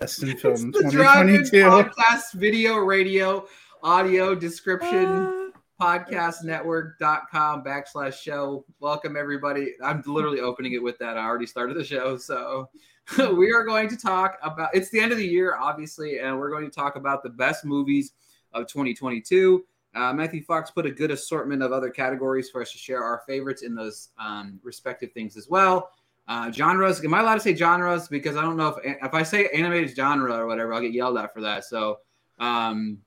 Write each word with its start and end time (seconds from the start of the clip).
Best 0.00 0.22
in 0.22 0.34
film 0.38 0.54
It's 0.54 0.82
the 0.82 0.90
Drive-In 0.90 1.44
2022. 1.44 1.66
Podcast, 1.66 2.32
video, 2.32 2.76
radio, 2.78 3.46
audio, 3.82 4.34
description, 4.34 5.04
Uh, 5.04 5.50
podcastnetwork.com 5.78 7.62
backslash 7.62 8.14
show. 8.14 8.64
Welcome, 8.80 9.14
everybody. 9.14 9.74
I'm 9.84 10.02
literally 10.06 10.40
opening 10.40 10.72
it 10.72 10.82
with 10.82 10.96
that. 11.00 11.18
I 11.18 11.26
already 11.26 11.44
started 11.44 11.76
the 11.76 11.84
show. 11.84 12.16
So 12.16 12.70
we 13.36 13.52
are 13.52 13.62
going 13.62 13.90
to 13.90 13.96
talk 13.98 14.38
about 14.42 14.70
it's 14.72 14.88
the 14.88 15.00
end 15.00 15.12
of 15.12 15.18
the 15.18 15.28
year, 15.28 15.58
obviously, 15.60 16.20
and 16.20 16.38
we're 16.38 16.50
going 16.50 16.64
to 16.64 16.74
talk 16.74 16.96
about 16.96 17.22
the 17.22 17.28
best 17.28 17.66
movies 17.66 18.12
of 18.54 18.68
2022. 18.68 19.66
Uh, 19.94 20.14
Matthew 20.14 20.42
Fox 20.42 20.70
put 20.70 20.86
a 20.86 20.90
good 20.90 21.10
assortment 21.10 21.62
of 21.62 21.72
other 21.72 21.90
categories 21.90 22.48
for 22.48 22.62
us 22.62 22.72
to 22.72 22.78
share 22.78 23.04
our 23.04 23.20
favorites 23.28 23.60
in 23.60 23.74
those 23.74 24.08
um, 24.18 24.60
respective 24.62 25.12
things 25.12 25.36
as 25.36 25.46
well. 25.50 25.90
Uh, 26.30 26.48
genres. 26.52 27.02
Am 27.04 27.12
I 27.12 27.20
allowed 27.20 27.34
to 27.34 27.40
say 27.40 27.56
genres? 27.56 28.06
Because 28.06 28.36
I 28.36 28.42
don't 28.42 28.56
know 28.56 28.68
if 28.68 28.96
if 29.02 29.14
I 29.14 29.24
say 29.24 29.48
animated 29.52 29.96
genre 29.96 30.32
or 30.36 30.46
whatever, 30.46 30.72
I'll 30.72 30.80
get 30.80 30.92
yelled 30.92 31.18
at 31.18 31.34
for 31.34 31.40
that. 31.40 31.64
So, 31.64 31.98
um, 32.38 32.98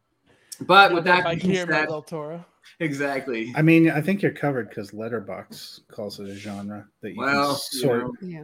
but 0.59 0.93
with 0.93 1.05
that 1.05 1.23
by 1.23 1.35
being 1.35 1.53
Guillermo 1.53 1.71
said, 1.71 1.87
del 1.87 2.01
Toro. 2.01 2.45
exactly. 2.81 3.53
I 3.55 3.61
mean, 3.61 3.89
I 3.89 4.01
think 4.01 4.21
you're 4.21 4.33
covered 4.33 4.67
because 4.67 4.91
Letterboxd 4.91 5.87
calls 5.87 6.19
it 6.19 6.27
a 6.27 6.35
genre 6.35 6.85
that 7.01 7.11
you 7.11 7.15
Well, 7.17 7.53
can 7.55 7.61
you 7.71 7.79
sort. 7.79 8.03
know, 8.03 8.13
Yeah. 8.21 8.43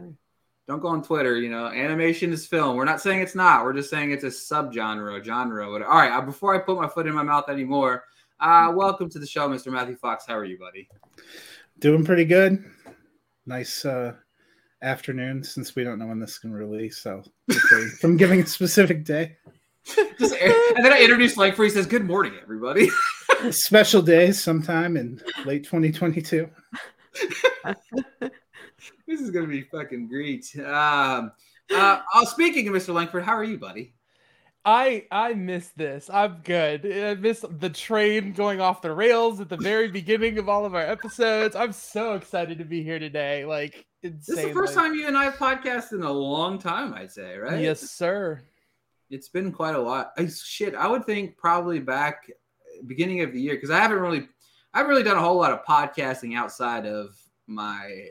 don't 0.66 0.80
go 0.80 0.88
on 0.88 1.02
Twitter. 1.02 1.36
You 1.36 1.50
know, 1.50 1.66
animation 1.66 2.32
is 2.32 2.46
film. 2.46 2.74
We're 2.76 2.86
not 2.86 3.02
saying 3.02 3.20
it's 3.20 3.34
not. 3.34 3.64
We're 3.64 3.74
just 3.74 3.90
saying 3.90 4.12
it's 4.12 4.24
a 4.24 4.28
subgenre, 4.28 5.22
genre. 5.22 5.70
Whatever. 5.70 5.90
All 5.90 5.98
right. 5.98 6.10
Uh, 6.10 6.22
before 6.22 6.54
I 6.54 6.58
put 6.58 6.80
my 6.80 6.88
foot 6.88 7.06
in 7.06 7.12
my 7.14 7.22
mouth 7.22 7.50
anymore, 7.50 8.04
uh, 8.40 8.72
welcome 8.74 9.10
to 9.10 9.18
the 9.18 9.26
show, 9.26 9.46
Mr. 9.46 9.70
Matthew 9.70 9.96
Fox. 9.96 10.24
How 10.26 10.36
are 10.38 10.44
you, 10.46 10.58
buddy? 10.58 10.88
Doing 11.80 12.02
pretty 12.02 12.24
good. 12.24 12.64
Nice 13.44 13.84
uh, 13.84 14.14
afternoon 14.82 15.42
since 15.44 15.74
we 15.74 15.84
don't 15.84 15.98
know 15.98 16.06
when 16.06 16.18
this 16.18 16.38
can 16.38 16.52
release. 16.52 16.98
So 16.98 17.22
from 18.00 18.16
giving 18.16 18.40
a 18.40 18.46
specific 18.46 19.04
day. 19.04 19.36
Just, 20.18 20.34
and 20.34 20.84
then 20.84 20.92
I 20.92 21.00
introduced 21.00 21.36
like 21.36 21.56
for 21.56 21.64
he 21.64 21.70
says, 21.70 21.86
"Good 21.86 22.04
morning, 22.04 22.34
everybody." 22.42 22.90
Special 23.50 24.02
day 24.02 24.30
sometime 24.30 24.96
in 24.96 25.20
late 25.46 25.64
2022. 25.64 26.48
this 29.06 29.20
is 29.20 29.30
gonna 29.30 29.46
be 29.46 29.62
fucking 29.62 30.08
great. 30.08 30.46
Um, 30.58 31.32
uh, 31.74 32.00
oh, 32.14 32.24
speaking 32.24 32.68
of 32.68 32.74
Mr. 32.74 32.92
Lankford, 32.92 33.24
how 33.24 33.32
are 33.32 33.44
you, 33.44 33.58
buddy? 33.58 33.94
I 34.64 35.06
I 35.10 35.32
miss 35.34 35.68
this. 35.68 36.10
I'm 36.12 36.40
good. 36.44 36.84
I 36.84 37.14
miss 37.14 37.44
the 37.58 37.70
train 37.70 38.32
going 38.32 38.60
off 38.60 38.82
the 38.82 38.92
rails 38.92 39.40
at 39.40 39.48
the 39.48 39.56
very 39.56 39.88
beginning 39.88 40.38
of 40.38 40.48
all 40.48 40.66
of 40.66 40.74
our 40.74 40.82
episodes. 40.82 41.56
I'm 41.56 41.72
so 41.72 42.14
excited 42.14 42.58
to 42.58 42.64
be 42.64 42.82
here 42.82 42.98
today. 42.98 43.44
Like 43.46 43.86
This 44.02 44.28
is 44.28 44.36
the 44.36 44.52
first 44.52 44.74
time 44.74 44.94
you 44.94 45.06
and 45.06 45.16
I 45.16 45.24
have 45.24 45.34
podcasted 45.36 45.92
in 45.92 46.02
a 46.02 46.12
long 46.12 46.58
time, 46.58 46.92
I'd 46.92 47.10
say, 47.10 47.38
right? 47.38 47.60
Yes, 47.60 47.80
sir. 47.90 48.42
it's 49.08 49.28
been 49.28 49.50
quite 49.50 49.74
a 49.76 49.80
lot. 49.80 50.12
I, 50.18 50.26
shit, 50.26 50.74
I 50.74 50.86
would 50.88 51.06
think 51.06 51.36
probably 51.38 51.78
back 51.80 52.30
beginning 52.86 53.22
of 53.22 53.32
the 53.32 53.40
year 53.40 53.54
because 53.54 53.70
I 53.70 53.78
haven't 53.78 53.98
really, 53.98 54.28
I 54.74 54.78
haven't 54.78 54.90
really 54.90 55.02
done 55.02 55.16
a 55.16 55.20
whole 55.20 55.36
lot 55.38 55.52
of 55.52 55.64
podcasting 55.64 56.36
outside 56.36 56.86
of 56.86 57.16
my 57.46 58.08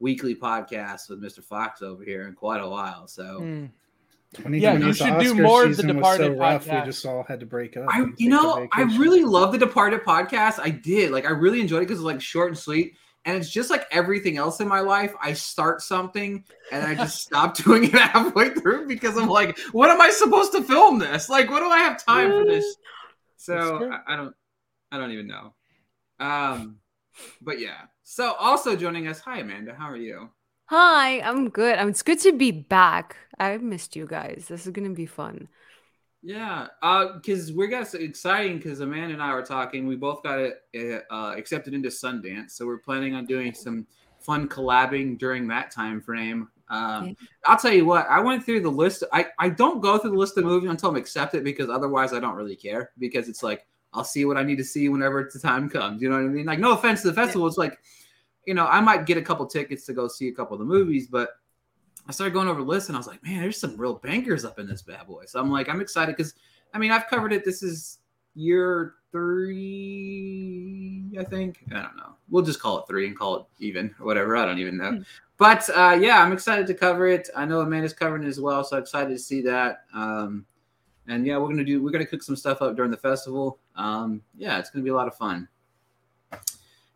weekly 0.00 0.34
podcast 0.34 1.08
with 1.08 1.22
Mr. 1.22 1.42
Fox 1.44 1.80
over 1.80 2.02
here 2.04 2.26
in 2.26 2.34
quite 2.34 2.60
a 2.60 2.68
while. 2.68 3.06
So 3.06 3.40
Mm. 3.40 3.70
2020 4.34 4.58
Yeah, 4.58 4.86
you 4.86 4.92
should 4.92 5.18
do 5.20 5.42
more 5.42 5.64
of 5.64 5.76
the 5.76 5.82
was 5.86 5.86
so 5.86 5.92
Departed 5.92 6.38
rough. 6.38 6.66
podcast. 6.66 6.80
We 6.80 6.86
just 6.86 7.06
all 7.06 7.22
had 7.22 7.40
to 7.40 7.46
break 7.46 7.76
up. 7.76 7.86
I, 7.88 8.06
you 8.16 8.30
know, 8.30 8.66
I 8.72 8.82
really 8.98 9.24
love 9.24 9.52
the 9.52 9.58
Departed 9.58 10.02
podcast. 10.02 10.58
I 10.58 10.70
did, 10.70 11.10
like, 11.10 11.26
I 11.26 11.30
really 11.30 11.60
enjoyed 11.60 11.82
it 11.82 11.86
because 11.86 11.98
it's 11.98 12.04
like 12.04 12.20
short 12.20 12.48
and 12.48 12.58
sweet. 12.58 12.94
And 13.24 13.36
it's 13.36 13.48
just 13.48 13.70
like 13.70 13.86
everything 13.92 14.36
else 14.36 14.60
in 14.60 14.66
my 14.66 14.80
life. 14.80 15.14
I 15.20 15.34
start 15.34 15.80
something 15.80 16.44
and 16.72 16.84
I 16.84 16.94
just 16.94 17.20
stop 17.26 17.56
doing 17.56 17.84
it 17.84 17.92
halfway 17.92 18.50
through 18.50 18.88
because 18.88 19.16
I'm 19.16 19.28
like, 19.28 19.56
what 19.70 19.90
am 19.90 20.00
I 20.00 20.10
supposed 20.10 20.52
to 20.52 20.62
film 20.62 20.98
this? 20.98 21.28
Like, 21.28 21.48
what 21.48 21.60
do 21.60 21.68
I 21.68 21.78
have 21.78 22.04
time 22.04 22.30
for 22.30 22.44
this? 22.44 22.76
So. 23.36 23.90
I, 23.92 24.14
I 24.14 24.16
don't, 24.16 24.34
I 24.90 24.98
don't 24.98 25.12
even 25.12 25.28
know. 25.28 25.54
Um, 26.18 26.78
but 27.40 27.60
yeah. 27.60 27.82
So 28.02 28.32
also 28.32 28.76
joining 28.76 29.06
us, 29.06 29.20
hi 29.20 29.38
Amanda, 29.38 29.74
how 29.74 29.86
are 29.86 29.96
you? 29.96 30.30
Hi, 30.74 31.20
I'm 31.20 31.50
good. 31.50 31.78
Um, 31.78 31.90
it's 31.90 32.00
good 32.00 32.18
to 32.20 32.32
be 32.32 32.50
back. 32.50 33.18
I 33.38 33.58
missed 33.58 33.94
you 33.94 34.06
guys. 34.06 34.46
This 34.48 34.64
is 34.64 34.72
gonna 34.72 34.88
be 34.88 35.04
fun. 35.04 35.46
Yeah, 36.22 36.68
uh, 36.80 37.16
because 37.16 37.52
we 37.52 37.66
got 37.66 37.88
so 37.88 37.98
exciting 37.98 38.56
because 38.56 38.80
Amanda 38.80 39.12
and 39.12 39.22
I 39.22 39.34
were 39.34 39.42
talking. 39.42 39.86
We 39.86 39.96
both 39.96 40.22
got 40.22 40.38
it 40.72 41.04
uh, 41.10 41.34
accepted 41.36 41.74
into 41.74 41.90
Sundance, 41.90 42.52
so 42.52 42.64
we're 42.64 42.78
planning 42.78 43.14
on 43.14 43.26
doing 43.26 43.52
some 43.52 43.86
fun 44.18 44.48
collabing 44.48 45.18
during 45.18 45.46
that 45.48 45.70
time 45.70 46.00
frame. 46.00 46.48
Um. 46.70 47.18
I'll 47.44 47.58
tell 47.58 47.74
you 47.74 47.84
what, 47.84 48.06
I 48.08 48.20
went 48.20 48.42
through 48.42 48.62
the 48.62 48.70
list. 48.70 49.04
I, 49.12 49.26
I 49.38 49.50
don't 49.50 49.82
go 49.82 49.98
through 49.98 50.12
the 50.12 50.16
list 50.16 50.38
of 50.38 50.44
movies 50.44 50.70
until 50.70 50.88
I'm 50.88 50.96
accepted 50.96 51.44
because 51.44 51.68
otherwise 51.68 52.14
I 52.14 52.18
don't 52.18 52.34
really 52.34 52.56
care 52.56 52.92
because 52.98 53.28
it's 53.28 53.42
like 53.42 53.66
I'll 53.92 54.04
see 54.04 54.24
what 54.24 54.38
I 54.38 54.42
need 54.42 54.56
to 54.56 54.64
see 54.64 54.88
whenever 54.88 55.28
the 55.30 55.38
time 55.38 55.68
comes. 55.68 56.00
You 56.00 56.08
know 56.08 56.14
what 56.14 56.24
I 56.24 56.28
mean? 56.28 56.46
Like 56.46 56.60
no 56.60 56.72
offense 56.72 57.02
to 57.02 57.08
the 57.08 57.14
festival, 57.14 57.46
it's 57.46 57.58
like 57.58 57.78
you 58.46 58.54
know 58.54 58.66
I 58.66 58.80
might 58.80 59.06
get 59.06 59.18
a 59.18 59.22
couple 59.22 59.46
tickets 59.46 59.84
to 59.86 59.92
go 59.92 60.08
see 60.08 60.28
a 60.28 60.32
couple 60.32 60.54
of 60.54 60.60
the 60.60 60.64
movies, 60.64 61.06
but 61.06 61.30
I 62.08 62.12
started 62.12 62.34
going 62.34 62.48
over 62.48 62.60
the 62.60 62.66
list 62.66 62.88
and 62.88 62.96
I 62.96 62.98
was 62.98 63.06
like, 63.06 63.22
man, 63.22 63.40
there's 63.40 63.60
some 63.60 63.76
real 63.76 63.94
bankers 63.94 64.44
up 64.44 64.58
in 64.58 64.66
this 64.66 64.82
bad 64.82 65.06
boy. 65.06 65.24
So 65.26 65.38
I'm 65.40 65.50
like, 65.50 65.68
I'm 65.68 65.80
excited 65.80 66.16
because 66.16 66.34
I 66.74 66.78
mean, 66.78 66.90
I've 66.90 67.06
covered 67.06 67.32
it. 67.32 67.44
This 67.44 67.62
is 67.62 67.98
year 68.34 68.94
three, 69.12 71.10
I 71.18 71.24
think. 71.24 71.64
I 71.70 71.82
don't 71.82 71.96
know. 71.96 72.16
We'll 72.30 72.42
just 72.42 72.60
call 72.60 72.78
it 72.80 72.86
three 72.88 73.06
and 73.06 73.16
call 73.16 73.36
it 73.36 73.44
even 73.60 73.94
or 74.00 74.06
whatever. 74.06 74.36
I 74.36 74.44
don't 74.46 74.58
even 74.58 74.78
know. 74.78 75.02
But 75.36 75.68
uh, 75.70 75.98
yeah, 76.00 76.22
I'm 76.22 76.32
excited 76.32 76.66
to 76.68 76.74
cover 76.74 77.06
it. 77.08 77.28
I 77.36 77.44
know 77.44 77.60
Amanda's 77.60 77.92
covering 77.92 78.24
it 78.24 78.28
as 78.28 78.40
well, 78.40 78.64
so 78.64 78.76
I'm 78.76 78.82
excited 78.82 79.10
to 79.10 79.18
see 79.18 79.42
that. 79.42 79.84
Um, 79.94 80.46
and 81.08 81.26
yeah, 81.26 81.36
we're 81.36 81.48
gonna 81.48 81.64
do. 81.64 81.82
We're 81.82 81.90
gonna 81.90 82.06
cook 82.06 82.22
some 82.22 82.36
stuff 82.36 82.62
up 82.62 82.76
during 82.76 82.90
the 82.90 82.96
festival. 82.96 83.58
Um, 83.76 84.22
yeah, 84.36 84.58
it's 84.58 84.70
gonna 84.70 84.84
be 84.84 84.90
a 84.90 84.94
lot 84.94 85.08
of 85.08 85.16
fun. 85.16 85.48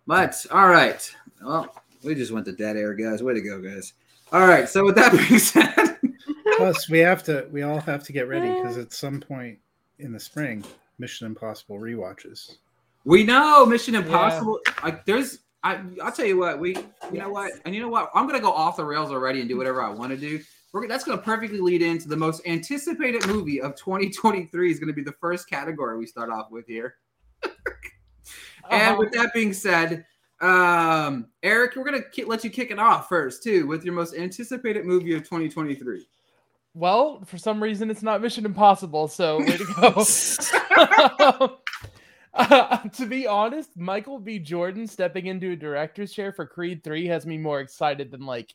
But 0.06 0.44
all 0.50 0.68
right, 0.68 1.14
well, 1.44 1.74
we 2.04 2.14
just 2.14 2.32
went 2.32 2.46
to 2.46 2.52
dead 2.52 2.76
air, 2.76 2.94
guys. 2.94 3.22
Way 3.22 3.34
to 3.34 3.40
go, 3.40 3.60
guys. 3.60 3.94
All 4.32 4.46
right, 4.46 4.68
so 4.68 4.84
with 4.84 4.94
that 4.96 5.12
being 5.28 5.38
said, 5.38 5.96
Plus, 6.56 6.88
we 6.88 6.98
have 7.00 7.22
to. 7.24 7.46
We 7.50 7.62
all 7.62 7.80
have 7.80 8.04
to 8.04 8.12
get 8.12 8.28
ready 8.28 8.48
because 8.48 8.78
at 8.78 8.92
some 8.92 9.20
point 9.20 9.58
in 9.98 10.12
the 10.12 10.20
spring, 10.20 10.64
Mission 10.98 11.26
Impossible 11.26 11.78
rewatches. 11.78 12.56
we 13.04 13.24
know 13.24 13.66
Mission 13.66 13.94
Impossible. 13.94 14.60
Like, 14.82 15.04
there's. 15.04 15.40
I, 15.62 15.80
I'll 16.02 16.12
tell 16.12 16.26
you 16.26 16.38
what. 16.38 16.58
We. 16.58 16.76
You 17.12 17.18
know 17.18 17.30
what? 17.30 17.52
And 17.64 17.74
you 17.74 17.80
know 17.82 17.88
what? 17.88 18.10
I'm 18.14 18.26
gonna 18.26 18.40
go 18.40 18.52
off 18.52 18.76
the 18.76 18.84
rails 18.84 19.10
already 19.10 19.40
and 19.40 19.48
do 19.48 19.56
whatever 19.56 19.82
I 19.82 19.90
want 19.90 20.10
to 20.12 20.16
do. 20.16 20.40
We're, 20.72 20.88
that's 20.88 21.04
going 21.04 21.16
to 21.16 21.24
perfectly 21.24 21.60
lead 21.60 21.80
into 21.80 22.06
the 22.06 22.16
most 22.16 22.46
anticipated 22.46 23.26
movie 23.26 23.62
of 23.62 23.76
2023 23.76 24.70
is 24.70 24.78
going 24.78 24.88
to 24.88 24.92
be 24.92 25.02
the 25.02 25.12
first 25.12 25.48
category 25.48 25.96
we 25.96 26.04
start 26.04 26.28
off 26.28 26.50
with 26.50 26.66
here. 26.66 26.96
And 28.70 28.82
Uh-huh. 28.82 28.96
with 28.98 29.12
that 29.12 29.32
being 29.34 29.52
said, 29.52 30.04
um, 30.40 31.28
Eric, 31.42 31.76
we're 31.76 31.84
gonna 31.84 32.02
ki- 32.02 32.24
let 32.24 32.44
you 32.44 32.50
kick 32.50 32.70
it 32.70 32.78
off 32.78 33.08
first 33.08 33.42
too 33.42 33.66
with 33.66 33.84
your 33.84 33.94
most 33.94 34.14
anticipated 34.14 34.84
movie 34.84 35.14
of 35.14 35.22
2023. 35.22 36.06
Well, 36.74 37.24
for 37.24 37.38
some 37.38 37.62
reason, 37.62 37.90
it's 37.90 38.02
not 38.02 38.20
Mission 38.20 38.44
Impossible, 38.44 39.08
so 39.08 39.38
way 39.38 39.56
to 39.56 39.64
go. 39.80 41.56
Uh, 42.34 42.76
to 42.92 43.06
be 43.06 43.26
honest, 43.26 43.70
Michael 43.78 44.18
B. 44.18 44.38
Jordan 44.38 44.86
stepping 44.86 45.26
into 45.26 45.52
a 45.52 45.56
director's 45.56 46.12
chair 46.12 46.32
for 46.34 46.46
Creed 46.46 46.84
3 46.84 47.06
has 47.06 47.24
me 47.24 47.38
more 47.38 47.60
excited 47.60 48.10
than 48.10 48.26
like 48.26 48.54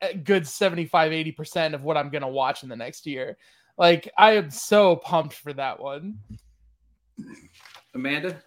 a 0.00 0.16
good 0.16 0.46
75 0.46 1.12
80% 1.12 1.74
of 1.74 1.82
what 1.82 1.98
I'm 1.98 2.08
going 2.08 2.22
to 2.22 2.28
watch 2.28 2.62
in 2.62 2.70
the 2.70 2.76
next 2.76 3.06
year. 3.06 3.36
Like, 3.76 4.10
I 4.16 4.32
am 4.36 4.50
so 4.50 4.96
pumped 4.96 5.34
for 5.34 5.52
that 5.52 5.78
one. 5.80 6.18
Amanda, 7.94 8.42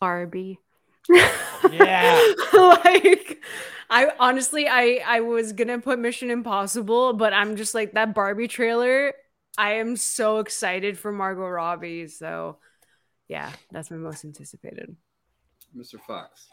Barbie. 0.00 0.58
Yeah. 1.70 2.20
like 2.52 3.38
I 3.90 4.12
honestly 4.18 4.66
I 4.68 5.02
I 5.06 5.20
was 5.20 5.52
gonna 5.52 5.78
put 5.80 5.98
Mission 5.98 6.30
Impossible, 6.30 7.12
but 7.12 7.32
I'm 7.32 7.56
just 7.56 7.74
like 7.74 7.92
that 7.92 8.14
Barbie 8.14 8.48
trailer. 8.48 9.12
I 9.58 9.74
am 9.74 9.96
so 9.96 10.38
excited 10.38 10.98
for 10.98 11.12
Margot 11.12 11.48
Robbie. 11.48 12.08
So 12.08 12.58
yeah, 13.28 13.52
that's 13.70 13.90
my 13.90 13.96
most 13.96 14.24
anticipated. 14.24 14.96
Mr. 15.76 16.00
Fox. 16.00 16.48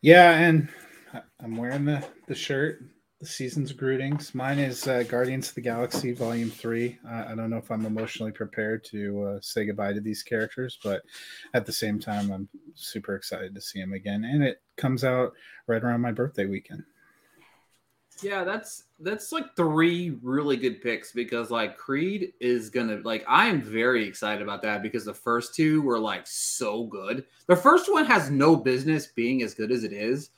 Yeah, 0.00 0.32
and 0.32 0.68
I- 1.12 1.22
I'm 1.40 1.56
wearing 1.56 1.84
the 1.84 2.04
the 2.26 2.34
shirt. 2.34 2.82
The 3.22 3.28
season's 3.28 3.70
greetings. 3.70 4.34
Mine 4.34 4.58
is 4.58 4.88
uh, 4.88 5.04
Guardians 5.04 5.48
of 5.48 5.54
the 5.54 5.60
Galaxy 5.60 6.12
Volume 6.12 6.50
Three. 6.50 6.98
Uh, 7.08 7.26
I 7.28 7.36
don't 7.36 7.50
know 7.50 7.56
if 7.56 7.70
I'm 7.70 7.86
emotionally 7.86 8.32
prepared 8.32 8.82
to 8.86 9.22
uh, 9.22 9.38
say 9.40 9.64
goodbye 9.64 9.92
to 9.92 10.00
these 10.00 10.24
characters, 10.24 10.76
but 10.82 11.02
at 11.54 11.64
the 11.64 11.72
same 11.72 12.00
time, 12.00 12.32
I'm 12.32 12.48
super 12.74 13.14
excited 13.14 13.54
to 13.54 13.60
see 13.60 13.80
them 13.80 13.92
again. 13.92 14.24
And 14.24 14.42
it 14.42 14.60
comes 14.76 15.04
out 15.04 15.34
right 15.68 15.84
around 15.84 16.00
my 16.00 16.10
birthday 16.10 16.46
weekend. 16.46 16.82
Yeah, 18.22 18.42
that's 18.42 18.86
that's 18.98 19.30
like 19.30 19.54
three 19.54 20.18
really 20.20 20.56
good 20.56 20.82
picks 20.82 21.12
because 21.12 21.48
like 21.48 21.76
Creed 21.76 22.32
is 22.40 22.70
gonna 22.70 23.02
like 23.04 23.24
I 23.28 23.46
am 23.46 23.62
very 23.62 24.04
excited 24.04 24.42
about 24.42 24.62
that 24.62 24.82
because 24.82 25.04
the 25.04 25.14
first 25.14 25.54
two 25.54 25.80
were 25.82 26.00
like 26.00 26.26
so 26.26 26.86
good. 26.86 27.24
The 27.46 27.54
first 27.54 27.88
one 27.88 28.04
has 28.04 28.30
no 28.30 28.56
business 28.56 29.06
being 29.06 29.44
as 29.44 29.54
good 29.54 29.70
as 29.70 29.84
it 29.84 29.92
is, 29.92 30.30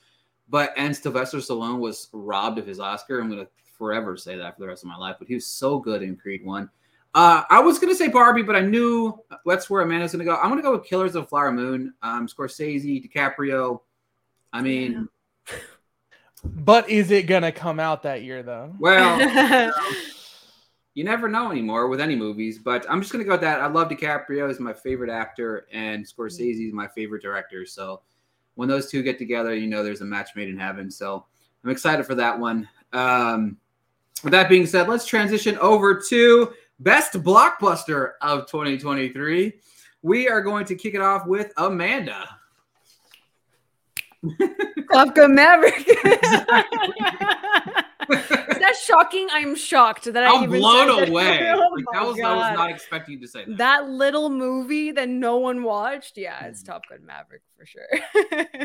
but 0.49 0.73
and 0.77 0.95
Sylvester 0.95 1.37
Stallone 1.37 1.79
was 1.79 2.09
robbed 2.13 2.59
of 2.59 2.67
his 2.67 2.79
Oscar. 2.79 3.19
I'm 3.19 3.29
gonna 3.29 3.47
forever 3.77 4.15
say 4.17 4.37
that 4.37 4.55
for 4.55 4.61
the 4.61 4.67
rest 4.67 4.83
of 4.83 4.89
my 4.89 4.95
life, 4.97 5.15
but 5.19 5.27
he 5.27 5.33
was 5.33 5.45
so 5.45 5.79
good 5.79 6.01
in 6.01 6.15
Creed 6.15 6.45
One. 6.45 6.69
Uh, 7.13 7.43
I 7.49 7.61
was 7.61 7.79
gonna 7.79 7.95
say 7.95 8.09
Barbie, 8.09 8.43
but 8.43 8.55
I 8.55 8.61
knew 8.61 9.17
that's 9.45 9.69
where 9.69 9.81
Amanda's 9.81 10.11
gonna 10.11 10.25
go. 10.25 10.35
I'm 10.35 10.49
gonna 10.49 10.61
go 10.61 10.73
with 10.73 10.85
Killers 10.85 11.15
of 11.15 11.23
the 11.23 11.27
Flower 11.29 11.51
Moon. 11.51 11.93
Um, 12.01 12.27
Scorsese, 12.27 13.09
DiCaprio. 13.09 13.79
I 14.51 14.61
mean, 14.61 15.07
But 16.43 16.89
is 16.89 17.11
it 17.11 17.25
gonna 17.27 17.51
come 17.51 17.79
out 17.79 18.03
that 18.03 18.23
year 18.23 18.43
though? 18.43 18.73
well, 18.79 19.71
you 20.93 21.03
never 21.03 21.27
know 21.27 21.51
anymore 21.51 21.87
with 21.87 21.99
any 21.99 22.15
movies. 22.15 22.59
But 22.59 22.85
I'm 22.89 23.01
just 23.01 23.11
gonna 23.11 23.23
go 23.23 23.31
with 23.31 23.41
that. 23.41 23.61
I 23.61 23.67
love 23.67 23.89
DiCaprio; 23.89 24.47
he's 24.47 24.59
my 24.59 24.73
favorite 24.73 25.09
actor, 25.09 25.67
and 25.71 26.05
Scorsese 26.05 26.67
is 26.67 26.73
my 26.73 26.87
favorite 26.89 27.21
director. 27.21 27.65
So 27.65 28.01
when 28.55 28.67
those 28.67 28.89
two 28.89 29.03
get 29.03 29.17
together, 29.17 29.53
you 29.55 29.67
know 29.67 29.83
there's 29.83 30.01
a 30.01 30.05
match 30.05 30.31
made 30.35 30.49
in 30.49 30.57
heaven. 30.57 30.89
So 30.89 31.25
I'm 31.63 31.69
excited 31.69 32.05
for 32.05 32.15
that 32.15 32.39
one. 32.39 32.67
Um, 32.93 33.57
with 34.23 34.31
that 34.31 34.49
being 34.49 34.65
said, 34.65 34.87
let's 34.87 35.05
transition 35.05 35.57
over 35.59 36.01
to 36.09 36.53
best 36.79 37.13
blockbuster 37.13 38.13
of 38.21 38.47
2023. 38.47 39.53
We 40.01 40.29
are 40.29 40.41
going 40.41 40.65
to 40.65 40.75
kick 40.75 40.93
it 40.93 41.01
off 41.01 41.25
with 41.27 41.51
Amanda. 41.57 42.29
Top 44.91 45.13
Gun 45.15 45.35
Maverick. 45.35 45.87
Is 48.69 48.77
that 48.77 48.83
shocking? 48.83 49.27
I'm 49.31 49.55
shocked 49.55 50.05
that 50.05 50.23
I 50.23 50.27
I'm 50.35 50.43
even 50.43 50.59
blown 50.59 50.87
said 50.99 51.07
that. 51.07 51.09
away. 51.11 51.51
Oh 51.53 51.69
Like, 51.75 51.85
that 51.93 52.05
was, 52.05 52.19
I 52.19 52.35
was 52.35 52.57
not 52.57 52.69
expecting 52.71 53.15
you 53.15 53.19
to 53.21 53.27
say 53.27 53.45
that. 53.45 53.57
that 53.57 53.89
little 53.89 54.29
movie 54.29 54.91
that 54.91 55.09
no 55.09 55.37
one 55.37 55.63
watched. 55.63 56.17
Yeah, 56.17 56.45
it's 56.45 56.61
Mm. 56.63 56.65
Top 56.67 56.83
Gun 56.89 57.05
Maverick 57.05 57.41
for 57.57 57.65
sure. 57.65 57.87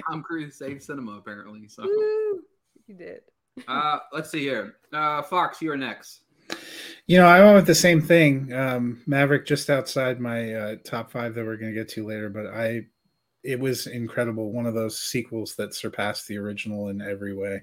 Tom 0.09 0.23
Cruise 0.23 0.57
saved 0.57 0.83
cinema 0.83 1.13
apparently. 1.19 1.69
So 1.69 1.83
Woo, 1.85 2.41
you 2.87 2.95
did. 2.97 3.21
uh, 3.69 3.99
let's 4.13 4.31
see 4.31 4.41
here. 4.41 4.77
Uh, 4.93 5.23
Fox, 5.23 5.61
you're 5.61 5.77
next. 5.77 6.23
You 7.07 7.19
know, 7.19 7.27
I 7.27 7.41
went 7.43 7.55
with 7.57 7.67
the 7.67 7.75
same 7.75 8.01
thing. 8.01 8.53
Um, 8.53 9.03
Maverick 9.07 9.47
just 9.47 9.71
outside 9.71 10.19
my 10.21 10.55
uh, 10.55 10.77
top 10.85 11.13
five 11.13 11.35
that 11.35 11.45
we're 11.45 11.57
going 11.57 11.73
to 11.73 11.79
get 11.79 11.89
to 11.91 12.07
later, 12.07 12.29
but 12.29 12.47
I, 12.47 12.83
it 13.45 13.59
was 13.61 13.87
incredible. 13.87 14.51
One 14.53 14.67
of 14.67 14.75
those 14.75 14.99
sequels 15.01 15.55
that 15.57 15.75
surpassed 15.75 16.27
the 16.27 16.39
original 16.39 16.89
in 16.89 17.01
every 17.03 17.35
way. 17.35 17.63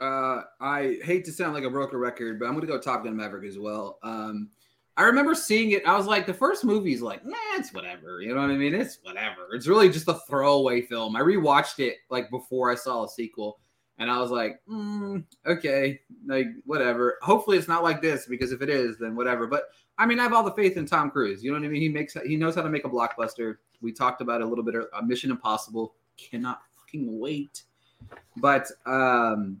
Uh, 0.00 0.42
I 0.60 0.98
hate 1.02 1.24
to 1.24 1.32
sound 1.32 1.54
like 1.54 1.64
a 1.64 1.70
broken 1.70 1.98
record, 1.98 2.38
but 2.38 2.46
I'm 2.46 2.54
gonna 2.54 2.66
go 2.66 2.78
Top 2.78 3.04
Gun 3.04 3.16
Maverick 3.16 3.48
as 3.48 3.58
well. 3.58 3.98
Um, 4.02 4.50
I 4.96 5.02
remember 5.04 5.34
seeing 5.34 5.70
it. 5.72 5.86
I 5.86 5.96
was 5.96 6.06
like, 6.06 6.26
the 6.26 6.34
first 6.34 6.64
movie's 6.64 7.00
like, 7.00 7.24
nah, 7.24 7.36
it's 7.54 7.72
whatever. 7.72 8.20
You 8.20 8.34
know 8.34 8.40
what 8.40 8.50
I 8.50 8.56
mean? 8.56 8.74
It's 8.74 8.98
whatever. 9.02 9.54
It's 9.54 9.68
really 9.68 9.90
just 9.90 10.08
a 10.08 10.20
throwaway 10.28 10.82
film. 10.82 11.14
I 11.14 11.20
rewatched 11.20 11.78
it 11.78 11.98
like 12.10 12.30
before 12.30 12.70
I 12.70 12.74
saw 12.74 13.04
a 13.04 13.08
sequel, 13.08 13.60
and 13.98 14.10
I 14.10 14.18
was 14.18 14.30
like, 14.30 14.60
mm, 14.68 15.24
okay, 15.46 16.00
like 16.26 16.46
whatever. 16.64 17.18
Hopefully, 17.22 17.58
it's 17.58 17.68
not 17.68 17.84
like 17.84 18.02
this 18.02 18.26
because 18.26 18.52
if 18.52 18.62
it 18.62 18.68
is, 18.68 18.98
then 18.98 19.14
whatever. 19.14 19.46
But 19.46 19.64
I 19.98 20.06
mean, 20.06 20.20
I 20.20 20.24
have 20.24 20.32
all 20.32 20.44
the 20.44 20.54
faith 20.54 20.76
in 20.76 20.86
Tom 20.86 21.10
Cruise. 21.10 21.42
You 21.42 21.52
know 21.52 21.58
what 21.58 21.66
I 21.66 21.68
mean? 21.68 21.82
He 21.82 21.88
makes 21.88 22.16
he 22.26 22.36
knows 22.36 22.54
how 22.54 22.62
to 22.62 22.68
make 22.68 22.84
a 22.84 22.90
blockbuster. 22.90 23.56
We 23.80 23.92
talked 23.92 24.20
about 24.20 24.42
a 24.42 24.46
little 24.46 24.64
bit. 24.64 24.74
Uh, 24.92 25.02
Mission 25.02 25.30
Impossible. 25.30 25.94
Cannot 26.16 26.60
fucking 26.76 27.18
wait. 27.18 27.62
But 28.36 28.66
um, 28.86 29.60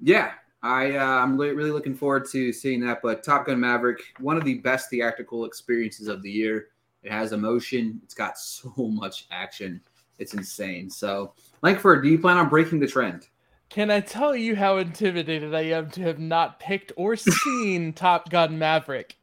yeah, 0.00 0.32
I 0.62 0.96
uh, 0.96 1.04
I'm 1.04 1.36
really 1.36 1.70
looking 1.70 1.94
forward 1.94 2.28
to 2.30 2.52
seeing 2.52 2.80
that. 2.80 3.00
But 3.02 3.22
Top 3.22 3.46
Gun 3.46 3.60
Maverick, 3.60 4.00
one 4.20 4.36
of 4.36 4.44
the 4.44 4.54
best 4.54 4.90
theatrical 4.90 5.44
experiences 5.44 6.08
of 6.08 6.22
the 6.22 6.30
year. 6.30 6.68
It 7.02 7.12
has 7.12 7.32
emotion. 7.32 8.00
It's 8.02 8.14
got 8.14 8.38
so 8.38 8.72
much 8.76 9.26
action. 9.30 9.80
It's 10.18 10.34
insane. 10.34 10.90
So, 10.90 11.32
Lankford, 11.62 12.02
do 12.02 12.08
you 12.08 12.18
plan 12.18 12.36
on 12.36 12.48
breaking 12.48 12.80
the 12.80 12.88
trend? 12.88 13.28
Can 13.68 13.90
I 13.90 14.00
tell 14.00 14.34
you 14.34 14.56
how 14.56 14.78
intimidated 14.78 15.54
I 15.54 15.62
am 15.62 15.90
to 15.90 16.02
have 16.02 16.18
not 16.18 16.58
picked 16.58 16.92
or 16.96 17.16
seen 17.16 17.92
Top 17.94 18.30
Gun 18.30 18.58
Maverick? 18.58 19.16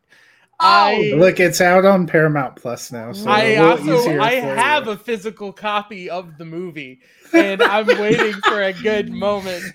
I 0.60 1.14
Look, 1.18 1.40
it's 1.40 1.60
out 1.60 1.84
on 1.84 2.08
Paramount 2.08 2.56
Plus 2.56 2.92
now. 2.92 3.12
So 3.12 3.30
I 3.30 3.42
a 3.42 3.76
little 3.76 3.98
also 3.98 4.20
I 4.20 4.36
have 4.36 4.86
you. 4.86 4.92
a 4.94 4.98
physical 4.98 5.52
copy 5.52 6.10
of 6.10 6.38
the 6.38 6.46
movie, 6.46 7.02
and 7.34 7.62
I'm 7.62 7.88
waiting 7.88 8.34
for 8.44 8.62
a 8.62 8.72
good 8.72 9.12
moment. 9.12 9.66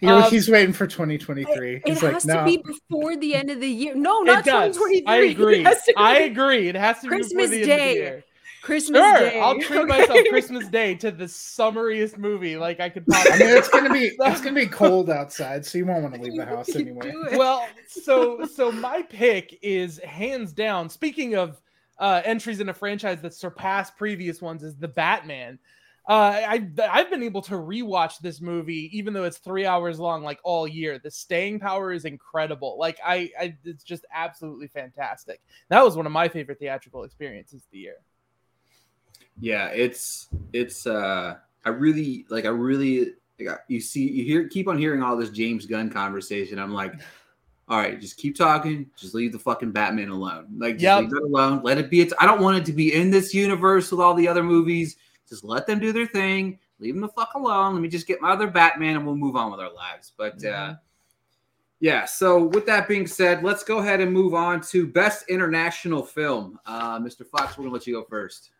You 0.00 0.08
know, 0.08 0.18
um, 0.22 0.30
he's 0.30 0.48
waiting 0.48 0.72
for 0.72 0.86
2023. 0.86 1.76
It 1.76 1.82
He's 1.84 2.00
has 2.00 2.02
like, 2.02 2.20
to 2.22 2.26
no. 2.26 2.44
be 2.44 2.56
before 2.58 3.16
the 3.16 3.34
end 3.34 3.50
of 3.50 3.60
the 3.60 3.68
year. 3.68 3.94
No, 3.94 4.20
not 4.20 4.40
it 4.46 4.50
2023. 4.50 5.04
I 5.06 5.16
agree. 5.16 5.60
It 5.60 5.66
has 5.66 5.82
to 5.84 5.94
I 5.96 6.18
agree. 6.20 6.68
It 6.68 6.74
has 6.76 6.96
to 7.00 7.02
be 7.02 7.08
Christmas 7.08 7.32
before 7.32 7.48
the 7.48 7.62
end 7.62 7.72
of 7.72 7.78
Day. 7.78 7.88
the 7.88 8.00
year. 8.00 8.24
Christmas 8.62 9.00
Sure, 9.00 9.18
Day. 9.18 9.40
I'll 9.40 9.58
treat 9.58 9.78
Okay. 9.80 9.98
myself 9.98 10.20
Christmas 10.28 10.68
Day 10.68 10.94
to 10.94 11.10
the 11.10 11.26
summariest 11.26 12.16
movie 12.16 12.56
like 12.56 12.78
I 12.78 12.88
could 12.88 13.04
I 13.12 13.36
mean, 13.36 13.48
it's 13.56 13.68
gonna 13.68 13.92
be 13.92 14.12
it's 14.18 14.40
gonna 14.40 14.54
be 14.54 14.66
cold 14.68 15.10
outside, 15.10 15.66
so 15.66 15.78
you 15.78 15.84
won't 15.86 16.02
want 16.04 16.14
to 16.14 16.20
leave 16.22 16.36
the 16.36 16.46
house 16.46 16.74
anyway. 16.76 17.12
well, 17.32 17.66
so 17.88 18.44
so 18.46 18.70
my 18.70 19.02
pick 19.02 19.58
is 19.62 19.98
hands 20.04 20.52
down. 20.52 20.88
Speaking 20.88 21.34
of 21.34 21.60
uh, 21.98 22.22
entries 22.24 22.60
in 22.60 22.68
a 22.68 22.74
franchise 22.74 23.20
that 23.22 23.34
surpassed 23.34 23.96
previous 23.96 24.40
ones, 24.40 24.62
is 24.62 24.76
the 24.76 24.88
Batman. 24.88 25.58
Uh, 26.08 26.34
I 26.48 26.68
I've 26.90 27.10
been 27.10 27.22
able 27.22 27.42
to 27.42 27.54
rewatch 27.54 28.18
this 28.18 28.40
movie 28.40 28.90
even 28.96 29.14
though 29.14 29.22
it's 29.22 29.38
three 29.38 29.66
hours 29.66 30.00
long, 30.00 30.24
like 30.24 30.40
all 30.42 30.66
year. 30.66 30.98
The 30.98 31.10
staying 31.10 31.60
power 31.60 31.92
is 31.92 32.04
incredible. 32.04 32.76
Like 32.76 32.98
I, 33.04 33.30
I 33.38 33.56
it's 33.64 33.84
just 33.84 34.04
absolutely 34.12 34.66
fantastic. 34.66 35.40
That 35.68 35.84
was 35.84 35.96
one 35.96 36.06
of 36.06 36.12
my 36.12 36.28
favorite 36.28 36.58
theatrical 36.58 37.04
experiences 37.04 37.62
of 37.62 37.70
the 37.70 37.78
year. 37.78 37.96
Yeah, 39.40 39.68
it's 39.68 40.28
it's 40.52 40.88
uh 40.88 41.36
I 41.64 41.68
really 41.68 42.26
like 42.28 42.46
I 42.46 42.50
really 42.50 43.12
like, 43.38 43.60
you 43.68 43.80
see 43.80 44.10
you 44.10 44.24
hear 44.24 44.48
keep 44.48 44.66
on 44.66 44.78
hearing 44.78 45.02
all 45.04 45.16
this 45.16 45.30
James 45.30 45.66
Gunn 45.66 45.88
conversation. 45.88 46.58
I'm 46.58 46.74
like, 46.74 46.94
all 47.68 47.78
right, 47.78 48.00
just 48.00 48.16
keep 48.16 48.36
talking, 48.36 48.90
just 48.96 49.14
leave 49.14 49.30
the 49.30 49.38
fucking 49.38 49.70
Batman 49.70 50.08
alone. 50.08 50.46
Like 50.58 50.74
just 50.74 50.82
Yep. 50.82 51.00
leave 51.00 51.12
it 51.12 51.22
alone. 51.22 51.62
Let 51.62 51.78
it 51.78 51.90
be 51.90 52.00
it's 52.00 52.12
I 52.18 52.26
don't 52.26 52.42
want 52.42 52.56
it 52.58 52.64
to 52.64 52.72
be 52.72 52.92
in 52.92 53.10
this 53.10 53.32
universe 53.32 53.92
with 53.92 54.00
all 54.00 54.14
the 54.14 54.26
other 54.26 54.42
movies. 54.42 54.96
Just 55.32 55.44
let 55.44 55.66
them 55.66 55.78
do 55.78 55.94
their 55.94 56.06
thing. 56.06 56.58
Leave 56.78 56.92
them 56.92 57.00
the 57.00 57.08
fuck 57.08 57.32
alone. 57.34 57.72
Let 57.72 57.80
me 57.80 57.88
just 57.88 58.06
get 58.06 58.20
my 58.20 58.32
other 58.32 58.46
Batman 58.48 58.96
and 58.96 59.06
we'll 59.06 59.16
move 59.16 59.34
on 59.34 59.50
with 59.50 59.60
our 59.60 59.72
lives. 59.72 60.12
But 60.14 60.34
uh 60.44 60.74
Mhm. 60.74 60.80
yeah, 61.80 62.04
so 62.04 62.44
with 62.44 62.66
that 62.66 62.86
being 62.86 63.06
said, 63.06 63.42
let's 63.42 63.64
go 63.64 63.78
ahead 63.78 64.00
and 64.02 64.12
move 64.12 64.34
on 64.34 64.60
to 64.72 64.86
best 64.86 65.26
international 65.30 66.02
film. 66.04 66.58
Uh 66.66 66.98
Mr. 66.98 67.26
Fox, 67.26 67.56
we're 67.56 67.64
gonna 67.64 67.72
let 67.72 67.86
you 67.86 67.94
go 67.94 68.04
first. 68.04 68.50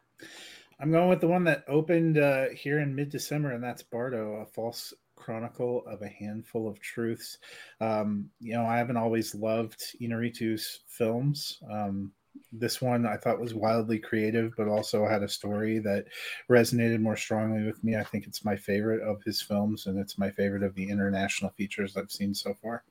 I'm 0.80 0.90
going 0.90 1.10
with 1.10 1.20
the 1.20 1.28
one 1.28 1.44
that 1.44 1.64
opened 1.68 2.16
uh, 2.16 2.46
here 2.56 2.80
in 2.80 2.94
mid-December, 2.94 3.50
and 3.52 3.62
that's 3.62 3.82
Bardo, 3.82 4.36
a 4.36 4.46
false 4.46 4.94
chronicle 5.14 5.84
of 5.86 6.00
a 6.02 6.08
handful 6.08 6.66
of 6.66 6.80
truths. 6.80 7.38
Um, 7.80 8.30
you 8.40 8.54
know, 8.54 8.64
I 8.64 8.78
haven't 8.78 8.96
always 8.96 9.34
loved 9.34 9.80
Inarritu's 10.00 10.80
films. 10.88 11.62
Um, 11.70 12.10
this 12.52 12.80
one 12.80 13.06
I 13.06 13.16
thought 13.16 13.40
was 13.40 13.54
wildly 13.54 13.98
creative, 13.98 14.54
but 14.56 14.68
also 14.68 15.06
had 15.06 15.22
a 15.22 15.28
story 15.28 15.78
that 15.80 16.06
resonated 16.50 17.00
more 17.00 17.16
strongly 17.16 17.64
with 17.64 17.82
me. 17.82 17.96
I 17.96 18.04
think 18.04 18.26
it's 18.26 18.44
my 18.44 18.56
favorite 18.56 19.02
of 19.02 19.22
his 19.22 19.40
films, 19.40 19.86
and 19.86 19.98
it's 19.98 20.18
my 20.18 20.30
favorite 20.30 20.62
of 20.62 20.74
the 20.74 20.88
international 20.88 21.50
features 21.52 21.96
I've 21.96 22.10
seen 22.10 22.34
so 22.34 22.54
far. 22.62 22.84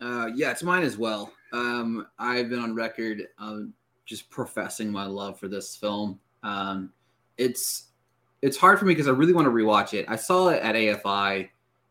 Uh, 0.00 0.30
yeah, 0.34 0.50
it's 0.50 0.62
mine 0.62 0.82
as 0.82 0.96
well. 0.96 1.32
Um, 1.52 2.06
I've 2.18 2.48
been 2.48 2.60
on 2.60 2.74
record 2.74 3.28
um, 3.38 3.74
just 4.06 4.30
professing 4.30 4.90
my 4.90 5.04
love 5.04 5.38
for 5.38 5.48
this 5.48 5.76
film. 5.76 6.18
Um, 6.42 6.92
it's 7.36 7.88
it's 8.42 8.56
hard 8.56 8.78
for 8.78 8.86
me 8.86 8.92
because 8.92 9.08
I 9.08 9.12
really 9.12 9.34
want 9.34 9.46
to 9.46 9.50
rewatch 9.50 9.92
it. 9.92 10.06
I 10.08 10.16
saw 10.16 10.48
it 10.48 10.62
at 10.62 10.74
AFI, 10.74 11.50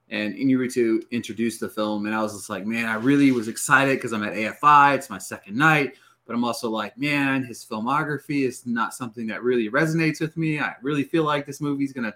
and 0.09 0.33
Inarritu 0.35 1.01
introduced 1.11 1.59
the 1.59 1.69
film, 1.69 2.05
and 2.05 2.15
I 2.15 2.21
was 2.21 2.33
just 2.33 2.49
like, 2.49 2.65
man, 2.65 2.85
I 2.85 2.95
really 2.95 3.31
was 3.31 3.47
excited 3.47 3.97
because 3.97 4.11
I'm 4.11 4.23
at 4.23 4.33
AFI. 4.33 4.95
It's 4.95 5.09
my 5.09 5.17
second 5.19 5.55
night, 5.55 5.95
but 6.25 6.33
I'm 6.35 6.43
also 6.43 6.69
like, 6.69 6.97
man, 6.97 7.43
his 7.43 7.63
filmography 7.65 8.45
is 8.47 8.65
not 8.65 8.93
something 8.93 9.27
that 9.27 9.43
really 9.43 9.69
resonates 9.69 10.19
with 10.19 10.35
me. 10.37 10.59
I 10.59 10.73
really 10.81 11.03
feel 11.03 11.23
like 11.23 11.45
this 11.45 11.61
movie's 11.61 11.93
gonna. 11.93 12.13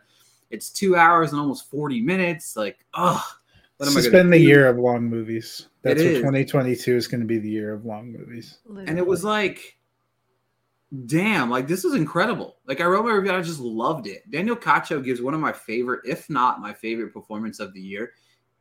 It's 0.50 0.70
two 0.70 0.96
hours 0.96 1.32
and 1.32 1.40
almost 1.40 1.70
forty 1.70 2.02
minutes. 2.02 2.56
Like, 2.56 2.86
oh, 2.94 3.24
what 3.78 3.88
am 3.88 3.92
I 3.92 3.96
This 3.96 4.06
has 4.06 4.12
gonna 4.12 4.24
been 4.24 4.30
the 4.32 4.38
do? 4.40 4.44
year 4.46 4.68
of 4.68 4.78
long 4.78 5.04
movies. 5.10 5.68
That's 5.82 6.00
It 6.02 6.06
what 6.06 6.14
is. 6.14 6.18
2022 6.20 6.96
is 6.96 7.08
going 7.08 7.22
to 7.22 7.28
be 7.28 7.40
the 7.40 7.50
year 7.50 7.74
of 7.74 7.86
long 7.86 8.12
movies. 8.12 8.60
and 8.88 8.98
it 8.98 9.06
was 9.06 9.24
like 9.24 9.78
damn 11.06 11.50
like 11.50 11.68
this 11.68 11.86
is 11.86 11.94
incredible. 11.94 12.58
Like 12.68 12.82
i 12.82 12.86
wrote 12.86 13.06
my 13.06 13.14
review 13.14 13.32
i 13.32 13.42
just 13.42 13.60
loved 13.60 14.08
it. 14.08 14.30
Daniel 14.30 14.56
cacho 14.56 15.04
gives 15.04 15.22
one 15.22 15.34
of 15.34 15.40
my 15.40 15.52
favorite 15.52 16.02
if 16.06 16.30
not 16.30 16.62
my 16.62 16.74
favorite 16.74 17.14
performance 17.14 17.60
of 17.60 17.74
the 17.74 17.82
year. 17.82 18.12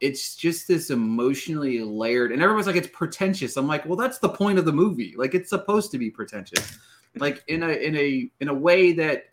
It's 0.00 0.34
just 0.34 0.66
this 0.66 0.90
emotionally 0.90 1.80
layered 1.80 2.32
and 2.32 2.42
everyone's 2.42 2.66
like 2.66 2.76
it's 2.76 2.88
pretentious. 2.88 3.56
I'm 3.56 3.66
like 3.66 3.86
well 3.86 3.96
that's 3.96 4.18
the 4.18 4.28
point 4.28 4.58
of 4.58 4.64
the 4.64 4.72
movie. 4.72 5.14
Like 5.16 5.34
it's 5.34 5.50
supposed 5.50 5.90
to 5.92 5.98
be 5.98 6.10
pretentious. 6.10 6.78
Like 7.16 7.44
in 7.48 7.62
a 7.62 7.68
in 7.68 7.96
a 7.96 8.30
in 8.40 8.48
a 8.48 8.54
way 8.54 8.92
that 8.92 9.24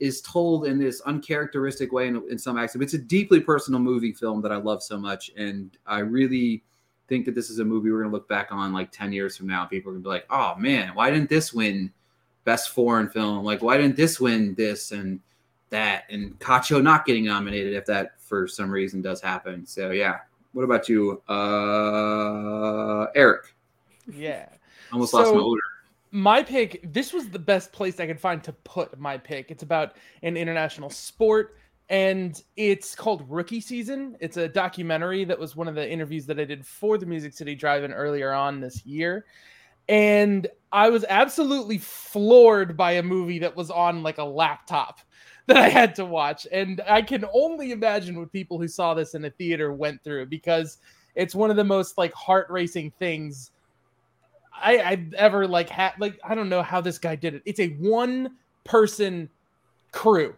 is 0.00 0.22
told 0.22 0.64
in 0.64 0.78
this 0.78 1.00
uncharacteristic 1.02 1.92
way 1.92 2.06
in, 2.06 2.22
in 2.30 2.38
some 2.38 2.56
aspects 2.56 2.94
it's 2.94 3.02
a 3.02 3.04
deeply 3.06 3.40
personal 3.40 3.80
movie 3.80 4.12
film 4.12 4.40
that 4.40 4.52
i 4.52 4.56
love 4.56 4.80
so 4.80 4.96
much 4.96 5.28
and 5.36 5.76
i 5.86 5.98
really 5.98 6.62
think 7.08 7.24
that 7.24 7.34
this 7.34 7.50
is 7.50 7.58
a 7.58 7.64
movie 7.64 7.90
we're 7.90 8.00
going 8.02 8.10
to 8.10 8.16
look 8.16 8.28
back 8.28 8.52
on 8.52 8.72
like 8.72 8.92
10 8.92 9.12
years 9.12 9.36
from 9.36 9.46
now. 9.46 9.64
People 9.64 9.90
are 9.90 9.94
going 9.94 10.02
to 10.02 10.08
be 10.08 10.10
like, 10.10 10.26
oh 10.30 10.54
man, 10.56 10.94
why 10.94 11.10
didn't 11.10 11.30
this 11.30 11.52
win 11.52 11.92
best 12.50 12.70
foreign 12.70 13.08
film? 13.08 13.44
Like, 13.44 13.60
why 13.62 13.76
didn't 13.76 13.96
this 13.96 14.18
win 14.20 14.54
this 14.54 14.92
and 14.92 15.20
that? 15.70 16.04
And 16.10 16.38
Cacho 16.38 16.82
not 16.82 17.04
getting 17.04 17.24
nominated 17.26 17.74
if 17.74 17.84
that 17.86 18.20
for 18.20 18.48
some 18.48 18.70
reason 18.70 19.02
does 19.02 19.20
happen. 19.20 19.66
So, 19.66 19.90
yeah, 19.90 20.18
What 20.52 20.62
about 20.64 20.88
you, 20.88 21.20
uh, 21.28 23.06
Eric? 23.14 23.54
Yeah. 24.10 24.48
Almost 24.92 25.12
lost 25.12 25.34
my 25.34 25.40
order. 25.40 25.62
my 26.10 26.42
pick 26.42 26.80
this 26.92 27.12
was 27.12 27.28
the 27.28 27.38
best 27.38 27.70
place 27.70 28.00
i 28.00 28.06
could 28.06 28.18
find 28.18 28.42
to 28.42 28.52
put 28.64 28.98
my 28.98 29.18
pick 29.18 29.50
it's 29.50 29.62
about 29.62 29.96
an 30.22 30.38
international 30.38 30.88
sport 30.88 31.58
and 31.90 32.42
it's 32.56 32.94
called 32.94 33.20
rookie 33.28 33.60
season 33.60 34.16
it's 34.18 34.38
a 34.38 34.48
documentary 34.48 35.22
that 35.26 35.38
was 35.38 35.54
one 35.54 35.68
of 35.68 35.74
the 35.74 35.86
interviews 35.96 36.24
that 36.24 36.40
i 36.40 36.44
did 36.44 36.64
for 36.66 36.96
the 36.96 37.04
music 37.04 37.34
city 37.34 37.54
drive-in 37.54 37.92
earlier 37.92 38.32
on 38.32 38.58
this 38.58 38.86
year 38.86 39.26
and 39.88 40.46
i 40.72 40.88
was 40.88 41.04
absolutely 41.08 41.78
floored 41.78 42.76
by 42.76 42.92
a 42.92 43.02
movie 43.02 43.38
that 43.38 43.56
was 43.56 43.70
on 43.70 44.02
like 44.02 44.18
a 44.18 44.24
laptop 44.24 45.00
that 45.46 45.56
i 45.56 45.68
had 45.68 45.94
to 45.94 46.04
watch 46.04 46.46
and 46.52 46.82
i 46.88 47.00
can 47.00 47.24
only 47.32 47.72
imagine 47.72 48.18
what 48.18 48.32
people 48.32 48.58
who 48.58 48.68
saw 48.68 48.94
this 48.94 49.14
in 49.14 49.24
a 49.24 49.30
theater 49.30 49.72
went 49.72 50.02
through 50.04 50.26
because 50.26 50.78
it's 51.14 51.34
one 51.34 51.50
of 51.50 51.56
the 51.56 51.64
most 51.64 51.96
like 51.98 52.12
heart 52.12 52.46
racing 52.50 52.92
things 52.98 53.50
I, 54.60 54.80
I've 54.80 55.14
ever 55.14 55.46
like 55.46 55.68
had 55.68 55.92
like 55.98 56.18
I 56.24 56.34
don't 56.34 56.48
know 56.48 56.62
how 56.62 56.80
this 56.80 56.98
guy 56.98 57.16
did 57.16 57.34
it. 57.34 57.42
It's 57.44 57.60
a 57.60 57.68
one 57.68 58.36
person 58.64 59.28
crew 59.92 60.34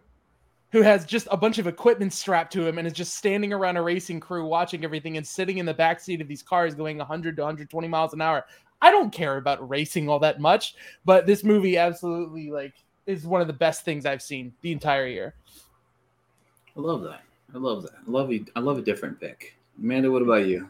who 0.71 0.81
has 0.81 1.05
just 1.05 1.27
a 1.31 1.37
bunch 1.37 1.57
of 1.57 1.67
equipment 1.67 2.13
strapped 2.13 2.53
to 2.53 2.65
him 2.65 2.77
and 2.77 2.87
is 2.87 2.93
just 2.93 3.15
standing 3.15 3.51
around 3.51 3.75
a 3.75 3.81
racing 3.81 4.21
crew 4.21 4.45
watching 4.45 4.85
everything 4.85 5.17
and 5.17 5.27
sitting 5.27 5.57
in 5.57 5.65
the 5.65 5.73
back 5.73 5.99
seat 5.99 6.21
of 6.21 6.27
these 6.29 6.41
cars 6.41 6.73
going 6.73 6.97
100 6.97 7.35
to 7.35 7.41
120 7.41 7.87
miles 7.87 8.13
an 8.13 8.21
hour. 8.21 8.45
I 8.81 8.91
don't 8.91 9.11
care 9.11 9.37
about 9.37 9.67
racing 9.69 10.09
all 10.09 10.19
that 10.19 10.39
much, 10.39 10.75
but 11.05 11.25
this 11.25 11.43
movie 11.43 11.77
absolutely 11.77 12.49
like 12.49 12.73
is 13.05 13.25
one 13.25 13.41
of 13.41 13.47
the 13.47 13.53
best 13.53 13.85
things 13.85 14.05
I've 14.05 14.21
seen 14.21 14.53
the 14.61 14.71
entire 14.71 15.07
year. 15.07 15.35
I 16.75 16.79
love 16.79 17.01
that. 17.03 17.21
I 17.53 17.57
love 17.57 17.83
that. 17.83 17.93
I 18.07 18.09
love 18.09 18.31
you. 18.31 18.45
I 18.55 18.59
love 18.59 18.77
a 18.77 18.81
different 18.81 19.19
pick. 19.19 19.55
Amanda, 19.77 20.11
what 20.11 20.21
about 20.21 20.47
you? 20.47 20.69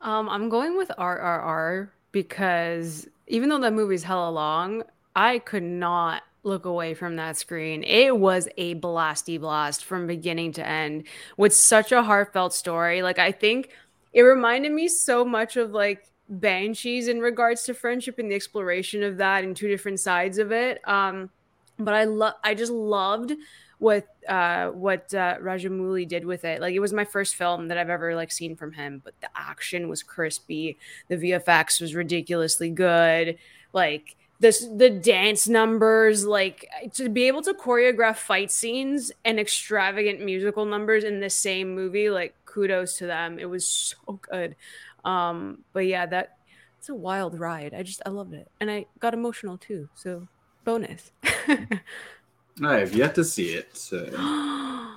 Um, 0.00 0.28
I'm 0.28 0.48
going 0.48 0.76
with 0.76 0.90
RRR 0.98 1.88
because 2.12 3.06
even 3.26 3.48
though 3.48 3.60
that 3.60 3.72
movie's 3.72 4.02
hella 4.02 4.30
long, 4.30 4.82
I 5.14 5.38
could 5.38 5.62
not 5.62 6.22
look 6.42 6.64
away 6.64 6.94
from 6.94 7.16
that 7.16 7.36
screen. 7.36 7.84
It 7.84 8.18
was 8.18 8.48
a 8.56 8.74
blasty 8.76 9.38
blast 9.38 9.84
from 9.84 10.06
beginning 10.06 10.52
to 10.52 10.66
end 10.66 11.04
with 11.36 11.54
such 11.54 11.92
a 11.92 12.02
heartfelt 12.02 12.54
story. 12.54 13.02
Like 13.02 13.18
I 13.18 13.30
think 13.30 13.70
it 14.12 14.22
reminded 14.22 14.72
me 14.72 14.88
so 14.88 15.24
much 15.24 15.56
of 15.56 15.72
like 15.72 16.09
Banshees 16.30 17.08
in 17.08 17.20
regards 17.20 17.64
to 17.64 17.74
friendship 17.74 18.18
and 18.18 18.30
the 18.30 18.36
exploration 18.36 19.02
of 19.02 19.16
that 19.18 19.44
and 19.44 19.56
two 19.56 19.68
different 19.68 19.98
sides 20.00 20.38
of 20.38 20.52
it. 20.52 20.80
Um, 20.88 21.30
but 21.78 21.94
I 21.94 22.04
love 22.04 22.34
I 22.44 22.54
just 22.54 22.72
loved 22.72 23.32
what 23.78 24.06
uh 24.28 24.68
what 24.68 25.12
uh 25.14 25.38
Rajamouli 25.38 26.06
did 26.06 26.24
with 26.24 26.44
it. 26.44 26.60
Like 26.60 26.74
it 26.74 26.80
was 26.80 26.92
my 26.92 27.04
first 27.04 27.34
film 27.34 27.68
that 27.68 27.78
I've 27.78 27.90
ever 27.90 28.14
like 28.14 28.30
seen 28.30 28.54
from 28.54 28.72
him, 28.72 29.00
but 29.04 29.14
the 29.20 29.28
action 29.34 29.88
was 29.88 30.02
crispy, 30.02 30.78
the 31.08 31.16
VFX 31.16 31.80
was 31.80 31.94
ridiculously 31.94 32.70
good. 32.70 33.38
Like 33.72 34.16
this 34.40 34.66
the 34.74 34.90
dance 34.90 35.48
numbers, 35.48 36.26
like 36.26 36.66
to 36.94 37.08
be 37.08 37.24
able 37.28 37.42
to 37.42 37.54
choreograph 37.54 38.16
fight 38.16 38.50
scenes 38.50 39.12
and 39.24 39.40
extravagant 39.40 40.22
musical 40.24 40.64
numbers 40.64 41.04
in 41.04 41.20
the 41.20 41.30
same 41.30 41.74
movie, 41.74 42.08
like 42.08 42.34
kudos 42.46 42.96
to 42.98 43.06
them. 43.06 43.38
It 43.38 43.48
was 43.48 43.66
so 43.66 44.20
good. 44.30 44.56
Um 45.04 45.64
but 45.72 45.86
yeah, 45.86 46.06
that 46.06 46.36
it's 46.78 46.88
a 46.88 46.94
wild 46.94 47.38
ride. 47.38 47.74
I 47.74 47.82
just 47.82 48.00
I 48.06 48.10
loved 48.10 48.34
it. 48.34 48.50
And 48.60 48.70
I 48.70 48.86
got 48.98 49.14
emotional 49.14 49.58
too. 49.58 49.88
So 49.94 50.26
bonus. 50.64 51.12
I 51.22 52.78
have 52.78 52.94
yet 52.94 53.14
to 53.16 53.24
see 53.24 53.50
it. 53.50 53.76
So. 53.76 54.06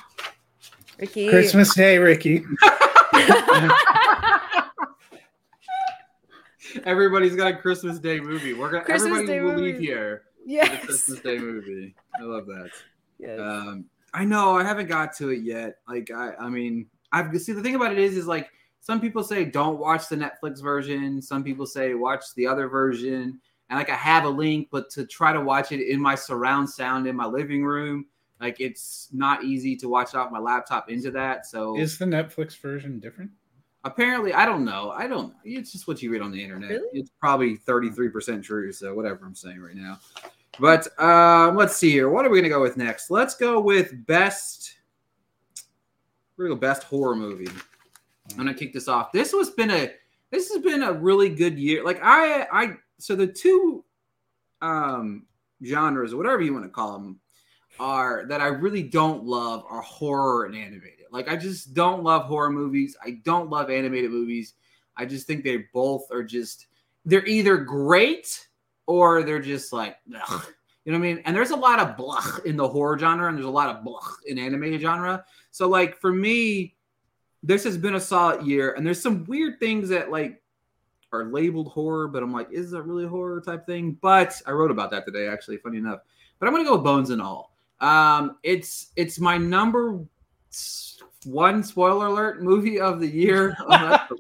Ricky. 1.00 1.28
Christmas 1.30 1.74
Day, 1.76 1.98
Ricky. 1.98 2.44
Everybody's 6.86 7.36
got 7.36 7.52
a 7.52 7.58
Christmas 7.58 8.00
Day 8.00 8.20
movie. 8.20 8.54
We're 8.54 8.72
gonna 8.72 8.84
Christmas 8.84 9.12
everybody 9.12 9.40
Day 9.40 9.42
will 9.42 9.56
leave 9.56 9.80
here 9.80 10.24
with 10.40 10.48
a 10.48 10.52
Yes. 10.54 10.86
Christmas 10.86 11.20
Day 11.20 11.38
movie. 11.38 11.96
I 12.20 12.24
love 12.24 12.46
that. 12.48 12.70
yes. 13.20 13.40
Um, 13.40 13.86
I 14.14 14.26
know 14.26 14.58
I 14.58 14.64
haven't 14.64 14.88
got 14.88 15.14
to 15.18 15.30
it 15.30 15.42
yet. 15.42 15.78
Like 15.88 16.12
I, 16.12 16.34
I 16.40 16.50
mean, 16.50 16.88
I've 17.12 17.36
see 17.42 17.54
the 17.54 17.62
thing 17.62 17.76
about 17.76 17.92
it 17.92 18.00
is, 18.00 18.16
is 18.16 18.28
like 18.28 18.50
some 18.84 19.00
people 19.00 19.24
say 19.24 19.46
don't 19.46 19.80
watch 19.80 20.10
the 20.10 20.18
Netflix 20.18 20.62
version. 20.62 21.22
Some 21.22 21.42
people 21.42 21.66
say 21.66 21.94
watch 21.94 22.26
the 22.36 22.46
other 22.46 22.68
version. 22.68 23.40
And 23.70 23.80
like 23.80 23.90
I 23.90 23.96
have 23.96 24.26
a 24.26 24.30
link, 24.30 24.68
but 24.72 24.90
to 24.92 25.06
try 25.06 25.32
to 25.32 25.40
watch 25.40 25.72
it 25.72 25.80
in 25.90 26.02
my 26.02 26.16
surround 26.16 26.70
sound 26.70 27.08
in 27.08 27.16
my 27.16 27.26
living 27.26 27.64
room, 27.64 28.06
like 28.42 28.60
it's 28.60 29.08
not 29.14 29.46
easy 29.46 29.78
to 29.78 29.88
watch 29.88 30.16
off 30.16 30.34
my 30.34 30.40
laptop 30.40 30.90
into 30.90 31.12
that. 31.12 31.46
So 31.46 31.80
Is 31.80 31.98
the 31.98 32.04
Netflix 32.04 32.60
version 32.60 33.00
different? 33.00 33.32
apparently, 33.86 34.34
I 34.34 34.46
don't 34.46 34.66
know. 34.66 34.92
I 34.92 35.08
don't. 35.08 35.34
It's 35.46 35.72
just 35.72 35.88
what 35.88 36.02
you 36.02 36.12
read 36.12 36.22
on 36.22 36.32
the 36.32 36.44
internet. 36.44 36.70
Really? 36.70 37.00
It's 37.00 37.12
probably 37.22 37.56
thirty 37.56 37.90
three 37.90 38.10
percent 38.10 38.44
true. 38.44 38.74
So 38.74 38.94
whatever 38.94 39.26
I'm 39.26 39.34
saying 39.34 39.62
right 39.62 39.76
now. 39.76 40.00
But 40.60 40.88
um, 41.02 41.56
let's 41.56 41.78
see 41.78 41.90
here. 41.90 42.10
What 42.10 42.26
are 42.26 42.30
we 42.30 42.38
gonna 42.38 42.50
go 42.50 42.62
with 42.62 42.76
next? 42.76 43.10
Let's 43.10 43.36
go 43.36 43.62
with 43.62 44.06
best. 44.08 44.74
We're 46.36 46.50
gonna 46.50 46.56
go 46.56 46.60
best 46.60 46.84
horror 46.84 47.16
movie. 47.16 47.48
I'm 48.32 48.38
gonna 48.38 48.54
kick 48.54 48.74
this 48.74 48.88
off. 48.88 49.12
This 49.12 49.32
has 49.32 49.50
been 49.52 49.72
a 49.72 49.92
this 50.32 50.52
has 50.52 50.62
been 50.62 50.84
a 50.84 50.94
really 50.94 51.30
good 51.30 51.58
year. 51.60 51.84
Like 51.84 52.00
I 52.02 52.48
I 52.52 52.74
so 52.98 53.16
the 53.16 53.28
two 53.28 53.84
um 54.62 55.26
genres 55.64 56.14
or 56.14 56.18
whatever 56.18 56.42
you 56.42 56.54
want 56.54 56.66
to 56.66 56.70
call 56.70 56.94
them 56.94 57.20
are 57.80 58.26
that 58.28 58.42
I 58.42 58.48
really 58.48 58.84
don't 58.84 59.26
love 59.26 59.64
are 59.70 59.82
horror 59.82 60.46
and 60.46 60.56
animated. 60.56 61.06
Like 61.12 61.30
I 61.30 61.36
just 61.36 61.74
don't 61.74 62.04
love 62.04 62.26
horror 62.26 62.50
movies. 62.50 62.96
I 63.04 63.22
don't 63.24 63.50
love 63.50 63.70
animated 63.70 64.12
movies. 64.12 64.54
I 64.96 65.06
just 65.06 65.28
think 65.28 65.44
they 65.44 65.66
both 65.74 66.12
are 66.12 66.24
just 66.24 66.68
they're 67.06 67.26
either 67.26 67.58
great 67.58 68.48
or 68.88 69.24
they're 69.24 69.42
just 69.42 69.74
like 69.74 69.98
ugh. 70.16 70.46
you 70.86 70.92
know 70.92 71.00
what 71.00 71.06
I 71.06 71.14
mean? 71.14 71.22
And 71.26 71.36
there's 71.36 71.52
a 71.52 71.56
lot 71.56 71.80
of 71.80 71.98
blah 71.98 72.26
in 72.46 72.58
the 72.58 72.68
horror 72.68 72.98
genre 72.98 73.28
and 73.28 73.38
there's 73.38 73.46
a 73.46 73.52
lot 73.52 73.76
of 73.76 73.84
blah 73.84 74.08
in 74.26 74.38
animated 74.38 74.82
genre. 74.82 75.24
So 75.52 75.68
like 75.68 76.00
for 76.00 76.12
me, 76.12 76.76
this 77.44 77.64
has 77.66 77.78
been 77.78 77.96
a 77.96 78.00
solid 78.00 78.46
year 78.46 78.74
and 78.74 78.88
there's 78.88 79.02
some 79.02 79.26
weird 79.26 79.60
things 79.60 79.90
that 79.90 80.10
like 80.10 80.42
are 81.12 81.26
labeled 81.26 81.68
horror, 81.68 82.08
but 82.08 82.24
I'm 82.24 82.34
like, 82.34 82.52
is 82.52 82.72
that 82.72 82.82
really 82.84 83.06
a 83.06 83.10
horror 83.10 83.40
type 83.40 83.66
thing? 83.66 83.98
But 84.02 84.42
I 84.48 84.52
wrote 84.52 84.72
about 84.72 84.90
that 84.92 85.06
today, 85.06 85.28
actually, 85.28 85.58
funny 85.58 85.78
enough. 85.78 86.00
But 86.40 86.48
I'm 86.48 86.54
gonna 86.54 86.66
go 86.66 86.76
with 86.76 86.84
Bones 86.84 87.12
and 87.12 87.22
All. 87.22 87.56
Um, 87.80 88.38
it's 88.44 88.92
it's 88.96 89.20
my 89.20 89.38
number 89.38 90.00
one 91.26 91.64
spoiler 91.64 92.08
alert 92.08 92.42
movie 92.42 92.80
of 92.80 93.00
the 93.00 93.08
year. 93.08 93.56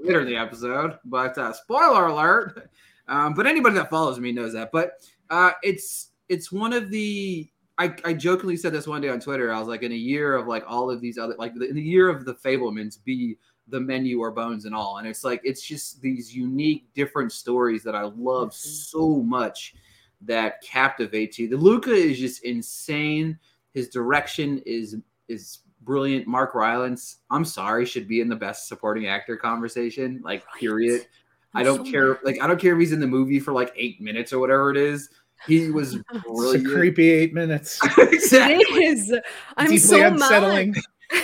Later 0.02 0.22
in 0.22 0.28
the 0.28 0.38
episode, 0.38 1.00
but 1.06 1.38
uh, 1.38 1.54
spoiler 1.54 2.08
alert. 2.08 2.70
Um, 3.08 3.34
but 3.34 3.48
anybody 3.48 3.76
that 3.76 3.90
follows 3.90 4.20
me 4.20 4.32
knows 4.32 4.54
that. 4.54 4.72
But 4.72 4.94
uh, 5.30 5.52
it's 5.64 6.12
it's 6.30 6.52
one 6.52 6.74
of 6.74 6.90
the 6.90 7.50
I, 7.78 7.96
I 8.06 8.14
jokingly 8.14 8.56
said 8.58 8.72
this 8.72 8.88
one 8.88 9.02
day 9.02 9.10
on 9.10 9.20
Twitter. 9.20 9.52
I 9.52 9.60
was 9.60 9.68
like, 9.68 9.82
in 9.82 9.92
a 9.92 9.96
year 9.96 10.36
of 10.36 10.48
like 10.48 10.64
all 10.68 10.92
of 10.92 11.02
these 11.02 11.18
other 11.18 11.36
like 11.40 11.54
in 11.56 11.76
the 11.76 11.82
year 11.82 12.08
of 12.08 12.24
the 12.26 12.36
Fabelmans, 12.36 13.04
be 13.04 13.38
the 13.68 13.80
menu 13.80 14.20
or 14.20 14.32
bones 14.32 14.66
and 14.66 14.76
all. 14.76 14.98
And 14.98 15.08
it's 15.08 15.24
like 15.24 15.42
it's 15.44 15.62
just 15.62 16.02
these 16.02 16.36
unique 16.36 16.86
different 16.94 17.32
stories 17.32 17.84
that 17.84 17.96
i 17.96 18.04
love 18.04 18.54
so 18.54 19.22
much 19.24 19.74
that 20.22 20.62
captivate 20.62 21.38
you. 21.38 21.50
The 21.50 21.58
luca 21.58 21.92
is 21.92 22.20
just 22.20 22.44
insane. 22.44 23.38
His 23.74 23.90
direction 23.90 24.62
is 24.66 24.98
is 25.28 25.60
brilliant. 25.82 26.28
Mark 26.28 26.56
rylance 26.56 27.18
i'm 27.32 27.46
sorry 27.46 27.86
should 27.86 28.08
be 28.08 28.22
in 28.22 28.30
the 28.30 28.36
best 28.36 28.68
supporting 28.68 29.08
actor 29.08 29.38
conversation. 29.38 30.22
Like 30.24 30.44
period. 30.60 31.08
I 31.56 31.60
I'm 31.60 31.66
don't 31.66 31.86
so 31.86 31.92
care 31.92 32.08
mad. 32.10 32.20
like 32.24 32.42
i 32.42 32.48
don't 32.48 32.60
care 32.60 32.74
if 32.74 32.80
he's 32.80 32.92
in 32.94 33.00
the 33.00 33.08
movie 33.08 33.40
for 33.40 33.54
like 33.54 33.72
eight 33.76 34.02
minutes 34.02 34.34
or 34.34 34.40
whatever 34.40 34.72
it 34.72 34.78
is 34.78 35.10
he 35.48 35.70
was 35.72 35.96
It's 36.14 36.54
a 36.56 36.64
creepy 36.64 37.10
eight 37.12 37.34
minutes. 37.34 37.80
exactly 37.98 38.86
It 38.86 38.98
is. 38.98 39.14
I'm 39.58 39.66
Deeply 39.66 39.78
so 39.80 40.06
unsettling. 40.08 40.72
mad. 41.12 41.24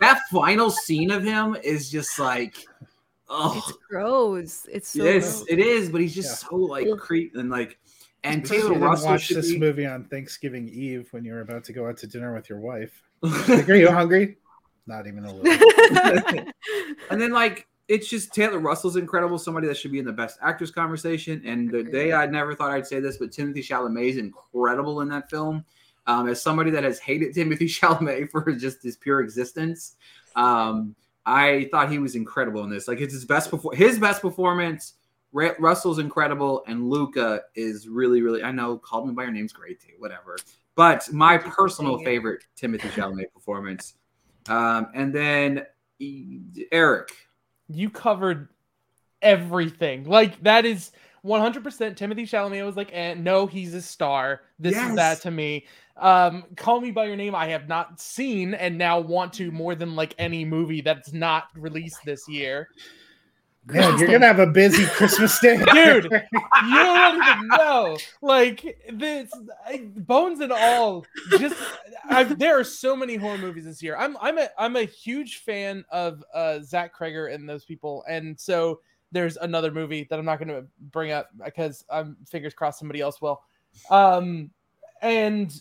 that 0.00 0.20
final 0.30 0.70
scene 0.70 1.10
of 1.10 1.22
him 1.22 1.56
is 1.62 1.90
just 1.90 2.18
like 2.18 2.56
oh 3.28 3.54
It's 3.68 3.78
gross. 3.88 4.66
It's 4.70 4.88
so 4.90 5.04
yes, 5.04 5.38
gross. 5.38 5.46
it 5.48 5.58
is, 5.58 5.88
but 5.90 6.00
he's 6.00 6.14
just 6.14 6.42
Yeah. 6.44 6.48
so 6.50 6.56
like 6.56 6.86
Ugh. 6.86 6.98
creep 6.98 7.34
and 7.36 7.50
like 7.50 7.78
and 8.24 8.42
Because 8.42 8.50
you 8.56 8.62
Taylor 8.62 8.74
didn't 8.74 8.88
Russell 8.88 9.06
watch 9.12 9.22
should 9.22 9.36
this 9.38 9.52
be. 9.52 9.58
movie 9.58 9.86
on 9.86 10.04
Thanksgiving 10.04 10.68
Eve 10.68 11.08
when 11.12 11.24
you 11.24 11.32
were 11.32 11.40
about 11.40 11.64
to 11.64 11.72
go 11.72 11.88
out 11.88 11.96
to 11.98 12.06
dinner 12.06 12.34
with 12.34 12.48
your 12.50 12.60
wife. 12.60 13.02
Like, 13.22 13.68
are 13.68 13.74
you 13.74 13.90
hungry? 13.90 14.36
Not 14.86 15.06
even 15.06 15.24
a 15.24 15.32
little. 15.34 16.44
and 17.10 17.20
then 17.20 17.32
like 17.32 17.66
it's 17.90 18.08
just 18.08 18.32
Taylor 18.32 18.60
Russell's 18.60 18.94
incredible, 18.94 19.36
somebody 19.36 19.66
that 19.66 19.76
should 19.76 19.90
be 19.90 19.98
in 19.98 20.04
the 20.04 20.12
best 20.12 20.38
actors 20.40 20.70
conversation. 20.70 21.42
And 21.44 21.68
the 21.68 21.82
day 21.82 22.12
I 22.12 22.24
never 22.26 22.54
thought 22.54 22.70
I'd 22.70 22.86
say 22.86 23.00
this, 23.00 23.16
but 23.16 23.30
Timothée 23.30 23.56
Chalamet 23.56 24.10
is 24.10 24.16
incredible 24.16 25.00
in 25.00 25.08
that 25.08 25.28
film. 25.28 25.64
Um, 26.06 26.28
as 26.28 26.40
somebody 26.40 26.70
that 26.70 26.84
has 26.84 27.00
hated 27.00 27.34
Timothée 27.34 27.62
Chalamet 27.62 28.30
for 28.30 28.52
just 28.52 28.84
his 28.84 28.96
pure 28.96 29.20
existence, 29.20 29.96
um, 30.36 30.94
I 31.26 31.68
thought 31.72 31.90
he 31.90 31.98
was 31.98 32.14
incredible 32.14 32.62
in 32.62 32.70
this. 32.70 32.86
Like 32.86 33.00
it's 33.00 33.12
his 33.12 33.24
best 33.24 33.50
before 33.50 33.74
his 33.74 33.98
best 33.98 34.22
performance. 34.22 34.94
Ra- 35.32 35.54
Russell's 35.58 35.98
incredible, 35.98 36.62
and 36.68 36.88
Luca 36.88 37.42
is 37.56 37.88
really, 37.88 38.22
really. 38.22 38.44
I 38.44 38.52
know, 38.52 38.78
called 38.78 39.08
me 39.08 39.14
by 39.14 39.24
your 39.24 39.32
name's 39.32 39.52
great 39.52 39.80
too. 39.80 39.94
Whatever, 39.98 40.38
but 40.76 41.12
my 41.12 41.32
Thank 41.32 41.46
you 41.46 41.50
for 41.50 41.56
personal 41.56 41.98
favorite 41.98 42.44
Timothée 42.56 42.90
Chalamet 42.92 43.32
performance. 43.34 43.94
Um, 44.48 44.86
and 44.94 45.12
then 45.12 45.66
Eric, 46.72 47.12
you 47.72 47.90
covered 47.90 48.48
everything. 49.22 50.04
Like 50.04 50.42
that 50.42 50.64
is 50.64 50.92
100% 51.24 51.62
Timothée 51.96 52.22
Chalamet 52.22 52.64
was 52.64 52.76
like, 52.76 52.90
eh, 52.92 53.14
no, 53.14 53.46
he's 53.46 53.74
a 53.74 53.82
star. 53.82 54.42
This 54.58 54.74
Yes. 54.74 54.90
is 54.90 54.96
that 54.96 55.20
to 55.22 55.30
me. 55.30 55.66
Um, 55.96 56.44
Call 56.56 56.80
Me 56.80 56.90
by 56.90 57.04
Your 57.04 57.16
Name, 57.16 57.34
I 57.34 57.48
have 57.48 57.68
not 57.68 58.00
seen 58.00 58.54
and 58.54 58.78
now 58.78 58.98
want 59.00 59.34
to 59.34 59.50
more 59.50 59.74
than 59.74 59.94
like 59.94 60.14
any 60.18 60.44
movie 60.46 60.80
that's 60.80 61.12
not 61.12 61.48
released 61.54 61.98
this 62.06 62.26
year. 62.26 62.68
Man, 63.66 63.98
you're 63.98 64.08
gonna 64.08 64.26
have 64.26 64.38
a 64.38 64.46
busy 64.46 64.86
Christmas 64.86 65.38
day, 65.38 65.56
Dude, 65.72 66.04
You 66.64 66.74
don't 66.74 67.22
even 67.22 67.48
know. 67.48 67.98
Like 68.22 68.78
this, 68.92 69.30
Bones 69.96 70.40
and 70.40 70.50
all. 70.50 71.04
Just 71.38 71.56
I've, 72.08 72.38
there 72.38 72.58
are 72.58 72.64
so 72.64 72.96
many 72.96 73.16
horror 73.16 73.38
movies 73.38 73.64
this 73.64 73.82
year. 73.82 73.96
I'm 73.96 74.16
I'm 74.20 74.38
a 74.38 74.48
I'm 74.58 74.76
a 74.76 74.84
huge 74.84 75.38
fan 75.38 75.84
of 75.90 76.24
uh, 76.34 76.60
Zach 76.62 76.96
Cregger 76.96 77.32
and 77.32 77.48
those 77.48 77.64
people, 77.64 78.02
and 78.08 78.38
so 78.38 78.80
there's 79.12 79.36
another 79.36 79.70
movie 79.70 80.06
that 80.08 80.18
I'm 80.18 80.24
not 80.24 80.38
to 80.48 80.64
bring 80.90 81.12
up 81.12 81.28
because 81.44 81.84
I'm 81.90 82.16
fingers 82.28 82.54
crossed 82.54 82.78
somebody 82.78 83.00
else 83.00 83.20
will. 83.20 83.42
Um, 83.90 84.50
and 85.02 85.52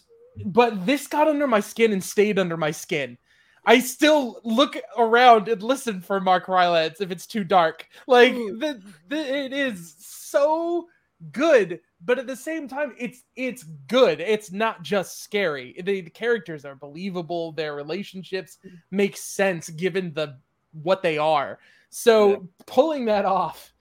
but 0.46 0.86
this 0.86 1.08
got 1.08 1.28
under 1.28 1.48
my 1.48 1.60
skin 1.60 1.92
and 1.92 2.04
stayed 2.04 2.40
under 2.40 2.58
my 2.58 2.72
skin. 2.72 3.18
I 3.66 3.80
still 3.80 4.42
look 4.44 4.78
around 4.98 5.48
and 5.48 5.62
listen 5.62 6.02
for 6.02 6.20
Mark 6.20 6.48
Rylance 6.48 7.02
if 7.02 7.12
it's 7.12 7.28
too 7.28 7.44
dark. 7.44 7.88
Like 8.08 8.34
hmm. 8.34 8.60
the, 8.60 8.82
the, 9.08 9.18
it 9.18 9.54
is 9.54 9.96
so 10.00 10.88
good, 11.32 11.80
but 12.04 12.20
at 12.20 12.28
the 12.28 12.36
same 12.36 12.68
time, 12.68 12.96
it's 12.98 13.24
it's 13.36 13.64
good. 13.88 14.20
It's 14.22 14.52
not 14.52 14.82
just 14.84 15.22
scary. 15.22 15.76
The, 15.84 16.02
the 16.02 16.10
characters 16.10 16.66
are 16.66 16.76
believable. 16.76 17.52
Their 17.52 17.76
relationships 17.76 18.58
hmm. 18.62 18.76
make 18.92 19.18
sense 19.18 19.70
given 19.70 20.14
the 20.14 20.38
what 20.72 21.02
they 21.02 21.18
are. 21.18 21.60
So 21.90 22.30
Yeah. 22.30 22.38
pulling 22.66 23.06
that 23.06 23.26
off 23.26 23.74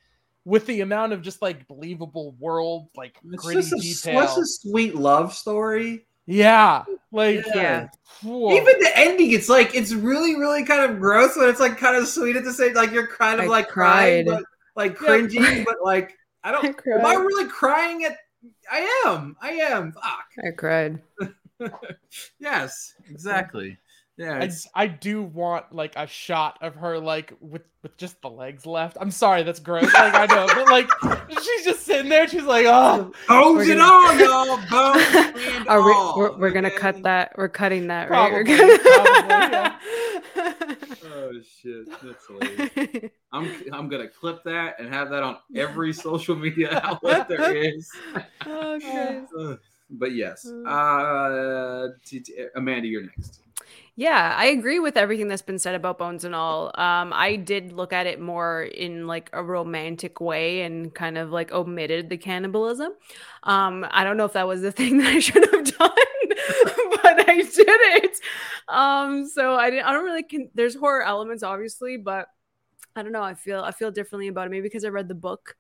with 0.45 0.65
the 0.65 0.81
amount 0.81 1.13
of 1.13 1.21
just 1.21 1.43
like 1.43 1.69
believable 1.69 2.35
world, 2.39 2.89
like 2.97 3.19
It's 3.33 3.45
gritty 3.45 3.61
just 3.61 3.73
a, 3.73 3.77
detail. 3.77 4.27
such 4.27 4.39
a 4.39 4.47
sweet 4.47 4.95
love 4.95 5.35
story. 5.35 6.07
Yeah, 6.29 6.85
like 7.11 7.45
Yeah. 7.55 7.89
whoa. 8.23 8.53
Even 8.53 8.79
the 8.81 8.91
ending, 8.95 9.33
it's 9.33 9.49
like 9.49 9.75
it's 9.75 9.93
really, 9.93 10.37
really 10.37 10.65
kind 10.65 10.83
of 10.91 11.01
gross, 11.01 11.35
but 11.37 11.49
it's 11.49 11.61
like 11.61 11.79
kind 11.79 11.97
of 11.97 12.07
sweet 12.07 12.37
at 12.37 12.45
the 12.45 12.53
same. 12.53 12.75
Like 12.75 12.93
you're 12.93 13.07
kind 13.07 13.41
of 13.41 13.47
I 13.47 13.49
like 13.49 13.69
crying, 13.69 14.27
but 14.27 14.45
like 14.77 15.01
Yeah. 15.01 15.65
but 15.65 15.77
like 15.83 16.15
I 16.45 16.53
don't. 16.53 16.65
I 16.87 16.99
Am 16.99 17.07
I 17.07 17.15
really 17.15 17.49
crying 17.49 18.05
at? 18.05 18.19
I 18.71 19.03
am. 19.07 19.37
I 19.41 19.51
am. 19.53 19.93
Fuck. 19.93 20.27
I 20.47 20.51
cried. 20.53 21.03
Yes. 22.39 22.95
Exactly. 23.11 23.77
Yeah. 24.19 24.35
I, 24.35 24.39
It's, 24.41 24.67
I 24.75 24.87
do 24.89 25.23
want 25.23 25.73
like 25.73 25.93
a 25.97 26.07
shot 26.07 26.59
of 26.61 26.75
her 26.75 26.99
like 26.99 27.33
with 27.41 27.63
with 27.83 27.97
just 27.97 28.21
the 28.21 28.29
legs 28.29 28.67
left. 28.67 28.97
I'm 29.01 29.13
sorry, 29.13 29.45
that's 29.45 29.61
gross. 29.61 29.85
Like 29.95 30.15
I 30.15 30.27
know, 30.27 30.47
but 30.53 30.69
like 30.69 30.89
she's 31.41 31.65
just 31.65 31.87
sitting 31.87 32.09
there. 32.11 32.27
She's 32.27 32.43
like, 32.43 32.67
oh, 32.69 33.13
bones 33.29 33.57
we're 33.57 33.77
gonna- 33.77 33.83
all, 33.85 34.19
y'all. 34.19 34.57
Bones 34.69 35.67
Are 35.69 35.83
we? 35.85 35.93
all. 35.93 36.19
We're, 36.19 36.37
we're 36.37 36.51
gonna 36.51 36.71
cut 36.73 37.03
that. 37.05 37.33
We're 37.39 37.49
cutting 37.49 37.87
that, 37.87 38.11
right? 38.11 38.33
We're 38.33 38.45
Probably, 38.45 38.79
gonna- 39.39 39.79
Oh 41.11 41.33
shit, 41.63 41.89
that's 42.03 42.27
hilarious. 42.27 43.11
I'm 43.33 43.51
I'm 43.73 43.89
gonna 43.89 44.09
clip 44.09 44.43
that 44.45 44.81
and 44.81 44.93
have 44.93 45.11
that 45.11 45.23
on 45.23 45.37
every 45.55 45.93
social 45.93 46.35
media 46.37 46.81
outlet 46.83 47.29
there 47.29 47.55
is. 47.55 47.91
oh, 48.47 49.59
but 49.91 50.13
yes, 50.13 50.47
Mm. 50.47 50.65
uh, 50.67 51.93
t- 52.05 52.21
t- 52.21 52.47
Amanda, 52.57 52.89
you're 52.89 53.03
next. 53.03 53.43
Yeah, 54.01 54.33
I 54.37 54.47
agree 54.47 54.79
with 54.79 54.97
everything 54.97 55.27
that's 55.27 55.43
been 55.43 55.59
said 55.59 55.75
about 55.75 55.99
Bones 55.99 56.23
and 56.23 56.33
all. 56.33 56.67
Um, 56.81 57.13
I 57.13 57.35
did 57.35 57.73
look 57.73 57.93
at 57.93 58.07
it 58.07 58.21
more 58.21 58.63
in 58.63 59.09
like 59.09 59.29
a 59.33 59.43
romantic 59.43 60.21
way 60.21 60.61
and 60.63 60.95
kind 60.95 61.19
of 61.19 61.31
like 61.33 61.51
omitted 61.51 62.09
the 62.09 62.17
cannibalism. 62.17 62.93
Um, 63.43 63.85
I 63.91 64.05
don't 64.05 64.17
know 64.17 64.25
if 64.25 64.35
that 64.35 64.47
was 64.47 64.63
the 64.63 64.71
thing 64.79 64.99
that 64.99 65.09
I 65.09 65.19
should 65.19 65.43
have 65.53 65.65
done, 65.65 65.91
but 67.03 67.29
I 67.29 67.43
did 67.43 67.67
it. 67.67 68.17
Um, 68.69 69.27
so 69.27 69.57
I 69.57 69.69
didn't. 69.71 69.87
I 69.87 69.93
don't 69.93 70.05
really. 70.05 70.23
Con- 70.23 70.51
there's 70.55 70.77
horror 70.77 71.03
elements, 71.03 71.43
obviously, 71.43 71.97
but 71.97 72.29
I 72.97 73.03
don't 73.03 73.13
know. 73.13 73.23
I 73.23 73.35
feel 73.35 73.63
I 73.63 73.73
feel 73.73 73.91
differently 73.91 74.29
about 74.29 74.47
it. 74.47 74.51
Maybe 74.51 74.63
because 74.63 74.85
I 74.85 74.89
read 74.91 75.09
the 75.09 75.15
book 75.17 75.57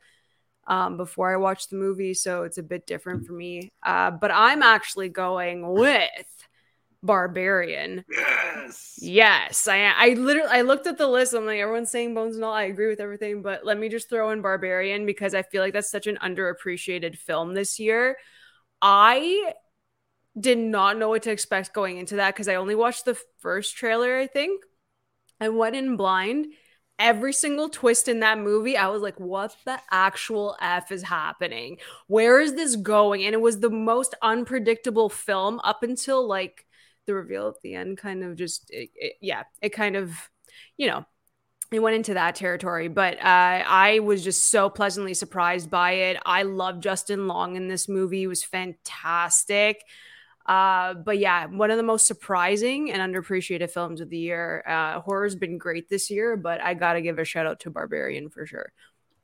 um, 0.66 0.96
before 0.96 1.32
I 1.32 1.36
watched 1.36 1.70
the 1.70 1.76
movie, 1.76 2.14
so 2.14 2.44
it's 2.44 2.58
a 2.58 2.62
bit 2.62 2.86
different 2.86 3.26
for 3.26 3.32
me. 3.34 3.70
Uh, 3.84 4.10
but 4.12 4.30
I'm 4.32 4.62
actually 4.62 5.08
going 5.10 5.72
with 5.72 6.10
Barbarian. 7.02 8.04
Yes. 8.10 8.98
Yes, 9.00 9.68
I 9.68 9.92
I 9.96 10.08
literally 10.14 10.50
I 10.50 10.62
looked 10.62 10.86
at 10.86 10.98
the 10.98 11.06
list. 11.06 11.32
I'm 11.32 11.46
like 11.46 11.60
everyone's 11.60 11.90
saying 11.90 12.14
Bones 12.14 12.36
and 12.36 12.44
all. 12.44 12.52
I 12.52 12.64
agree 12.64 12.88
with 12.88 13.00
everything, 13.00 13.42
but 13.42 13.64
let 13.64 13.78
me 13.78 13.88
just 13.88 14.08
throw 14.08 14.30
in 14.30 14.42
Barbarian 14.42 15.06
because 15.06 15.34
I 15.34 15.42
feel 15.42 15.62
like 15.62 15.72
that's 15.72 15.90
such 15.90 16.06
an 16.06 16.18
underappreciated 16.22 17.16
film 17.16 17.54
this 17.54 17.78
year. 17.78 18.16
I 18.82 19.52
did 20.38 20.58
not 20.58 20.98
know 20.98 21.08
what 21.08 21.22
to 21.22 21.30
expect 21.30 21.72
going 21.72 21.98
into 21.98 22.16
that 22.16 22.34
because 22.34 22.48
I 22.48 22.56
only 22.56 22.74
watched 22.74 23.04
the 23.04 23.18
first 23.38 23.76
trailer. 23.76 24.16
I 24.16 24.26
think 24.26 24.62
I 25.40 25.48
went 25.48 25.76
in 25.76 25.96
blind. 25.96 26.46
Every 26.98 27.32
single 27.32 27.68
twist 27.68 28.08
in 28.08 28.20
that 28.20 28.38
movie, 28.38 28.76
I 28.76 28.88
was 28.88 29.02
like, 29.02 29.20
what 29.20 29.56
the 29.64 29.78
actual 29.88 30.56
F 30.60 30.90
is 30.90 31.04
happening? 31.04 31.78
Where 32.08 32.40
is 32.40 32.54
this 32.54 32.74
going? 32.74 33.24
And 33.24 33.34
it 33.34 33.40
was 33.40 33.60
the 33.60 33.70
most 33.70 34.16
unpredictable 34.20 35.08
film 35.08 35.60
up 35.62 35.84
until 35.84 36.26
like 36.26 36.66
the 37.08 37.14
reveal 37.14 37.48
at 37.48 37.60
the 37.62 37.74
end 37.74 37.98
kind 37.98 38.24
of 38.24 38.36
just 38.36 38.70
it, 38.70 38.90
it- 38.96 39.14
yeah 39.20 39.44
it 39.62 39.70
kind 39.70 39.96
of 39.96 40.12
you 40.78 40.86
know 40.88 41.04
it 41.72 41.80
went 41.80 41.96
into 41.96 42.14
that 42.14 42.34
territory. 42.36 42.88
But 42.88 43.18
uh, 43.18 43.22
i 43.66 44.00
was 44.00 44.24
just 44.24 44.46
so 44.46 44.70
pleasantly 44.70 45.14
surprised 45.14 45.70
by 45.70 45.92
it. 45.92 46.18
I 46.26 46.42
love 46.44 46.80
justin 46.80 47.26
long 47.28 47.56
in 47.56 47.68
this 47.68 47.88
movie. 47.88 48.26
Was 48.26 48.44
fantastic. 48.44 49.82
Uh, 50.46 50.94
but 50.94 51.18
yeah 51.18 51.46
one 51.46 51.70
of 51.70 51.76
the 51.76 51.82
most 51.82 52.06
surprising 52.06 52.90
and 52.90 53.02
underappreciated 53.14 53.70
films 53.70 54.00
of 54.00 54.10
the 54.10 54.18
year. 54.18 54.64
Uh, 54.66 55.00
horror's 55.00 55.36
been 55.36 55.58
great 55.58 55.88
this 55.90 56.10
year 56.10 56.36
but 56.36 56.62
i 56.62 56.74
gotta 56.74 57.02
give 57.02 57.18
a 57.18 57.24
shout 57.24 57.46
out 57.46 57.60
to 57.60 57.70
barbarian 57.70 58.30
for 58.30 58.46
sure 58.46 58.72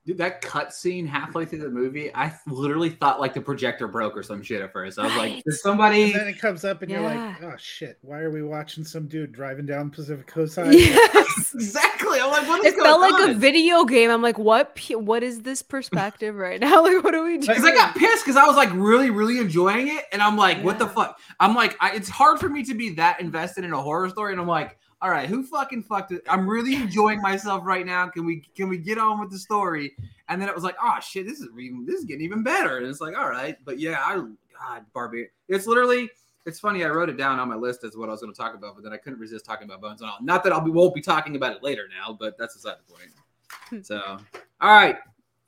Dude, 0.07 0.19
that 0.19 0.43
cut 0.43 0.75
scene 0.75 1.07
halfway 1.07 1.47
through 1.47 1.61
the 1.61 1.71
movie, 1.71 2.15
I 2.15 2.31
literally 2.47 2.91
thought 2.91 3.21
like 3.21 3.33
the 3.33 3.41
projector 3.41 3.89
broke 3.89 4.15
or 4.15 4.23
some 4.23 4.43
shit 4.43 4.61
at 4.61 4.71
first. 4.71 4.99
I 4.99 5.05
was 5.05 5.17
like, 5.17 5.33
Right. 5.33 5.43
did 5.47 5.55
somebody? 5.55 6.03
And 6.13 6.15
then 6.15 6.29
it 6.29 6.39
comes 6.39 6.63
up, 6.63 6.83
and 6.83 6.91
you're 6.91 7.01
like, 7.01 7.43
"Oh 7.43 7.55
shit! 7.57 7.97
Why 8.03 8.19
are 8.19 8.31
we 8.31 8.43
watching 8.43 8.85
some 8.85 9.07
dude 9.09 9.33
driving 9.33 9.65
down 9.65 9.89
Pacific 9.91 10.27
Coast 10.27 10.57
Highway?" 10.57 10.77
yes 10.77 11.55
Exactly. 11.55 12.21
I'm 12.21 12.31
like, 12.31 12.47
what 12.47 12.65
is 12.67 12.73
it 12.73 12.77
going 12.77 12.85
felt 12.85 13.01
like 13.01 13.15
on? 13.15 13.31
a 13.31 13.35
video 13.35 13.85
game 13.85 14.11
i'm 14.11 14.23
like 14.23 14.39
what 14.39 14.79
what 14.93 15.23
is 15.23 15.43
this 15.43 15.63
perspective 15.63 16.35
right 16.37 16.61
now 16.61 16.83
like 16.83 17.03
what 17.03 17.15
are 17.15 17.23
we 17.25 17.39
doing 17.39 17.41
Because 17.57 17.65
I 17.65 17.73
got 17.75 17.97
pissed 17.97 18.25
because 18.25 18.37
I 18.37 18.47
was 18.47 18.57
like 18.57 18.71
really, 18.73 19.11
really 19.11 19.39
enjoying 19.39 19.89
it, 19.89 20.05
and 20.13 20.21
I'm 20.21 20.37
like, 20.37 20.63
what 20.63 20.79
the 20.79 20.87
fuck? 20.87 21.19
I'm 21.41 21.55
like, 21.55 21.77
I, 21.81 21.93
it's 21.95 22.09
hard 22.09 22.39
for 22.41 22.49
me 22.49 22.63
to 22.65 22.75
be 22.75 22.91
that 22.95 23.21
invested 23.21 23.65
in 23.65 23.73
a 23.73 23.81
horror 23.81 24.09
story, 24.11 24.33
and 24.33 24.41
I'm 24.41 24.47
like, 24.47 24.79
all 25.05 25.11
right, 25.11 25.29
who 25.29 25.43
fucking 25.43 25.83
fucked 25.83 26.13
it? 26.13 26.23
I'm 26.27 26.49
really 26.49 26.75
enjoying 26.77 27.21
myself 27.21 27.63
right 27.67 27.85
now. 27.85 28.09
Can 28.09 28.25
we 28.25 28.43
can 28.57 28.71
we 28.71 28.79
get 28.79 28.97
on 28.97 29.21
with 29.21 29.31
the 29.31 29.39
story? 29.39 29.93
And 30.31 30.41
then 30.41 30.49
it 30.49 30.55
was 30.55 30.65
like, 30.65 30.77
oh 30.83 30.97
shit, 31.03 31.27
this 31.27 31.41
is 31.41 31.49
even 31.59 31.85
this 31.85 31.97
is 32.01 32.05
getting 32.07 32.25
even 32.25 32.43
better. 32.43 32.79
And 32.79 32.87
it's 32.87 33.03
like, 33.03 33.15
all 33.15 33.29
right, 33.29 33.55
but 33.67 33.79
yeah, 33.79 34.03
I 34.03 34.15
God, 34.15 34.87
Barbie, 34.95 35.29
it's 35.47 35.67
literally. 35.67 36.11
It's 36.47 36.61
funny. 36.61 36.85
I 36.85 36.89
wrote 36.89 37.09
it 37.09 37.17
down 37.17 37.39
on 37.39 37.49
my 37.49 37.55
list 37.55 37.85
as 37.85 37.97
what 37.97 38.11
I 38.11 38.13
was 38.13 38.21
going 38.21 38.33
to 38.33 38.39
talk 38.39 38.55
about, 38.55 38.75
but 38.75 38.85
then 38.85 38.93
I 38.93 38.99
couldn't 38.99 39.19
resist 39.19 39.47
talking 39.47 39.67
about 39.67 39.81
Bones 39.81 40.03
and 40.03 40.11
all. 40.11 40.19
Not 40.21 40.45
that 40.45 40.53
I'll 40.53 40.61
be 40.61 40.71
won't 40.71 40.95
be 40.95 41.01
talking 41.01 41.37
about 41.37 41.57
it 41.57 41.63
later 41.63 41.89
now, 41.89 42.15
but 42.19 42.37
that's 42.37 42.55
aside 42.57 42.77
the 42.87 42.93
point. 42.93 43.85
So, 43.87 44.19
all 44.61 44.75
right, 44.75 44.99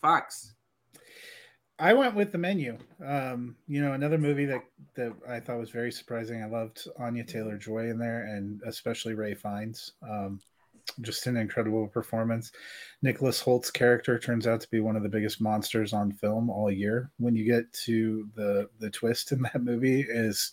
Fox. 0.01 0.55
I 1.79 1.93
went 1.93 2.15
with 2.15 2.33
the 2.33 2.39
menu. 2.39 2.79
Um, 3.05 3.57
you 3.69 3.83
know, 3.83 3.93
another 3.93 4.19
movie 4.19 4.47
that 4.47 4.63
that 4.95 5.13
I 5.29 5.41
thought 5.41 5.59
was 5.59 5.71
very 5.71 5.93
surprising. 5.93 6.43
I 6.43 6.47
loved 6.47 6.89
Anya 6.99 7.25
Taylor 7.25 7.59
Joy 7.59 7.91
in 7.91 7.99
there, 7.99 8.25
and 8.25 8.61
especially 8.67 9.15
Ralph 9.15 9.39
Fiennes. 9.39 9.93
Um, 10.03 10.41
just 11.01 11.27
an 11.27 11.37
incredible 11.37 11.89
performance. 11.89 12.53
Nicholas 13.03 13.41
Hoult's 13.41 13.71
character 13.71 14.19
turns 14.19 14.47
out 14.47 14.61
to 14.61 14.71
be 14.71 14.81
one 14.81 14.97
of 14.97 15.03
the 15.03 15.09
biggest 15.09 15.41
monsters 15.41 15.93
on 15.93 16.13
film 16.13 16.49
all 16.49 16.71
year. 16.71 17.11
When 17.19 17.35
you 17.35 17.45
get 17.45 17.71
to 17.85 18.29
the 18.35 18.71
the 18.79 18.91
twist 18.91 19.33
in 19.33 19.43
that 19.53 19.63
movie 19.63 20.01
is 20.01 20.53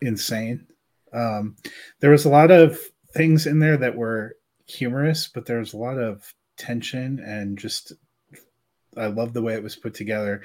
insane. 0.00 0.66
Um, 1.12 1.56
there 2.00 2.10
was 2.10 2.24
a 2.24 2.30
lot 2.30 2.50
of 2.50 2.80
things 3.14 3.46
in 3.46 3.60
there 3.60 3.76
that 3.76 3.94
were 3.94 4.36
humorous, 4.66 5.28
but 5.28 5.46
there 5.46 5.58
was 5.58 5.72
a 5.72 5.78
lot 5.78 5.98
of 5.98 6.34
tension 6.56 7.20
and 7.20 7.58
just 7.58 7.92
I 8.96 9.06
love 9.06 9.32
the 9.32 9.42
way 9.42 9.54
it 9.54 9.62
was 9.62 9.76
put 9.76 9.94
together. 9.94 10.42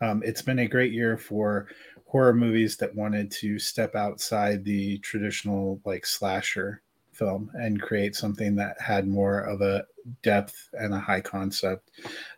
Um, 0.00 0.22
it's 0.24 0.42
been 0.42 0.60
a 0.60 0.68
great 0.68 0.92
year 0.92 1.16
for 1.16 1.68
horror 2.06 2.34
movies 2.34 2.76
that 2.76 2.94
wanted 2.94 3.30
to 3.30 3.58
step 3.58 3.94
outside 3.94 4.64
the 4.64 4.98
traditional 4.98 5.80
like 5.84 6.06
slasher 6.06 6.82
film 7.12 7.50
and 7.54 7.80
create 7.80 8.14
something 8.14 8.54
that 8.56 8.80
had 8.80 9.06
more 9.06 9.40
of 9.40 9.60
a 9.60 9.84
depth 10.22 10.68
and 10.74 10.92
a 10.94 10.98
high 10.98 11.20
concept. 11.20 11.90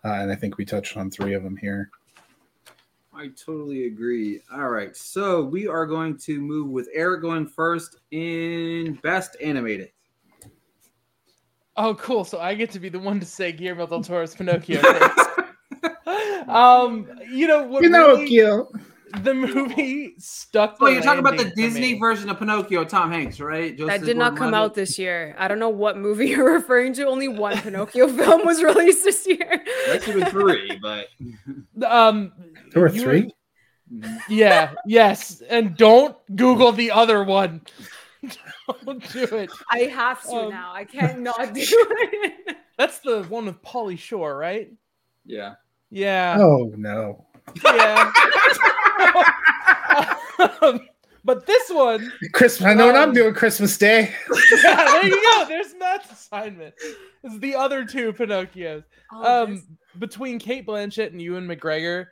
Uh, 0.05 0.13
and 0.13 0.31
I 0.31 0.35
think 0.35 0.59
we 0.59 0.65
touched 0.65 0.97
on 0.97 1.11
three 1.11 1.35
of 1.35 1.43
them 1.43 1.57
here. 1.57 1.91
I 3.15 3.29
totally 3.29 3.87
agree. 3.87 4.41
All 4.53 4.69
right, 4.69 4.95
so 4.95 5.43
we 5.43 5.67
are 5.67 5.87
going 5.87 6.19
to 6.19 6.41
move 6.41 6.69
with 6.69 6.89
Eric 6.93 7.23
going 7.23 7.47
first 7.47 7.97
in 8.11 8.95
best 9.03 9.37
animated. 9.43 9.91
Oh, 11.79 11.95
cool. 11.95 12.25
So 12.25 12.41
I 12.41 12.55
get 12.55 12.71
to 12.73 12.81
be 12.81 12.89
the 12.89 12.99
one 12.99 13.21
to 13.21 13.27
say 13.27 13.53
Guillermo 13.53 13.87
del 13.87 14.03
Toro's 14.03 14.35
Pinocchio. 14.35 14.81
um, 16.57 17.09
you 17.31 17.47
know 17.47 17.63
what? 17.65 17.83
Pinocchio. 17.83 18.69
Really, 18.73 18.85
the 19.23 19.33
movie 19.35 20.15
stuck. 20.19 20.77
Oh, 20.81 20.89
you're 20.89 21.01
talking 21.01 21.21
about 21.21 21.39
the 21.39 21.51
Disney 21.57 21.95
me. 21.95 21.99
version 21.99 22.29
of 22.29 22.39
Pinocchio, 22.39 22.85
Tom 22.85 23.11
Hanks, 23.13 23.41
right? 23.41 23.77
That 23.79 23.87
Joseph 23.87 24.05
did 24.05 24.17
not 24.17 24.31
come 24.37 24.51
Gordon-Levitt? 24.51 24.71
out 24.71 24.75
this 24.75 24.99
year. 24.99 25.35
I 25.39 25.49
don't 25.49 25.59
know 25.59 25.69
what 25.71 25.97
movie 25.97 26.27
you're 26.31 26.53
referring 26.55 26.93
to. 26.95 27.07
Only 27.07 27.29
one 27.29 27.57
Pinocchio 27.59 28.09
film 28.17 28.45
was 28.45 28.63
released 28.63 29.05
this 29.05 29.27
year. 29.27 29.65
That's 29.87 30.07
even 30.09 30.27
three, 30.27 30.79
but 30.83 31.07
Um, 31.87 32.33
There 32.73 32.83
were 32.83 32.89
you 32.91 33.01
three. 33.03 33.31
Yeah. 34.29 34.73
Yes. 34.87 35.41
And 35.49 35.77
don't 35.77 36.17
Google 36.35 36.73
the 36.73 36.91
other 36.91 37.23
one. 37.23 37.63
don't 38.85 39.13
do 39.13 39.23
it. 39.25 39.51
I 39.71 39.81
have 39.85 40.23
to 40.25 40.31
Um, 40.35 40.51
now. 40.51 40.73
I 40.75 40.85
can't 40.85 41.21
not 41.21 41.55
do 41.55 41.61
it. 41.63 42.57
That's 42.77 42.99
the 42.99 43.23
one 43.25 43.47
with 43.47 43.63
Pauly 43.63 43.99
Shore, 43.99 44.37
right? 44.37 44.73
yeah. 45.25 45.55
Yeah. 45.91 46.37
Oh 46.41 46.73
no. 46.77 47.25
Yeah. 47.65 48.13
Um, 50.63 50.81
but 51.25 51.47
this 51.47 51.71
one, 51.71 52.13
Christmas. 52.33 52.67
I 52.69 52.75
know 52.75 52.87
what 52.87 52.97
I'm 52.97 53.09
Um, 53.09 53.15
doing 53.15 53.33
Christmas 53.35 53.77
Day. 53.79 54.15
yeah, 54.63 54.85
there 54.85 55.07
you 55.07 55.23
go. 55.23 55.45
There's 55.49 55.75
Matt's 55.79 56.11
assignment. 56.13 56.75
It's 57.25 57.39
the 57.39 57.55
other 57.55 57.85
two 57.85 58.13
Pinocchios. 58.13 58.85
Oh, 59.13 59.45
Um, 59.45 59.63
between 59.99 60.39
Cate 60.39 60.67
Blanchett 60.67 61.09
and 61.13 61.21
Ewan 61.23 61.47
McGregor, 61.49 62.07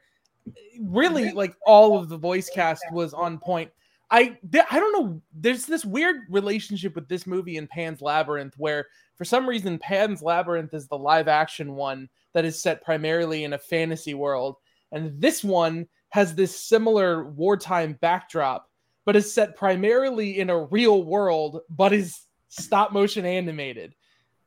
really, 0.80 1.32
like 1.32 1.54
all 1.66 1.98
of 1.98 2.08
the 2.08 2.16
voice 2.16 2.48
cast 2.50 2.82
was 2.92 3.12
on 3.14 3.38
point. 3.38 3.70
I 4.10 4.38
th- 4.50 4.64
I 4.70 4.78
don't 4.80 4.92
know. 5.00 5.20
There's 5.34 5.66
this 5.66 5.84
weird 5.84 6.22
relationship 6.30 6.94
with 6.94 7.08
this 7.08 7.26
movie 7.26 7.56
and 7.58 7.68
Pan's 7.68 8.00
Labyrinth, 8.00 8.54
where 8.56 8.86
for 9.16 9.24
some 9.24 9.46
reason 9.48 9.78
Pan's 9.78 10.22
Labyrinth 10.22 10.72
is 10.74 10.88
the 10.88 10.98
live 10.98 11.28
action 11.28 11.74
one 11.74 12.08
that 12.34 12.44
is 12.44 12.60
set 12.60 12.84
primarily 12.84 13.44
in 13.44 13.54
a 13.54 13.58
fantasy 13.58 14.14
world, 14.14 14.56
and 14.92 15.20
this 15.20 15.42
one 15.42 15.86
has 16.10 16.34
this 16.34 16.58
similar 16.58 17.24
wartime 17.30 17.98
backdrop, 18.00 18.68
but 19.04 19.16
is 19.16 19.32
set 19.32 19.56
primarily 19.56 20.38
in 20.38 20.50
a 20.50 20.64
real 20.64 21.02
world, 21.02 21.60
but 21.70 21.92
is 21.92 22.20
stop 22.48 22.92
motion 22.92 23.24
animated. 23.24 23.94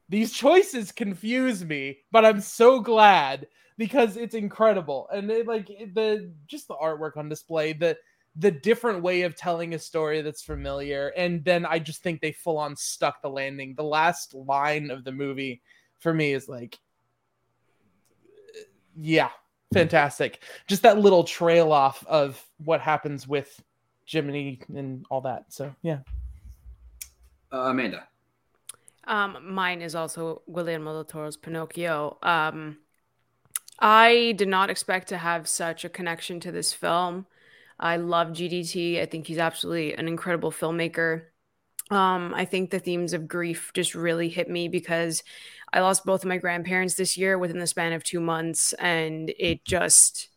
These 0.10 0.32
choices 0.32 0.91
confuse 0.91 1.65
me, 1.65 1.97
but 2.12 2.23
I'm 2.23 2.39
so 2.39 2.80
glad 2.80 3.47
because 3.78 4.17
it's 4.17 4.36
incredible 4.36 5.08
and 5.12 5.28
like 5.45 5.67
the 5.67 6.32
just 6.47 6.67
the 6.67 6.76
artwork 6.76 7.17
on 7.17 7.30
display, 7.30 7.73
the 7.73 7.97
the 8.39 8.52
different 8.52 9.02
way 9.02 9.23
of 9.23 9.36
telling 9.36 9.73
a 9.73 9.80
story 9.80 10.21
that's 10.21 10.43
familiar, 10.43 11.12
and 11.17 11.43
then 11.43 11.65
I 11.65 11.80
just 11.80 12.04
think 12.04 12.21
they 12.21 12.32
full 12.32 12.58
on 12.58 12.76
stuck 12.76 13.21
the 13.21 13.30
landing. 13.30 13.73
The 13.76 13.84
last 13.84 14.34
line 14.34 14.91
of 14.91 15.04
the 15.04 15.12
movie 15.12 15.62
for 16.00 16.13
me 16.13 16.34
is 16.34 16.47
like, 16.47 16.78
yeah, 18.99 19.29
fantastic. 19.73 20.43
Just 20.67 20.83
that 20.83 20.99
little 20.99 21.23
trail 21.23 21.71
off 21.71 22.05
of 22.07 22.43
what 22.63 22.81
happens 22.81 23.27
with 23.27 23.62
Jiminy 24.05 24.60
and 24.73 25.05
all 25.10 25.21
that. 25.21 25.45
So 25.49 25.73
yeah. 25.81 25.99
Uh, 27.51 27.69
Amanda. 27.69 28.07
Um, 29.05 29.38
mine 29.41 29.81
is 29.81 29.95
also 29.95 30.41
Guillermo 30.53 30.91
del 30.93 31.05
Toro's 31.05 31.38
Pinocchio. 31.38 32.17
Um, 32.21 32.77
I 33.79 34.33
did 34.38 34.47
not 34.47 34.69
expect 34.69 35.07
to 35.10 35.17
have 35.17 35.47
such 35.47 35.86
a 35.86 35.89
connection 35.89 36.39
to 36.41 36.51
this 36.51 36.73
film. 36.73 37.25
I 37.79 37.97
love 37.97 38.29
GDT. 38.29 38.99
I 38.99 39.05
think 39.05 39.27
he's 39.27 39.38
absolutely 39.38 39.93
an 39.93 40.07
incredible 40.07 40.51
filmmaker. 40.51 41.25
Um, 41.89 42.34
I 42.36 42.45
think 42.45 42.69
the 42.69 42.80
themes 42.80 43.13
of 43.13 43.28
grief 43.28 43.71
just 43.73 43.95
really 43.95 44.30
hit 44.30 44.50
me 44.50 44.67
because 44.67 45.23
I 45.71 45.80
lost 45.82 46.06
both 46.06 46.23
of 46.23 46.30
my 46.30 46.38
grandparents 46.38 46.95
this 46.95 47.17
year 47.17 47.38
within 47.38 47.60
the 47.60 47.67
span 47.67 47.93
of 47.93 48.04
two 48.04 48.19
months, 48.19 48.73
and 48.73 49.34
it 49.38 49.63
just 49.65 50.30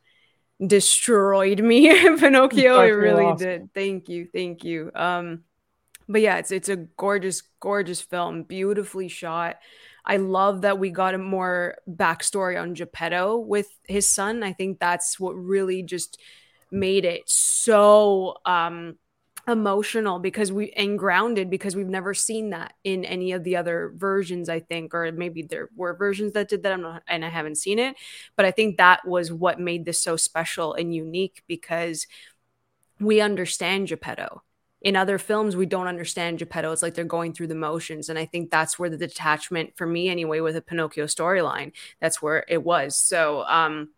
destroyed 0.64 1.60
me. 1.60 1.88
Pinocchio, 2.18 2.80
it 2.80 2.90
really 2.90 3.34
did. 3.36 3.72
Thank 3.74 4.08
you, 4.08 4.28
thank 4.32 4.64
you. 4.64 4.90
Um, 4.94 5.44
but 6.08 6.20
yeah, 6.20 6.38
it's 6.38 6.50
it's 6.50 6.68
a 6.68 6.76
gorgeous, 6.76 7.42
gorgeous 7.60 8.00
film, 8.00 8.42
beautifully 8.42 9.08
shot. 9.08 9.58
I 10.04 10.16
love 10.16 10.62
that 10.62 10.78
we 10.78 10.90
got 10.90 11.14
a 11.14 11.18
more 11.18 11.76
backstory 11.88 12.60
on 12.60 12.74
Geppetto 12.74 13.38
with 13.38 13.68
his 13.86 14.08
son. 14.08 14.42
I 14.42 14.52
think 14.52 14.78
that's 14.78 15.20
what 15.20 15.32
really 15.32 15.82
just 15.82 16.18
made 16.72 17.04
it 17.04 17.22
so 17.26 18.36
um 18.46 18.96
emotional 19.50 20.18
because 20.18 20.52
we 20.52 20.70
and 20.72 20.98
grounded 20.98 21.50
because 21.50 21.76
we've 21.76 21.86
never 21.86 22.14
seen 22.14 22.50
that 22.50 22.74
in 22.84 23.04
any 23.04 23.32
of 23.32 23.44
the 23.44 23.56
other 23.56 23.92
versions 23.96 24.48
i 24.48 24.60
think 24.60 24.94
or 24.94 25.10
maybe 25.12 25.42
there 25.42 25.68
were 25.76 25.94
versions 25.94 26.32
that 26.32 26.48
did 26.48 26.62
that 26.62 26.72
i'm 26.72 26.82
not 26.82 27.02
and 27.06 27.24
i 27.24 27.28
haven't 27.28 27.56
seen 27.56 27.78
it 27.78 27.96
but 28.36 28.46
i 28.46 28.50
think 28.50 28.76
that 28.76 29.06
was 29.06 29.32
what 29.32 29.60
made 29.60 29.84
this 29.84 30.00
so 30.00 30.16
special 30.16 30.74
and 30.74 30.94
unique 30.94 31.42
because 31.46 32.06
we 33.00 33.20
understand 33.20 33.88
geppetto. 33.88 34.42
In 34.82 34.96
other 34.96 35.18
films 35.18 35.56
we 35.56 35.66
don't 35.66 35.88
understand 35.88 36.38
geppetto. 36.38 36.72
It's 36.72 36.82
like 36.82 36.94
they're 36.94 37.04
going 37.04 37.34
through 37.34 37.48
the 37.48 37.54
motions 37.54 38.08
and 38.08 38.18
i 38.18 38.24
think 38.24 38.50
that's 38.50 38.78
where 38.78 38.88
the 38.88 38.96
detachment 38.96 39.76
for 39.76 39.86
me 39.86 40.08
anyway 40.08 40.40
with 40.40 40.56
a 40.56 40.62
pinocchio 40.62 41.04
storyline 41.04 41.72
that's 42.00 42.22
where 42.22 42.44
it 42.48 42.62
was. 42.62 42.96
So 42.96 43.44
um 43.44 43.90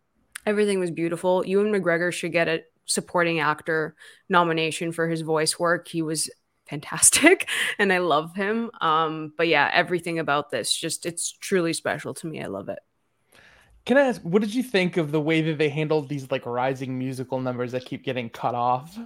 everything 0.45 0.79
was 0.79 0.91
beautiful. 0.91 1.45
Ewan 1.45 1.71
mcgregor 1.71 2.11
should 2.11 2.33
get 2.33 2.49
a 2.49 2.63
supporting 2.85 3.39
actor 3.39 3.95
nomination 4.29 4.91
for 4.91 5.07
his 5.07 5.21
voice 5.21 5.59
work 5.59 5.87
he 5.87 6.01
was 6.01 6.29
fantastic 6.67 7.47
and 7.79 7.91
i 7.93 7.97
love 7.99 8.35
him 8.35 8.71
um 8.81 9.33
but 9.37 9.47
yeah 9.47 9.69
everything 9.73 10.19
about 10.19 10.49
this 10.49 10.73
just 10.73 11.05
it's 11.05 11.31
truly 11.31 11.73
special 11.73 12.13
to 12.13 12.27
me 12.27 12.41
i 12.41 12.47
love 12.47 12.69
it 12.69 12.79
Can 13.85 13.97
I 13.97 14.01
ask, 14.01 14.21
what 14.21 14.41
did 14.41 14.53
you 14.55 14.63
think 14.63 14.97
of 14.97 15.11
the 15.11 15.19
way 15.21 15.41
that 15.41 15.57
they 15.57 15.69
handled 15.69 16.07
these 16.09 16.29
like 16.31 16.45
rising 16.45 16.97
musical 16.97 17.39
numbers 17.41 17.71
that 17.73 17.85
keep 17.85 18.03
getting 18.03 18.29
cut 18.29 18.55
off? 18.55 18.97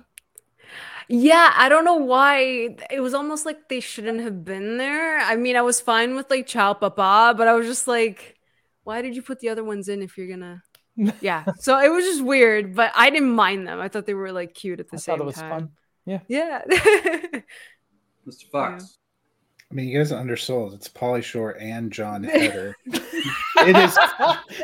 Yeah, 1.10 1.54
I 1.56 1.70
don't 1.70 1.86
know 1.86 1.96
why. 1.96 2.76
It 2.92 3.00
was 3.02 3.14
almost 3.14 3.46
like 3.46 3.70
they 3.70 3.80
shouldn't 3.80 4.22
have 4.22 4.44
been 4.44 4.78
there. 4.78 5.20
I 5.20 5.36
mean, 5.36 5.56
I 5.56 5.62
was 5.62 5.80
fine 5.82 6.16
with 6.16 6.30
like 6.30 6.48
Ciao 6.48 6.74
Papa, 6.74 7.34
but 7.38 7.48
I 7.48 7.54
was 7.54 7.66
just 7.68 7.88
like, 7.88 8.38
why 8.84 9.02
did 9.02 9.16
you 9.16 9.22
put 9.22 9.40
the 9.40 9.50
other 9.50 9.64
ones 9.64 9.88
in 9.90 10.02
if 10.02 10.18
you're 10.18 10.28
gonna? 10.28 10.64
Yeah. 11.22 11.46
So 11.60 11.80
it 11.80 11.90
was 11.92 12.04
just 12.06 12.24
weird, 12.24 12.76
but 12.76 12.92
I 12.96 13.10
didn't 13.12 13.32
mind 13.36 13.68
them. 13.68 13.80
I 13.80 13.88
thought 13.88 14.06
they 14.08 14.14
were 14.16 14.32
like 14.32 14.54
cute 14.54 14.80
at 14.80 14.90
the 14.90 14.98
I 14.98 15.00
same 15.00 15.14
thought 15.18 15.22
it 15.24 15.26
was 15.28 15.36
time. 15.36 15.50
fun. 15.52 15.70
Yeah. 16.06 16.20
Yeah. 16.28 16.62
Mr. 18.28 18.50
Fox. 18.52 18.98
I 19.70 19.74
mean, 19.76 19.90
you 19.90 19.98
guys 19.98 20.12
are 20.14 20.20
undersold. 20.20 20.74
It's 20.74 20.88
Pauly 20.88 21.22
Shore 21.22 21.58
and 21.60 21.92
Jon 21.92 22.24
Heder. 22.26 22.74
it 22.86 23.76
is. 23.76 23.98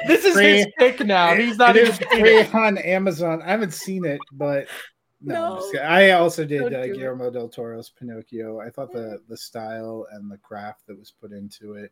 this 0.08 0.24
is 0.26 0.40
his 0.40 0.64
free- 0.64 0.74
pick 0.80 1.06
now. 1.06 1.36
He's 1.36 1.58
not 1.58 1.76
it 1.76 1.82
even 1.82 1.92
is 1.92 1.98
free. 1.98 2.20
free 2.46 2.60
on 2.60 2.78
Amazon. 2.78 3.42
I 3.42 3.52
haven't 3.52 3.74
seen 3.74 4.06
it, 4.06 4.20
but 4.32 4.68
no. 5.24 5.72
No. 5.74 5.82
I 5.82 6.12
also 6.12 6.46
did 6.46 6.74
uh. 6.74 6.86
Guillermo 6.86 7.30
del 7.30 7.50
Toro's 7.50 7.90
Pinocchio. 7.90 8.60
I 8.60 8.70
thought 8.70 8.92
the 8.92 9.22
the 9.28 9.38
style 9.38 10.08
and 10.12 10.32
the 10.32 10.38
craft 10.38 10.88
that 10.88 10.98
was 10.98 11.12
put 11.12 11.32
into 11.32 11.74
it, 11.74 11.92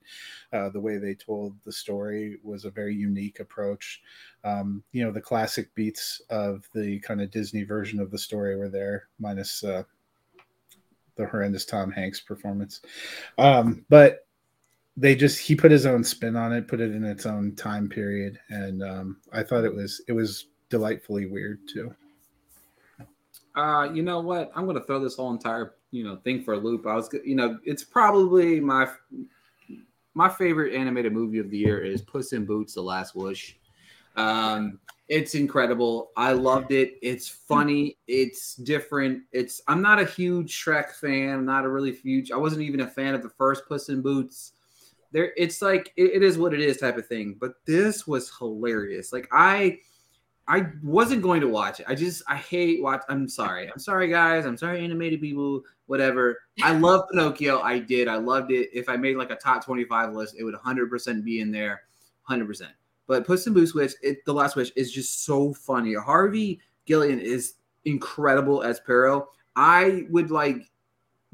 uh, 0.53 0.69
the 0.69 0.79
way 0.79 0.97
they 0.97 1.15
told 1.15 1.55
the 1.65 1.71
story, 1.71 2.37
was 2.43 2.65
a 2.65 2.71
very 2.71 2.95
unique 2.95 3.39
approach. 3.39 4.01
Um, 4.43 4.83
you 4.91 5.03
know, 5.03 5.11
the 5.11 5.21
classic 5.21 5.73
beats 5.75 6.21
of 6.29 6.67
the 6.73 6.99
kind 6.99 7.21
of 7.21 7.31
Disney 7.31 7.63
version 7.63 7.99
of 7.99 8.11
the 8.11 8.17
story 8.19 8.55
were 8.55 8.69
there, 8.69 9.07
minus 9.19 9.63
uh, 9.63 9.83
the 11.15 11.25
horrendous 11.25 11.65
Tom 11.65 11.91
Hanks 11.91 12.19
performance. 12.19 12.81
Um, 13.37 13.85
but 13.89 14.25
they 14.97 15.15
just 15.15 15.39
he 15.39 15.55
put 15.55 15.71
his 15.71 15.85
own 15.85 16.03
spin 16.03 16.35
on 16.35 16.53
it, 16.53 16.67
put 16.67 16.81
it 16.81 16.93
in 16.93 17.03
its 17.03 17.25
own 17.25 17.55
time 17.55 17.87
period, 17.87 18.39
and 18.49 18.83
um, 18.83 19.17
I 19.31 19.43
thought 19.43 19.63
it 19.63 19.73
was 19.73 20.01
it 20.07 20.13
was 20.13 20.47
delightfully 20.69 21.27
weird 21.27 21.59
too. 21.67 21.93
Uh, 23.55 23.89
you 23.93 24.01
know 24.01 24.19
what? 24.21 24.51
I'm 24.55 24.65
gonna 24.65 24.83
throw 24.83 24.99
this 24.99 25.15
whole 25.15 25.31
entire 25.31 25.75
you 25.91 26.03
know 26.03 26.17
thing 26.17 26.43
for 26.43 26.53
a 26.53 26.57
loop. 26.57 26.85
I 26.87 26.95
was, 26.95 27.09
you 27.25 27.35
know, 27.35 27.59
it's 27.65 27.83
probably 27.83 28.59
my 28.59 28.87
my 30.13 30.29
favorite 30.29 30.73
animated 30.73 31.13
movie 31.13 31.39
of 31.39 31.49
the 31.49 31.57
year 31.57 31.79
is 31.79 32.01
Puss 32.01 32.33
in 32.33 32.45
Boots: 32.45 32.73
The 32.73 32.81
Last 32.81 33.15
Wish. 33.15 33.57
Um, 34.15 34.79
it's 35.07 35.35
incredible. 35.35 36.11
I 36.15 36.31
loved 36.33 36.71
it. 36.71 36.97
It's 37.01 37.27
funny. 37.27 37.97
It's 38.07 38.55
different. 38.55 39.23
It's. 39.31 39.61
I'm 39.67 39.81
not 39.81 39.99
a 39.99 40.05
huge 40.05 40.53
Shrek 40.63 40.91
fan. 40.91 41.29
I'm 41.29 41.45
not 41.45 41.65
a 41.65 41.69
really 41.69 41.93
huge. 41.93 42.31
I 42.31 42.37
wasn't 42.37 42.61
even 42.61 42.81
a 42.81 42.87
fan 42.87 43.13
of 43.13 43.21
the 43.21 43.29
first 43.29 43.67
Puss 43.67 43.89
in 43.89 44.01
Boots. 44.01 44.53
There, 45.11 45.33
it's 45.35 45.61
like 45.61 45.91
it- 45.97 46.13
it 46.13 46.23
is 46.23 46.37
what 46.37 46.53
it 46.53 46.61
is 46.61 46.77
type 46.77 46.97
of 46.97 47.05
thing. 47.07 47.35
But 47.39 47.55
this 47.65 48.07
was 48.07 48.31
hilarious. 48.37 49.11
Like 49.11 49.27
I. 49.31 49.79
I 50.51 50.65
wasn't 50.83 51.21
going 51.21 51.39
to 51.39 51.47
watch 51.47 51.79
it. 51.79 51.85
I 51.87 51.95
just 51.95 52.23
I 52.27 52.35
hate 52.35 52.83
watch. 52.83 53.03
I'm 53.07 53.29
sorry. 53.29 53.71
I'm 53.71 53.79
sorry, 53.79 54.09
guys. 54.09 54.45
I'm 54.45 54.57
sorry, 54.57 54.83
animated 54.83 55.21
people. 55.21 55.63
Whatever. 55.85 56.39
I 56.61 56.73
love 56.73 57.07
Pinocchio. 57.09 57.61
I 57.61 57.79
did. 57.79 58.09
I 58.09 58.17
loved 58.17 58.51
it. 58.51 58.69
If 58.73 58.89
I 58.89 58.97
made 58.97 59.15
like 59.15 59.31
a 59.31 59.37
top 59.37 59.63
25 59.63 60.11
list, 60.11 60.35
it 60.37 60.43
would 60.43 60.53
100% 60.53 61.23
be 61.23 61.39
in 61.39 61.53
there. 61.53 61.83
100%. 62.29 62.63
But 63.07 63.25
Puss 63.25 63.47
in 63.47 63.53
Boots 63.53 63.73
Wish, 63.73 63.93
it, 64.03 64.25
the 64.25 64.33
Last 64.33 64.57
Wish, 64.57 64.73
is 64.75 64.91
just 64.91 65.23
so 65.23 65.53
funny. 65.53 65.93
Harvey 65.93 66.59
Guillén 66.85 67.21
is 67.21 67.53
incredible 67.85 68.61
as 68.61 68.81
Perro. 68.81 69.29
I 69.55 70.05
would 70.09 70.31
like 70.31 70.69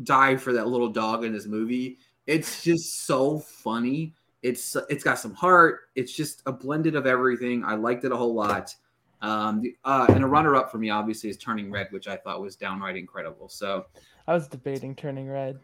die 0.03 0.37
for 0.37 0.53
that 0.53 0.67
little 0.67 0.89
dog 0.89 1.23
in 1.23 1.33
this 1.33 1.47
movie. 1.47 1.97
It's 2.27 2.61
just 2.61 3.07
so 3.07 3.39
funny. 3.39 4.13
It's 4.43 4.77
it's 4.91 5.03
got 5.03 5.17
some 5.17 5.33
heart. 5.33 5.89
It's 5.95 6.13
just 6.13 6.43
a 6.45 6.51
blended 6.51 6.95
of 6.95 7.07
everything. 7.07 7.65
I 7.65 7.73
liked 7.73 8.05
it 8.05 8.11
a 8.11 8.15
whole 8.15 8.35
lot. 8.35 8.75
Um, 9.21 9.61
the, 9.61 9.75
uh, 9.83 10.05
and 10.09 10.23
a 10.23 10.27
runner 10.27 10.55
up 10.55 10.71
for 10.71 10.77
me, 10.77 10.89
obviously, 10.89 11.29
is 11.29 11.37
Turning 11.37 11.71
Red, 11.71 11.87
which 11.91 12.07
I 12.07 12.17
thought 12.17 12.41
was 12.41 12.55
downright 12.55 12.95
incredible. 12.95 13.49
So 13.49 13.85
I 14.27 14.33
was 14.33 14.47
debating 14.47 14.95
Turning 14.95 15.27
Red. 15.27 15.59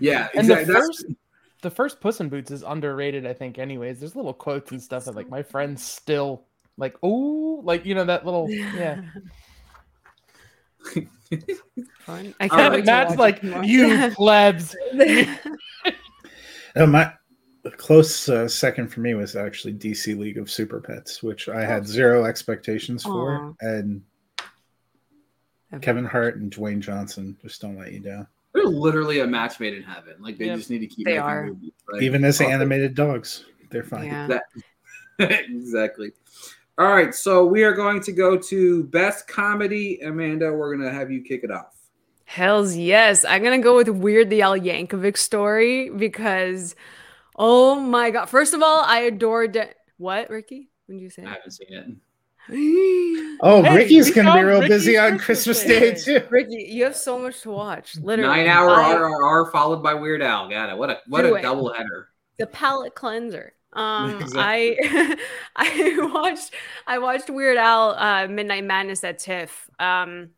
yeah, 0.00 0.28
And 0.34 0.48
the 0.48 0.64
first, 0.66 1.06
the 1.62 1.70
first 1.70 2.00
Puss 2.00 2.20
in 2.20 2.28
Boots 2.28 2.50
is 2.50 2.62
underrated, 2.62 3.26
I 3.26 3.32
think. 3.32 3.58
Anyways, 3.58 4.00
there's 4.00 4.16
little 4.16 4.34
quotes 4.34 4.72
and 4.72 4.82
stuff 4.82 5.04
that 5.04 5.14
like 5.14 5.28
my 5.28 5.42
friends 5.42 5.84
still 5.84 6.44
like. 6.76 6.96
Oh, 7.02 7.60
like 7.64 7.86
you 7.86 7.94
know 7.94 8.04
that 8.04 8.26
little 8.26 8.50
yeah. 8.50 9.00
Fun. 12.00 12.34
I 12.40 12.48
can't 12.48 12.74
right. 12.74 12.84
Matt's 12.84 13.16
like 13.16 13.42
you 13.42 14.10
plebs. 14.14 14.76
Uh, 14.92 15.26
my 16.86 17.12
a 17.64 17.70
close 17.70 18.28
uh, 18.28 18.48
second 18.48 18.88
for 18.88 19.00
me 19.00 19.14
was 19.14 19.36
actually 19.36 19.74
DC 19.74 20.18
League 20.18 20.38
of 20.38 20.50
Super 20.50 20.80
Pets, 20.80 21.22
which 21.22 21.48
I 21.48 21.64
had 21.64 21.86
zero 21.86 22.24
expectations 22.24 23.02
for, 23.04 23.36
Aw. 23.36 23.52
and 23.60 24.02
Kevin 25.80 26.04
Hart 26.04 26.36
and 26.36 26.52
Dwayne 26.52 26.80
Johnson 26.80 27.36
just 27.42 27.60
don't 27.60 27.78
let 27.78 27.92
you 27.92 28.00
down. 28.00 28.26
They're 28.52 28.64
literally 28.64 29.20
a 29.20 29.26
match 29.26 29.58
made 29.60 29.74
in 29.74 29.82
heaven. 29.82 30.14
Like 30.20 30.36
they 30.36 30.46
Yep. 30.46 30.58
just 30.58 30.70
need 30.70 30.80
to 30.80 30.86
keep 30.86 31.06
They 31.06 31.12
making 31.12 31.22
are. 31.24 31.46
movies. 31.46 31.72
Like, 31.90 32.02
Even 32.02 32.24
as 32.24 32.40
oh, 32.40 32.46
animated 32.46 32.94
dogs, 32.94 33.46
they're 33.70 33.84
fine. 33.84 34.06
Yeah. 34.06 34.38
exactly. 35.18 36.12
All 36.78 36.88
right, 36.88 37.14
so 37.14 37.44
we 37.44 37.64
are 37.64 37.72
going 37.72 38.00
to 38.00 38.12
go 38.12 38.36
to 38.36 38.84
best 38.84 39.28
comedy. 39.28 40.00
Amanda, 40.00 40.52
we're 40.52 40.74
gonna 40.76 40.90
have 40.92 41.10
you 41.10 41.22
kick 41.22 41.44
it 41.44 41.50
off. 41.50 41.76
Hells 42.24 42.74
yes. 42.74 43.24
I'm 43.24 43.42
gonna 43.42 43.58
go 43.58 43.76
with 43.76 43.88
Weird 43.88 44.30
the 44.30 44.42
Al 44.42 44.58
Yankovic 44.58 45.16
story 45.16 45.90
because 45.90 46.74
oh 47.36 47.78
my 47.80 48.10
god. 48.10 48.26
First 48.26 48.54
of 48.54 48.62
all, 48.62 48.82
I 48.84 49.00
adore 49.00 49.46
Da- 49.48 49.72
what, 49.98 50.30
Ricky? 50.30 50.68
What 50.86 50.94
did 50.96 51.02
you 51.02 51.10
say? 51.10 51.24
I 51.24 51.30
haven't 51.34 51.50
seen 51.50 51.68
it. 51.70 51.86
Oh, 53.44 53.62
Hey, 53.62 53.76
Ricky's 53.76 54.10
gonna 54.10 54.34
be 54.34 54.42
real 54.42 54.60
Ricky's 54.60 54.68
busy 54.68 54.98
on 54.98 55.18
Christmas 55.18 55.62
Christmas 55.62 55.64
Day 56.04 56.14
Day. 56.14 56.20
too. 56.20 56.26
Ricky, 56.30 56.66
you 56.70 56.84
have 56.84 56.96
so 56.96 57.18
much 57.18 57.40
to 57.42 57.50
watch. 57.50 57.96
Literally. 57.96 58.36
Nine 58.36 58.46
hour 58.48 58.70
I- 58.70 58.94
RRR 58.94 59.50
followed 59.52 59.82
by 59.82 59.94
Weird 59.94 60.22
Al. 60.22 60.48
Got 60.48 60.70
it. 60.70 60.76
What 60.76 60.90
a 60.90 60.98
what 61.08 61.22
Do 61.22 61.34
a 61.34 61.38
it. 61.38 61.42
double 61.42 61.72
header. 61.72 62.08
the 62.38 62.46
palate 62.46 62.94
cleanser. 62.94 63.54
Um, 63.74 64.16
Exactly. 64.20 64.40
I 64.42 65.16
I 65.56 66.08
watched 66.12 66.50
I 66.86 66.98
watched 66.98 67.30
Weird 67.30 67.56
Al 67.58 67.90
uh, 67.90 68.26
Midnight 68.28 68.64
Madness 68.64 69.02
at 69.04 69.18
TIFF. 69.18 69.70
Um, 69.78 70.30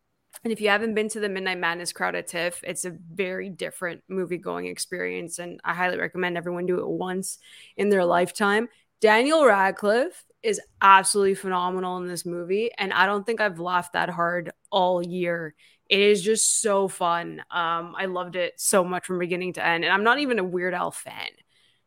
and 0.45 0.53
if 0.53 0.61
you 0.61 0.69
haven't 0.69 0.95
been 0.95 1.09
to 1.09 1.21
the 1.21 1.29
Midnight 1.29 1.59
Madness 1.59 1.93
crowd 1.93 2.15
at 2.15 2.29
TIFF, 2.29 2.63
it's 2.65 2.85
a 2.85 2.91
very 2.91 3.49
different 3.49 4.03
movie 4.09 4.37
going 4.37 4.67
experience, 4.67 5.39
and 5.39 5.59
I 5.65 5.73
highly 5.73 5.99
recommend 5.99 6.37
everyone 6.37 6.67
do 6.67 6.81
it 6.81 6.89
once 6.89 7.39
in 7.77 7.89
their 7.89 8.05
lifetime. 8.05 8.69
Daniel 9.01 9.45
Radcliffe 9.45 10.25
is 10.43 10.61
absolutely 10.83 11.35
phenomenal 11.35 11.97
in 11.97 12.07
this 12.07 12.27
movie, 12.27 12.71
and 12.77 12.93
I 12.93 13.07
don't 13.07 13.25
think 13.25 13.41
I've 13.41 13.59
laughed 13.59 13.95
that 13.95 14.11
hard 14.11 14.53
all 14.71 15.03
year. 15.03 15.55
It 15.89 16.01
is 16.01 16.23
just 16.23 16.61
so 16.61 16.89
fun. 16.89 17.41
Um, 17.51 17.95
I 17.99 18.07
loved 18.07 18.37
it 18.37 18.55
so 18.59 18.85
much 18.85 19.07
from 19.07 19.19
beginning 19.19 19.55
to 19.55 19.65
end, 19.65 19.85
and 19.85 19.93
I'm 19.93 20.05
not 20.05 20.19
even 20.19 20.39
a 20.39 20.45
Weird 20.45 20.75
Al 20.75 20.91
fan. 20.91 21.31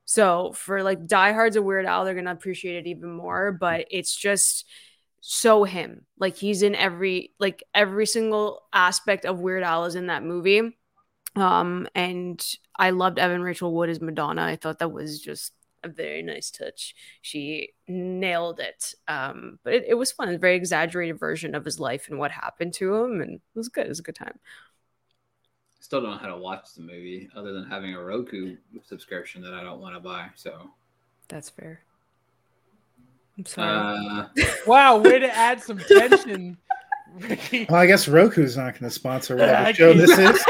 So 0.05 0.53
for 0.53 0.83
like 0.83 1.05
diehards 1.05 1.57
of 1.57 1.63
Weird 1.63 1.85
Al, 1.85 2.05
they're 2.05 2.15
gonna 2.15 2.31
appreciate 2.31 2.77
it 2.77 2.89
even 2.89 3.11
more. 3.11 3.51
But 3.51 3.87
it's 3.91 4.15
just 4.15 4.65
so 5.19 5.63
him. 5.63 6.05
Like 6.19 6.37
he's 6.37 6.61
in 6.63 6.75
every 6.75 7.33
like 7.39 7.63
every 7.73 8.05
single 8.05 8.63
aspect 8.73 9.25
of 9.25 9.39
Weird 9.39 9.63
Al 9.63 9.85
is 9.85 9.95
in 9.95 10.07
that 10.07 10.23
movie. 10.23 10.77
Um, 11.35 11.87
and 11.93 12.43
I 12.77 12.89
loved 12.91 13.19
Evan 13.19 13.41
Rachel 13.41 13.73
Wood 13.73 13.89
as 13.89 14.01
Madonna. 14.01 14.43
I 14.43 14.55
thought 14.55 14.79
that 14.79 14.91
was 14.91 15.21
just 15.21 15.53
a 15.83 15.89
very 15.89 16.23
nice 16.23 16.49
touch. 16.51 16.95
She 17.21 17.73
nailed 17.87 18.59
it. 18.59 18.95
Um, 19.07 19.59
but 19.63 19.73
it, 19.73 19.85
it 19.89 19.93
was 19.95 20.11
fun. 20.11 20.29
A 20.29 20.37
very 20.37 20.55
exaggerated 20.55 21.19
version 21.19 21.55
of 21.55 21.65
his 21.65 21.79
life 21.79 22.07
and 22.09 22.17
what 22.19 22.31
happened 22.31 22.73
to 22.75 22.95
him, 22.95 23.21
and 23.21 23.35
it 23.35 23.41
was 23.55 23.69
good. 23.69 23.85
It 23.85 23.89
was 23.89 23.99
a 23.99 24.03
good 24.03 24.15
time. 24.15 24.39
Still 25.79 26.01
don't 26.01 26.11
know 26.11 26.17
how 26.17 26.27
to 26.27 26.37
watch 26.37 26.73
the 26.75 26.81
movie 26.81 27.29
other 27.35 27.53
than 27.53 27.65
having 27.65 27.93
a 27.93 28.03
Roku 28.03 28.57
subscription 28.83 29.41
that 29.43 29.53
I 29.53 29.63
don't 29.63 29.79
want 29.79 29.95
to 29.95 29.99
buy. 29.99 30.29
So 30.35 30.71
That's 31.29 31.49
fair. 31.49 31.86
I'm 33.37 33.45
sorry. 33.45 34.27
uh, 34.37 34.45
Wow, 34.67 34.97
way 34.97 35.19
to 35.19 35.35
add 35.35 35.61
some 35.61 35.77
tension, 35.79 36.57
Ricky. 37.19 37.65
Well, 37.69 37.79
I 37.79 37.85
guess 37.85 38.07
Roku's 38.07 38.57
not 38.57 38.73
going 38.73 38.89
to 38.89 38.91
sponsor 38.91 39.35
whatever 39.35 39.67
I 39.67 39.71
show 39.71 39.93
this 39.93 40.09
is. 40.09 40.43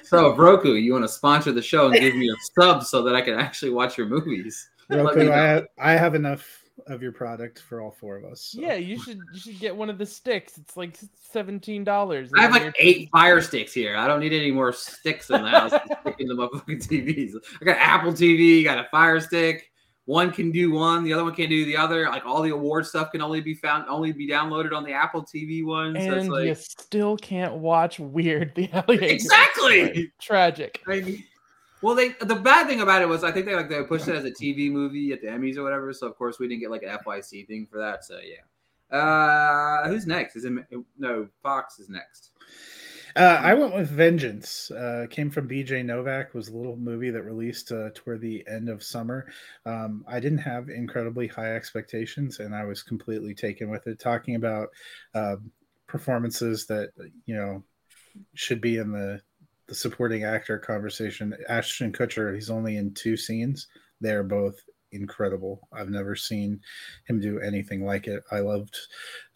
so 0.06 0.30
if 0.32 0.38
Roku, 0.38 0.74
you 0.74 0.92
want 0.92 1.04
to 1.04 1.08
sponsor 1.08 1.52
the 1.52 1.62
show 1.62 1.86
and 1.86 1.94
give 1.94 2.14
me 2.14 2.28
a 2.28 2.34
sub 2.60 2.82
so 2.82 3.02
that 3.02 3.14
I 3.14 3.20
can 3.20 3.34
actually 3.34 3.70
watch 3.70 3.96
your 3.98 4.06
movies? 4.06 4.68
Roku. 4.90 5.30
I 5.30 5.36
have, 5.36 5.66
I 5.78 5.92
have 5.92 6.14
enough 6.14 6.64
of 6.86 7.02
your 7.02 7.12
product 7.12 7.60
for 7.60 7.80
all 7.80 7.90
four 7.90 8.16
of 8.16 8.24
us. 8.24 8.40
so. 8.40 8.60
Yeah, 8.60 8.74
you 8.74 8.98
should 9.02 9.18
you 9.32 9.40
should 9.40 9.58
get 9.58 9.74
one 9.74 9.90
of 9.90 9.98
the 9.98 10.06
sticks. 10.06 10.58
It's 10.58 10.76
like 10.76 10.96
seventeen 11.30 11.84
dollars. 11.84 12.30
I 12.36 12.42
have 12.42 12.52
like 12.52 12.74
eight 12.78 13.08
Fire 13.10 13.40
Sticks 13.40 13.72
here. 13.72 13.96
I 13.96 14.06
don't 14.06 14.20
need 14.20 14.32
any 14.32 14.50
more 14.50 14.72
sticks 14.72 15.30
in 15.30 15.42
the 15.42 15.48
house 15.48 15.72
sticking 16.02 16.28
them 16.28 16.40
up 16.40 16.52
fucking 16.52 16.78
TVs. 16.78 17.34
I 17.60 17.64
got 17.64 17.76
Apple 17.78 18.12
TV, 18.12 18.64
got 18.64 18.78
a 18.78 18.88
Fire 18.90 19.20
Stick. 19.20 19.70
One 20.06 20.32
can 20.32 20.50
do 20.50 20.70
one, 20.70 21.04
the 21.04 21.12
other 21.12 21.22
one 21.22 21.34
can't 21.34 21.50
do 21.50 21.66
the 21.66 21.76
other. 21.76 22.08
Like 22.08 22.24
all 22.24 22.40
the 22.40 22.48
award 22.48 22.86
stuff 22.86 23.12
can 23.12 23.20
only 23.20 23.42
be 23.42 23.52
found, 23.52 23.86
only 23.90 24.10
be 24.10 24.26
downloaded 24.26 24.72
on 24.72 24.82
the 24.82 24.92
Apple 24.92 25.22
TV 25.22 25.62
one. 25.62 25.94
So 25.94 26.00
it's 26.00 26.22
and 26.24 26.32
like 26.32 26.46
you 26.46 26.54
still 26.54 27.18
can't 27.18 27.56
watch 27.56 28.00
Weird 28.00 28.54
the 28.54 28.70
Alligator. 28.72 29.04
exactly. 29.04 30.10
Tragic. 30.18 30.80
I 30.88 31.00
mean, 31.00 31.24
well, 31.82 31.94
they 31.94 32.10
the 32.20 32.34
bad 32.34 32.66
thing 32.66 32.80
about 32.80 33.02
it 33.02 33.08
was 33.08 33.24
I 33.24 33.32
think 33.32 33.46
they 33.46 33.54
like 33.54 33.68
they 33.68 33.82
pushed 33.82 34.08
it 34.08 34.14
as 34.14 34.24
a 34.24 34.30
TV 34.30 34.70
movie 34.70 35.12
at 35.12 35.20
the 35.20 35.28
Emmys 35.28 35.56
or 35.56 35.62
whatever. 35.62 35.92
So 35.92 36.06
of 36.06 36.16
course 36.16 36.38
we 36.38 36.48
didn't 36.48 36.60
get 36.60 36.70
like 36.70 36.82
an 36.82 36.98
FYC 36.98 37.46
thing 37.46 37.66
for 37.70 37.78
that. 37.78 38.04
So 38.04 38.18
yeah. 38.18 38.96
Uh, 38.96 39.86
who's 39.88 40.06
next? 40.06 40.36
Is 40.36 40.44
it 40.44 40.52
no 40.98 41.28
Fox 41.42 41.78
is 41.78 41.88
next? 41.88 42.30
Uh, 43.16 43.40
I 43.42 43.54
went 43.54 43.74
with 43.74 43.90
Vengeance. 43.90 44.70
Uh, 44.70 45.06
came 45.10 45.30
from 45.30 45.48
BJ 45.48 45.84
Novak. 45.84 46.34
Was 46.34 46.48
a 46.48 46.56
little 46.56 46.76
movie 46.76 47.10
that 47.10 47.22
released 47.22 47.72
uh, 47.72 47.90
toward 47.94 48.20
the 48.20 48.44
end 48.48 48.68
of 48.68 48.82
summer. 48.82 49.26
Um, 49.66 50.04
I 50.06 50.20
didn't 50.20 50.38
have 50.38 50.68
incredibly 50.68 51.26
high 51.26 51.54
expectations, 51.54 52.38
and 52.38 52.54
I 52.54 52.64
was 52.64 52.82
completely 52.82 53.34
taken 53.34 53.70
with 53.70 53.86
it. 53.86 53.98
Talking 53.98 54.36
about 54.36 54.68
uh, 55.14 55.36
performances 55.86 56.66
that 56.66 56.90
you 57.26 57.34
know 57.34 57.64
should 58.34 58.60
be 58.60 58.76
in 58.76 58.92
the 58.92 59.20
the 59.68 59.74
supporting 59.74 60.24
actor 60.24 60.58
conversation. 60.58 61.34
Ashton 61.48 61.92
Kutcher. 61.92 62.34
He's 62.34 62.50
only 62.50 62.76
in 62.76 62.94
two 62.94 63.16
scenes. 63.16 63.68
They're 64.00 64.24
both 64.24 64.56
incredible. 64.92 65.68
I've 65.72 65.90
never 65.90 66.16
seen 66.16 66.60
him 67.06 67.20
do 67.20 67.40
anything 67.40 67.84
like 67.84 68.06
it. 68.06 68.22
I 68.32 68.40
loved 68.40 68.76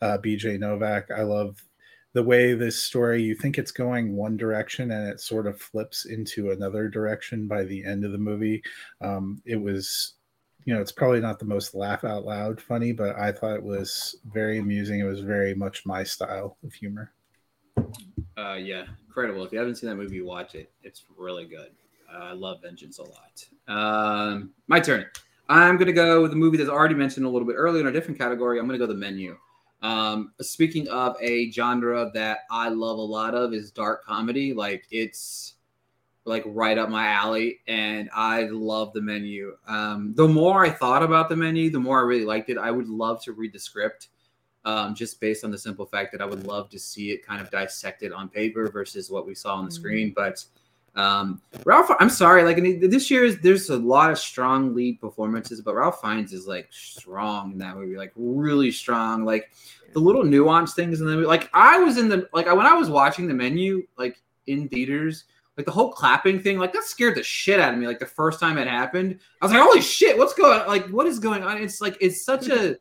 uh, 0.00 0.18
BJ 0.18 0.58
Novak. 0.58 1.10
I 1.10 1.22
love 1.22 1.62
the 2.14 2.22
way 2.22 2.54
this 2.54 2.80
story 2.80 3.22
you 3.22 3.34
think 3.34 3.58
it's 3.58 3.70
going 3.70 4.14
one 4.14 4.36
direction 4.36 4.90
and 4.90 5.08
it 5.08 5.20
sort 5.20 5.46
of 5.46 5.60
flips 5.60 6.04
into 6.04 6.50
another 6.50 6.88
direction 6.88 7.48
by 7.48 7.64
the 7.64 7.84
end 7.84 8.04
of 8.04 8.12
the 8.12 8.18
movie 8.18 8.62
um, 9.00 9.40
it 9.46 9.56
was 9.56 10.14
you 10.64 10.74
know 10.74 10.80
it's 10.80 10.92
probably 10.92 11.20
not 11.20 11.38
the 11.38 11.44
most 11.44 11.74
laugh 11.74 12.04
out 12.04 12.24
loud 12.24 12.60
funny 12.60 12.92
but 12.92 13.16
i 13.16 13.32
thought 13.32 13.56
it 13.56 13.62
was 13.62 14.14
very 14.32 14.58
amusing 14.58 15.00
it 15.00 15.04
was 15.04 15.20
very 15.20 15.54
much 15.54 15.86
my 15.86 16.04
style 16.04 16.56
of 16.62 16.72
humor 16.72 17.12
Uh, 18.36 18.54
yeah, 18.54 18.84
incredible. 19.06 19.44
If 19.44 19.52
you 19.52 19.58
haven't 19.58 19.76
seen 19.76 19.90
that 19.90 19.96
movie, 19.96 20.22
watch 20.22 20.54
it. 20.54 20.70
It's 20.82 21.04
really 21.16 21.44
good. 21.44 21.70
Uh, 22.12 22.18
I 22.18 22.32
love 22.32 22.62
Vengeance 22.62 22.98
a 22.98 23.02
lot. 23.02 23.46
Um, 23.68 24.50
my 24.68 24.80
turn. 24.80 25.06
I'm 25.48 25.76
gonna 25.76 25.92
go 25.92 26.22
with 26.22 26.32
a 26.32 26.36
movie 26.36 26.56
that's 26.56 26.70
already 26.70 26.94
mentioned 26.94 27.26
a 27.26 27.28
little 27.28 27.46
bit 27.46 27.56
earlier 27.56 27.82
in 27.82 27.88
a 27.88 27.92
different 27.92 28.18
category. 28.18 28.58
I'm 28.58 28.66
gonna 28.66 28.78
go 28.78 28.86
the 28.86 28.94
menu. 28.94 29.36
Um, 29.82 30.32
speaking 30.40 30.88
of 30.88 31.16
a 31.20 31.50
genre 31.50 32.10
that 32.14 32.40
I 32.50 32.68
love 32.68 32.98
a 32.98 33.02
lot 33.02 33.34
of 33.34 33.52
is 33.52 33.70
dark 33.70 34.04
comedy. 34.04 34.54
Like 34.54 34.86
it's 34.90 35.54
like 36.24 36.44
right 36.46 36.78
up 36.78 36.88
my 36.88 37.08
alley, 37.08 37.60
and 37.66 38.08
I 38.14 38.44
love 38.44 38.92
the 38.92 39.02
menu. 39.02 39.56
Um, 39.66 40.14
the 40.14 40.28
more 40.28 40.64
I 40.64 40.70
thought 40.70 41.02
about 41.02 41.28
the 41.28 41.36
menu, 41.36 41.70
the 41.70 41.80
more 41.80 41.98
I 41.98 42.02
really 42.02 42.24
liked 42.24 42.48
it. 42.48 42.58
I 42.58 42.70
would 42.70 42.88
love 42.88 43.22
to 43.24 43.32
read 43.32 43.52
the 43.52 43.58
script 43.58 44.08
um, 44.64 44.94
just 44.94 45.20
based 45.20 45.44
on 45.44 45.50
the 45.50 45.58
simple 45.58 45.86
fact 45.86 46.12
that 46.12 46.20
I 46.20 46.24
would 46.24 46.46
love 46.46 46.70
to 46.70 46.78
see 46.78 47.10
it 47.10 47.26
kind 47.26 47.40
of 47.40 47.50
dissected 47.50 48.12
on 48.12 48.28
paper 48.28 48.70
versus 48.70 49.10
what 49.10 49.26
we 49.26 49.34
saw 49.34 49.56
on 49.56 49.64
the 49.64 49.70
screen. 49.70 50.12
But 50.14 50.44
um, 50.94 51.40
Ralph, 51.64 51.90
I'm 51.98 52.10
sorry, 52.10 52.44
like 52.44 52.58
this 52.80 53.10
year 53.10 53.24
is 53.24 53.38
there's 53.40 53.70
a 53.70 53.76
lot 53.76 54.10
of 54.10 54.18
strong 54.18 54.74
lead 54.74 55.00
performances, 55.00 55.60
but 55.60 55.74
Ralph 55.74 56.00
Fiennes 56.00 56.32
is 56.32 56.46
like 56.46 56.68
strong 56.70 57.52
in 57.52 57.58
that 57.58 57.76
movie, 57.76 57.96
like 57.96 58.12
really 58.14 58.70
strong. 58.70 59.24
Like 59.24 59.50
the 59.94 60.00
little 60.00 60.24
nuance 60.24 60.74
things 60.74 61.00
in 61.00 61.06
the 61.06 61.14
movie. 61.14 61.26
Like 61.26 61.48
I 61.54 61.78
was 61.78 61.98
in 61.98 62.08
the 62.08 62.28
like 62.32 62.46
when 62.46 62.66
I 62.66 62.74
was 62.74 62.90
watching 62.90 63.26
the 63.26 63.34
menu, 63.34 63.86
like 63.96 64.20
in 64.46 64.68
theaters. 64.68 65.24
Like 65.58 65.66
the 65.66 65.72
whole 65.72 65.92
clapping 65.92 66.40
thing, 66.40 66.58
like 66.58 66.72
that 66.72 66.84
scared 66.84 67.14
the 67.14 67.22
shit 67.22 67.60
out 67.60 67.74
of 67.74 67.78
me. 67.78 67.86
Like 67.86 67.98
the 67.98 68.06
first 68.06 68.40
time 68.40 68.56
it 68.56 68.66
happened, 68.66 69.18
I 69.40 69.44
was 69.44 69.52
like, 69.52 69.60
"Holy 69.60 69.82
shit, 69.82 70.16
what's 70.16 70.32
going? 70.32 70.66
Like, 70.66 70.88
what 70.88 71.06
is 71.06 71.18
going 71.18 71.42
on?" 71.42 71.58
It's 71.58 71.78
like 71.78 71.98
it's 72.00 72.24
such 72.24 72.48
a 72.48 72.78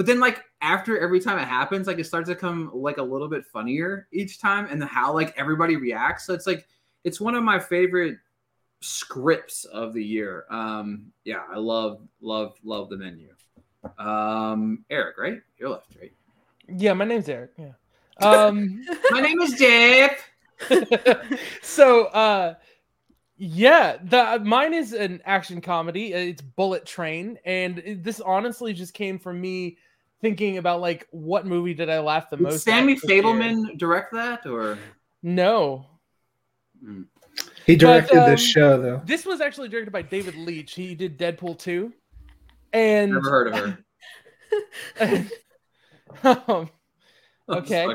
but 0.00 0.06
then 0.06 0.18
like 0.18 0.42
after 0.62 0.98
every 0.98 1.20
time 1.20 1.38
it 1.38 1.46
happens, 1.46 1.86
like 1.86 1.98
it 1.98 2.04
starts 2.04 2.30
to 2.30 2.34
come 2.34 2.70
like 2.72 2.96
a 2.96 3.02
little 3.02 3.28
bit 3.28 3.44
funnier 3.44 4.08
each 4.14 4.40
time, 4.40 4.66
and 4.70 4.80
the 4.80 4.86
how 4.86 5.12
like 5.12 5.34
everybody 5.36 5.76
reacts. 5.76 6.24
So 6.24 6.32
it's 6.32 6.46
like 6.46 6.66
it's 7.04 7.20
one 7.20 7.34
of 7.34 7.44
my 7.44 7.58
favorite 7.58 8.16
scripts 8.80 9.66
of 9.66 9.92
the 9.92 10.02
year. 10.02 10.46
Um, 10.48 11.12
yeah, 11.24 11.42
I 11.52 11.58
love 11.58 12.00
love 12.22 12.54
love 12.64 12.88
the 12.88 12.96
menu. 12.96 13.28
Um, 13.98 14.86
Eric, 14.88 15.18
right? 15.18 15.42
You're 15.58 15.68
left, 15.68 15.94
right? 16.00 16.14
Yeah, 16.66 16.94
my 16.94 17.04
name's 17.04 17.28
Eric. 17.28 17.50
Yeah. 17.58 17.72
Um, 18.26 18.82
my 19.10 19.20
name 19.20 19.38
is 19.42 19.52
Jeff. 19.52 20.30
so, 21.62 22.06
uh, 22.06 22.54
yeah, 23.36 23.98
the 24.02 24.40
mine 24.42 24.72
is 24.72 24.94
an 24.94 25.20
action 25.26 25.60
comedy. 25.60 26.14
It's 26.14 26.40
Bullet 26.40 26.86
Train, 26.86 27.38
and 27.44 27.80
it, 27.80 28.02
this 28.02 28.22
honestly 28.22 28.72
just 28.72 28.94
came 28.94 29.18
from 29.18 29.38
me 29.38 29.76
thinking 30.20 30.58
about 30.58 30.80
like 30.80 31.06
what 31.10 31.46
movie 31.46 31.74
did 31.74 31.88
I 31.90 32.00
laugh 32.00 32.30
the 32.30 32.36
Did 32.36 32.44
most? 32.44 32.64
Sammy 32.64 32.92
at 32.94 33.00
this 33.02 33.10
year? 33.10 33.22
Fabelman 33.22 33.78
direct 33.78 34.12
that, 34.12 34.46
or 34.46 34.78
No, 35.22 35.86
Hmm. 36.84 37.02
He 37.66 37.76
directed 37.76 38.18
um, 38.18 38.30
this 38.30 38.40
show 38.42 38.80
though. 38.80 39.02
this 39.04 39.24
was 39.26 39.40
actually 39.40 39.68
directed 39.68 39.92
by 39.92 40.02
David 40.02 40.34
Leitch. 40.34 40.74
He 40.74 40.94
did 40.94 41.18
Deadpool 41.18 41.58
two, 41.58 41.92
and 42.72 43.12
never 43.12 43.30
heard 43.30 43.48
of 43.48 43.76
her? 45.00 45.26
um, 46.48 46.70
Okay. 47.48 47.86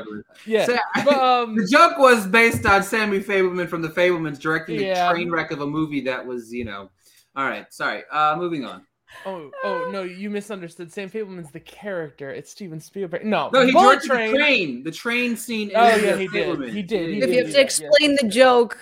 yeah, 0.44 0.66
So, 0.66 0.76
but, 1.04 1.14
um, 1.16 1.56
the 1.56 1.66
joke 1.66 1.96
was 1.98 2.26
based 2.26 2.66
on 2.66 2.82
Sammy 2.82 3.20
Fabelman 3.20 3.68
from 3.68 3.80
the 3.80 3.88
Fabelmans 3.88 4.38
directing 4.38 4.80
Yeah. 4.80 5.08
a 5.08 5.12
train 5.14 5.30
wreck 5.30 5.50
of 5.50 5.62
a 5.62 5.66
movie 5.66 6.02
that 6.02 6.24
was, 6.26 6.52
you 6.52 6.64
know. 6.66 6.90
All 7.34 7.44
right, 7.44 7.66
sorry. 7.72 8.02
Uh, 8.12 8.36
moving 8.36 8.64
on. 8.66 8.85
Oh, 9.24 9.50
oh 9.64 9.88
no, 9.92 10.02
you 10.02 10.30
misunderstood. 10.30 10.92
Sam 10.92 11.08
Fabelman's 11.10 11.50
the 11.52 11.60
character. 11.60 12.30
It's 12.30 12.50
Steven 12.50 12.80
Spielberg. 12.80 13.24
No, 13.24 13.50
No, 13.52 13.64
he 13.64 13.72
Bullet 13.72 14.02
directed 14.02 14.34
the 14.34 14.38
train, 14.38 14.82
the 14.82 14.90
train 14.90 15.36
scene. 15.36 15.70
in 15.70 15.76
Oh, 15.76 15.98
the 15.98 16.06
yeah, 16.06 16.16
he 16.16 16.28
did. 16.28 16.68
He 16.74 16.82
did. 16.82 17.10
He 17.10 17.18
if 17.18 17.26
did. 17.26 17.30
you 17.30 17.38
have 17.38 17.46
to 17.46 17.52
that, 17.52 17.60
explain 17.62 18.16
the 18.20 18.28
joke, 18.28 18.78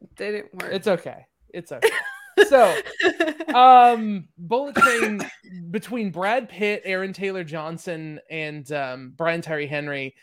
it 0.00 0.14
didn't 0.16 0.54
work. 0.54 0.72
It's 0.72 0.86
okay. 0.88 1.26
It's 1.50 1.72
okay. 1.72 1.88
so, 2.48 2.74
um, 3.54 4.28
Bullet 4.38 4.76
Train 4.76 5.20
between 5.70 6.10
Brad 6.10 6.48
Pitt, 6.48 6.82
Aaron 6.84 7.12
Taylor 7.12 7.44
Johnson, 7.44 8.18
and 8.30 8.70
um, 8.72 9.12
Brian 9.16 9.42
Tyree 9.42 9.66
Henry, 9.66 10.14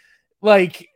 like 0.42 0.88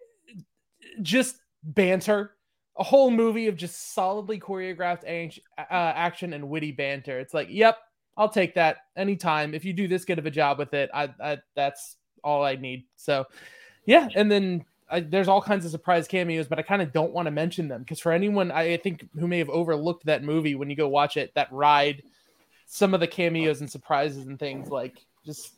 just 1.01 1.37
banter. 1.63 2.35
A 2.77 2.83
whole 2.83 3.11
movie 3.11 3.47
of 3.47 3.57
just 3.57 3.93
solidly 3.93 4.39
choreographed 4.39 5.03
ang- 5.05 5.33
uh, 5.59 5.63
action 5.69 6.33
and 6.33 6.49
witty 6.49 6.71
banter. 6.71 7.19
It's 7.19 7.33
like, 7.33 7.49
yep, 7.51 7.77
I'll 8.17 8.29
take 8.29 8.55
that 8.55 8.77
anytime. 8.95 9.53
If 9.53 9.65
you 9.65 9.73
do 9.73 9.87
this 9.87 10.05
good 10.05 10.19
of 10.19 10.25
a 10.25 10.31
job 10.31 10.57
with 10.57 10.73
it, 10.73 10.89
I, 10.93 11.13
I 11.19 11.37
that's 11.55 11.97
all 12.23 12.43
I 12.43 12.55
need. 12.55 12.85
So, 12.97 13.25
yeah, 13.85 14.09
and 14.15 14.31
then 14.31 14.65
I, 14.89 14.99
there's 14.99 15.29
all 15.29 15.41
kinds 15.41 15.65
of 15.65 15.71
surprise 15.71 16.07
cameos, 16.07 16.47
but 16.47 16.59
I 16.59 16.61
kind 16.63 16.81
of 16.81 16.91
don't 16.91 17.13
want 17.13 17.25
to 17.25 17.31
mention 17.31 17.67
them 17.67 17.79
because 17.81 17.99
for 17.99 18.11
anyone 18.11 18.51
I 18.51 18.77
think 18.77 19.07
who 19.17 19.27
may 19.27 19.37
have 19.39 19.49
overlooked 19.49 20.05
that 20.05 20.23
movie 20.23 20.55
when 20.55 20.69
you 20.69 20.75
go 20.75 20.89
watch 20.89 21.15
it, 21.17 21.33
that 21.35 21.51
ride, 21.51 22.03
some 22.65 22.93
of 22.93 22.99
the 22.99 23.07
cameos 23.07 23.61
and 23.61 23.71
surprises 23.71 24.27
and 24.27 24.37
things 24.37 24.69
like 24.69 24.97
just 25.25 25.53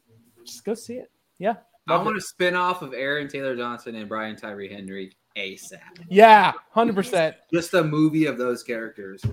just 0.46 0.63
go 0.63 0.76
see 0.76 0.96
it. 0.96 1.12
Yeah, 1.39 1.56
I 1.88 1.98
want 1.98 2.16
it. 2.16 2.18
a 2.18 2.22
spin 2.22 2.56
off 2.56 2.84
of 2.84 2.94
Aaron 2.94 3.28
Taylor 3.28 3.56
Johnson 3.56 3.96
and 3.96 4.08
Brian 4.08 4.36
Tyree 4.36 4.72
Henry 4.72 5.12
ASAP. 5.36 5.80
yeah, 6.10 6.54
hundred 6.72 6.96
percent. 6.96 7.36
Just 7.52 7.74
a 7.74 7.84
movie 7.84 8.28
of 8.28 8.38
those 8.38 8.62
characters. 8.62 9.24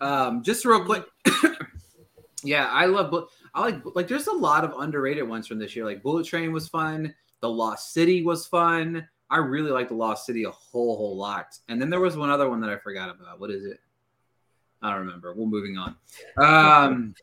Um, 0.00 0.44
just 0.44 0.64
real 0.64 0.84
quick. 0.84 1.04
Yeah, 2.42 2.66
I 2.66 2.86
love. 2.86 3.28
I 3.54 3.60
like 3.60 3.82
like. 3.94 4.08
There's 4.08 4.26
a 4.26 4.32
lot 4.32 4.64
of 4.64 4.74
underrated 4.78 5.28
ones 5.28 5.46
from 5.46 5.58
this 5.58 5.74
year. 5.74 5.84
Like 5.84 6.02
Bullet 6.02 6.26
Train 6.26 6.52
was 6.52 6.68
fun. 6.68 7.14
The 7.40 7.50
Lost 7.50 7.92
City 7.92 8.22
was 8.22 8.46
fun. 8.46 9.06
I 9.30 9.38
really 9.38 9.70
like 9.70 9.88
the 9.88 9.94
Lost 9.94 10.26
City 10.26 10.44
a 10.44 10.50
whole 10.50 10.96
whole 10.96 11.16
lot. 11.16 11.58
And 11.68 11.80
then 11.80 11.90
there 11.90 12.00
was 12.00 12.16
one 12.16 12.30
other 12.30 12.48
one 12.48 12.60
that 12.60 12.70
I 12.70 12.78
forgot 12.78 13.10
about. 13.10 13.40
What 13.40 13.50
is 13.50 13.64
it? 13.64 13.78
I 14.80 14.90
don't 14.90 15.00
remember. 15.00 15.34
We're 15.34 15.46
moving 15.46 15.76
on. 15.76 15.96
Um, 16.36 17.14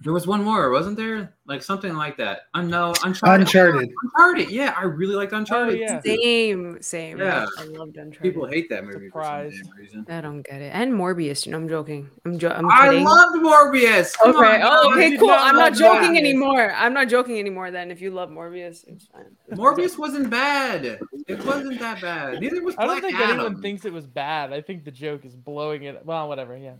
there 0.00 0.12
was 0.12 0.28
one 0.28 0.44
more, 0.44 0.70
wasn't 0.70 0.96
there? 0.96 1.34
Like 1.46 1.62
something 1.62 1.94
like 1.94 2.16
that. 2.18 2.42
I 2.54 2.62
know 2.62 2.94
Uncharted. 3.04 3.20
Oh, 3.24 3.32
Uncharted. 3.32 3.90
Uncharted. 4.04 4.50
Yeah, 4.50 4.74
I 4.76 4.84
really 4.84 5.16
liked 5.16 5.32
oh, 5.32 5.38
Uncharted. 5.38 5.74
Oh, 5.74 5.78
yeah. 5.78 6.00
Same, 6.00 6.80
same. 6.80 7.18
Yeah. 7.18 7.46
I 7.58 7.64
loved 7.64 7.96
Uncharted. 7.96 8.22
People 8.22 8.46
hate 8.46 8.68
that 8.70 8.84
movie 8.84 9.06
Surprise. 9.06 9.52
for 9.52 9.64
some 9.64 9.66
damn 9.66 9.76
reason. 9.76 10.06
I 10.08 10.20
don't 10.20 10.42
get 10.42 10.62
it. 10.62 10.70
And 10.72 10.92
Morbius. 10.92 11.48
No, 11.48 11.56
I'm 11.56 11.68
joking. 11.68 12.08
I'm, 12.24 12.38
jo- 12.38 12.50
I'm 12.50 12.70
I 12.70 12.90
loved 12.90 13.38
Morbius. 13.38 14.16
Come 14.18 14.36
okay. 14.36 14.62
on, 14.62 14.70
oh, 14.72 14.92
okay. 14.92 15.16
Cool. 15.16 15.28
not 15.28 15.40
I'm 15.40 15.56
not 15.56 15.74
joking 15.74 16.12
Morbius. 16.12 16.18
anymore. 16.18 16.72
I'm 16.74 16.94
not 16.94 17.08
joking 17.08 17.38
anymore. 17.40 17.70
Then, 17.72 17.90
if 17.90 18.00
you 18.00 18.12
love 18.12 18.30
Morbius, 18.30 18.84
it's 18.86 19.06
fine. 19.06 19.36
Morbius 19.50 19.98
wasn't 19.98 20.30
bad. 20.30 21.00
It 21.26 21.44
wasn't 21.44 21.80
that 21.80 22.00
bad. 22.00 22.40
Neither 22.40 22.62
was 22.62 22.76
I 22.78 22.86
don't 22.86 23.00
think 23.00 23.18
Adam. 23.18 23.40
anyone 23.40 23.62
thinks 23.62 23.84
it 23.84 23.92
was 23.92 24.06
bad. 24.06 24.52
I 24.52 24.60
think 24.60 24.84
the 24.84 24.92
joke 24.92 25.24
is 25.24 25.34
blowing 25.34 25.82
it. 25.82 26.04
Well, 26.06 26.28
whatever. 26.28 26.56
Yeah. 26.56 26.74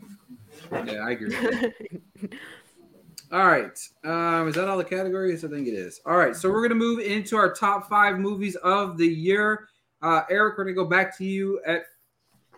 Yeah, 0.72 1.04
I 1.04 1.10
agree. 1.10 1.34
All 3.30 3.46
right. 3.46 3.78
Um, 4.04 4.48
is 4.48 4.54
that 4.54 4.68
all 4.68 4.78
the 4.78 4.84
categories? 4.84 5.44
I 5.44 5.48
think 5.48 5.66
it 5.66 5.74
is. 5.74 6.00
All 6.06 6.16
right. 6.16 6.34
So 6.34 6.50
we're 6.50 6.62
gonna 6.62 6.76
move 6.76 7.00
into 7.00 7.36
our 7.36 7.52
top 7.52 7.88
five 7.88 8.18
movies 8.18 8.56
of 8.56 8.96
the 8.96 9.06
year. 9.06 9.68
Uh, 10.00 10.22
Eric, 10.30 10.56
we're 10.56 10.64
gonna 10.64 10.74
go 10.74 10.86
back 10.86 11.16
to 11.18 11.24
you 11.24 11.60
at 11.66 11.82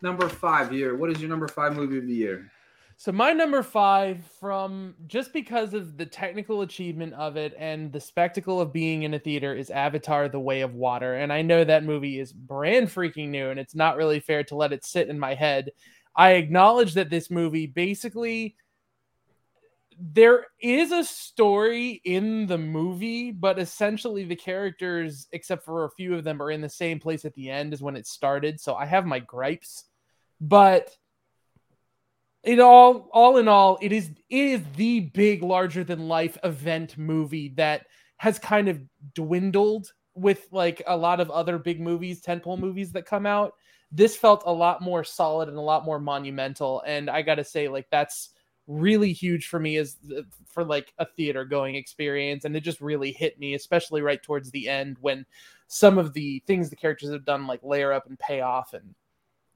number 0.00 0.28
five 0.28 0.70
here. 0.70 0.96
What 0.96 1.10
is 1.10 1.20
your 1.20 1.28
number 1.28 1.48
five 1.48 1.74
movie 1.74 1.98
of 1.98 2.06
the 2.06 2.14
year? 2.14 2.50
So 2.96 3.10
my 3.10 3.32
number 3.32 3.62
five, 3.62 4.24
from 4.38 4.94
just 5.06 5.32
because 5.32 5.74
of 5.74 5.96
the 5.96 6.06
technical 6.06 6.60
achievement 6.60 7.14
of 7.14 7.36
it 7.36 7.54
and 7.58 7.90
the 7.90 7.98
spectacle 7.98 8.60
of 8.60 8.72
being 8.72 9.02
in 9.02 9.14
a 9.14 9.18
theater, 9.18 9.54
is 9.54 9.70
Avatar: 9.70 10.28
The 10.28 10.38
Way 10.38 10.60
of 10.60 10.74
Water. 10.74 11.14
And 11.14 11.32
I 11.32 11.42
know 11.42 11.64
that 11.64 11.82
movie 11.82 12.20
is 12.20 12.32
brand 12.32 12.88
freaking 12.88 13.30
new, 13.30 13.50
and 13.50 13.58
it's 13.58 13.74
not 13.74 13.96
really 13.96 14.20
fair 14.20 14.44
to 14.44 14.54
let 14.54 14.72
it 14.72 14.84
sit 14.84 15.08
in 15.08 15.18
my 15.18 15.34
head. 15.34 15.70
I 16.14 16.32
acknowledge 16.32 16.94
that 16.94 17.10
this 17.10 17.28
movie 17.28 17.66
basically 17.66 18.54
there 20.02 20.46
is 20.60 20.92
a 20.92 21.04
story 21.04 22.00
in 22.04 22.46
the 22.46 22.56
movie, 22.56 23.32
but 23.32 23.58
essentially 23.58 24.24
the 24.24 24.36
characters, 24.36 25.28
except 25.32 25.64
for 25.64 25.84
a 25.84 25.90
few 25.90 26.14
of 26.14 26.24
them, 26.24 26.40
are 26.40 26.50
in 26.50 26.62
the 26.62 26.70
same 26.70 26.98
place 26.98 27.26
at 27.26 27.34
the 27.34 27.50
end 27.50 27.74
as 27.74 27.82
when 27.82 27.96
it 27.96 28.06
started. 28.06 28.60
So 28.60 28.74
I 28.74 28.86
have 28.86 29.04
my 29.04 29.18
gripes, 29.18 29.84
but 30.40 30.96
it 32.42 32.58
all 32.58 33.10
all 33.12 33.36
in 33.36 33.48
all 33.48 33.78
it 33.82 33.92
is 33.92 34.08
it 34.08 34.24
is 34.30 34.62
the 34.76 35.00
big 35.00 35.42
larger 35.42 35.84
than 35.84 36.08
life 36.08 36.38
event 36.42 36.96
movie 36.96 37.52
that 37.56 37.84
has 38.16 38.38
kind 38.38 38.68
of 38.68 38.80
dwindled 39.14 39.92
with 40.14 40.48
like 40.50 40.82
a 40.86 40.96
lot 40.96 41.20
of 41.20 41.30
other 41.30 41.58
big 41.58 41.78
movies 41.78 42.22
tentpole 42.22 42.58
movies 42.58 42.92
that 42.92 43.04
come 43.04 43.26
out. 43.26 43.52
This 43.92 44.16
felt 44.16 44.44
a 44.46 44.52
lot 44.52 44.80
more 44.80 45.04
solid 45.04 45.50
and 45.50 45.58
a 45.58 45.62
lot 45.62 45.84
more 45.84 45.98
monumental. 46.00 46.82
And 46.86 47.10
i 47.10 47.20
gotta 47.20 47.44
say 47.44 47.68
like 47.68 47.88
that's 47.90 48.30
really 48.70 49.12
huge 49.12 49.48
for 49.48 49.58
me 49.58 49.76
as 49.76 49.96
for 50.46 50.62
like 50.62 50.94
a 50.98 51.04
theater 51.04 51.44
going 51.44 51.74
experience 51.74 52.44
and 52.44 52.54
it 52.56 52.60
just 52.60 52.80
really 52.80 53.10
hit 53.10 53.38
me 53.38 53.54
especially 53.54 54.00
right 54.00 54.22
towards 54.22 54.50
the 54.52 54.68
end 54.68 54.96
when 55.00 55.26
some 55.66 55.98
of 55.98 56.12
the 56.12 56.40
things 56.46 56.70
the 56.70 56.76
characters 56.76 57.10
have 57.10 57.24
done 57.24 57.48
like 57.48 57.60
layer 57.64 57.92
up 57.92 58.06
and 58.06 58.16
pay 58.20 58.40
off 58.40 58.72
and 58.72 58.94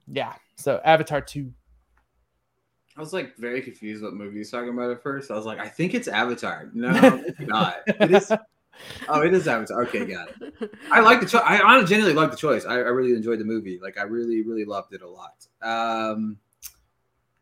yeah 0.08 0.34
so 0.56 0.80
avatar 0.84 1.20
2 1.20 1.52
I 2.96 3.00
was 3.00 3.12
like 3.12 3.36
very 3.36 3.60
confused 3.60 4.02
what 4.02 4.14
movie 4.14 4.38
he's 4.38 4.50
talking 4.52 4.68
about 4.68 4.92
at 4.92 5.02
first. 5.02 5.32
I 5.32 5.34
was 5.34 5.46
like, 5.46 5.58
I 5.58 5.66
think 5.66 5.94
it's 5.94 6.06
Avatar. 6.06 6.70
No, 6.74 6.92
it's 7.26 7.40
not. 7.40 7.78
It 7.88 8.12
is. 8.12 8.32
Oh, 9.08 9.20
it 9.22 9.34
is 9.34 9.48
Avatar. 9.48 9.82
Okay, 9.82 10.04
got 10.04 10.28
it. 10.40 10.70
I 10.92 11.00
like 11.00 11.18
the 11.18 11.26
choice. 11.26 11.42
I 11.44 11.58
honestly 11.58 11.88
genuinely 11.88 12.14
like 12.14 12.30
the 12.30 12.36
choice. 12.36 12.64
I, 12.64 12.74
I 12.74 12.90
really 12.90 13.16
enjoyed 13.16 13.40
the 13.40 13.44
movie. 13.44 13.80
Like 13.82 13.98
I 13.98 14.02
really, 14.02 14.42
really 14.42 14.64
loved 14.64 14.94
it 14.94 15.02
a 15.02 15.08
lot. 15.08 15.44
Um, 15.60 16.38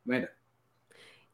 Amanda. 0.06 0.28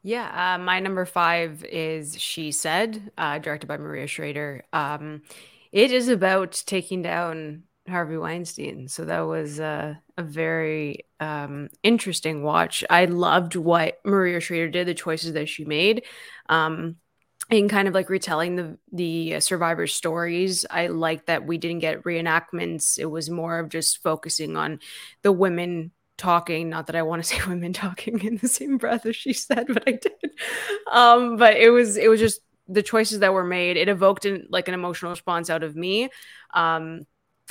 Yeah, 0.01 0.55
uh, 0.55 0.57
my 0.57 0.79
number 0.79 1.05
five 1.05 1.63
is 1.65 2.19
She 2.19 2.51
Said, 2.51 3.11
uh, 3.17 3.39
directed 3.39 3.67
by 3.67 3.77
Maria 3.77 4.07
Schrader. 4.07 4.63
Um, 4.71 5.23
it 5.71 5.91
is 5.91 6.07
about 6.07 6.63
taking 6.65 7.01
down 7.01 7.63
Harvey 7.87 8.17
Weinstein. 8.17 8.87
So 8.87 9.05
that 9.05 9.21
was 9.21 9.59
uh, 9.59 9.95
a 10.17 10.23
very 10.23 11.05
um, 11.19 11.69
interesting 11.83 12.43
watch. 12.43 12.83
I 12.89 13.05
loved 13.05 13.55
what 13.55 13.99
Maria 14.05 14.39
Schrader 14.39 14.69
did, 14.69 14.87
the 14.87 14.93
choices 14.93 15.33
that 15.33 15.49
she 15.49 15.65
made. 15.65 16.05
Um, 16.47 16.95
and 17.51 17.69
kind 17.69 17.87
of 17.87 17.95
like 17.95 18.09
retelling 18.09 18.55
the 18.57 18.77
the 18.91 19.39
survivors' 19.39 19.93
stories. 19.95 20.67
I 20.69 20.87
like 20.87 21.25
that 21.25 21.47
we 21.47 21.57
didn't 21.57 21.79
get 21.79 22.03
reenactments. 22.03 22.99
It 22.99 23.05
was 23.07 23.29
more 23.29 23.57
of 23.57 23.69
just 23.69 24.03
focusing 24.03 24.55
on 24.55 24.79
the 25.23 25.31
women 25.31 25.91
talking 26.19 26.69
not 26.69 26.87
that 26.87 26.95
i 26.95 27.01
want 27.01 27.23
to 27.23 27.27
say 27.35 27.39
women 27.47 27.73
talking 27.73 28.21
in 28.23 28.37
the 28.37 28.47
same 28.47 28.77
breath 28.77 29.05
as 29.05 29.15
she 29.15 29.33
said 29.33 29.65
but 29.67 29.83
i 29.87 29.91
did. 29.93 30.13
Um 30.91 31.37
but 31.37 31.57
it 31.57 31.69
was 31.69 31.97
it 31.97 32.09
was 32.09 32.19
just 32.19 32.41
the 32.71 32.83
choices 32.83 33.19
that 33.21 33.33
were 33.33 33.43
made. 33.43 33.77
It 33.77 33.89
evoked 33.89 34.25
an, 34.25 34.45
like 34.51 34.67
an 34.67 34.75
emotional 34.75 35.09
response 35.09 35.49
out 35.49 35.63
of 35.63 35.75
me 35.75 36.09
um 36.53 37.05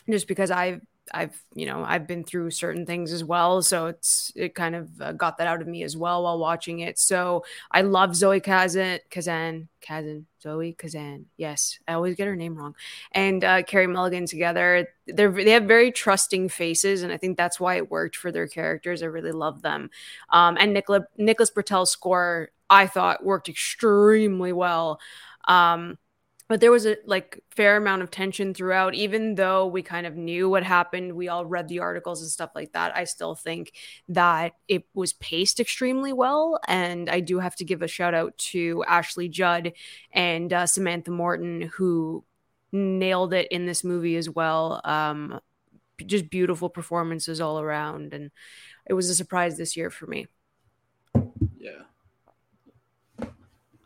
just 0.08 0.28
because 0.28 0.50
i 0.50 0.80
I've 1.12 1.42
you 1.54 1.66
know 1.66 1.84
I've 1.84 2.06
been 2.06 2.24
through 2.24 2.50
certain 2.50 2.86
things 2.86 3.12
as 3.12 3.24
well, 3.24 3.62
so 3.62 3.86
it's 3.86 4.32
it 4.36 4.54
kind 4.54 4.74
of 4.74 5.00
uh, 5.00 5.12
got 5.12 5.38
that 5.38 5.46
out 5.46 5.60
of 5.60 5.68
me 5.68 5.82
as 5.82 5.96
well 5.96 6.22
while 6.22 6.38
watching 6.38 6.80
it. 6.80 6.98
So 6.98 7.44
I 7.70 7.82
love 7.82 8.14
Zoe 8.16 8.40
Kazan, 8.40 9.00
Kazan, 9.10 9.68
Kazan, 9.80 10.26
Zoe 10.42 10.72
Kazan. 10.72 11.26
Yes, 11.36 11.78
I 11.86 11.94
always 11.94 12.16
get 12.16 12.26
her 12.26 12.36
name 12.36 12.56
wrong. 12.56 12.74
And 13.12 13.44
uh, 13.44 13.62
Carey 13.62 13.86
Mulligan 13.86 14.26
together, 14.26 14.88
they're 15.06 15.30
they 15.30 15.50
have 15.50 15.64
very 15.64 15.92
trusting 15.92 16.48
faces, 16.48 17.02
and 17.02 17.12
I 17.12 17.16
think 17.16 17.36
that's 17.36 17.60
why 17.60 17.76
it 17.76 17.90
worked 17.90 18.16
for 18.16 18.32
their 18.32 18.48
characters. 18.48 19.02
I 19.02 19.06
really 19.06 19.32
love 19.32 19.62
them. 19.62 19.90
Um, 20.30 20.56
and 20.60 20.72
Nicola, 20.72 21.06
Nicholas 21.16 21.50
Britell's 21.50 21.90
score, 21.90 22.50
I 22.70 22.86
thought 22.86 23.24
worked 23.24 23.48
extremely 23.48 24.52
well. 24.52 25.00
Um, 25.46 25.98
but 26.48 26.60
there 26.60 26.70
was 26.70 26.86
a 26.86 26.96
like 27.04 27.42
fair 27.50 27.76
amount 27.76 28.02
of 28.02 28.10
tension 28.10 28.54
throughout 28.54 28.94
even 28.94 29.34
though 29.34 29.66
we 29.66 29.82
kind 29.82 30.06
of 30.06 30.16
knew 30.16 30.48
what 30.48 30.62
happened 30.62 31.12
we 31.14 31.28
all 31.28 31.46
read 31.46 31.68
the 31.68 31.78
articles 31.78 32.22
and 32.22 32.30
stuff 32.30 32.50
like 32.54 32.72
that 32.72 32.96
i 32.96 33.04
still 33.04 33.34
think 33.34 33.72
that 34.08 34.52
it 34.66 34.84
was 34.94 35.12
paced 35.14 35.60
extremely 35.60 36.12
well 36.12 36.58
and 36.66 37.08
i 37.08 37.20
do 37.20 37.38
have 37.38 37.54
to 37.56 37.64
give 37.64 37.82
a 37.82 37.88
shout 37.88 38.14
out 38.14 38.36
to 38.38 38.82
ashley 38.88 39.28
judd 39.28 39.72
and 40.12 40.52
uh, 40.52 40.66
samantha 40.66 41.10
morton 41.10 41.70
who 41.76 42.24
nailed 42.72 43.32
it 43.32 43.48
in 43.50 43.66
this 43.66 43.82
movie 43.82 44.16
as 44.16 44.28
well. 44.28 44.80
Um, 44.84 45.40
just 46.06 46.30
beautiful 46.30 46.68
performances 46.68 47.40
all 47.40 47.58
around 47.58 48.14
and 48.14 48.30
it 48.86 48.94
was 48.94 49.10
a 49.10 49.14
surprise 49.14 49.56
this 49.56 49.76
year 49.76 49.90
for 49.90 50.06
me 50.06 50.28
yeah 51.58 51.82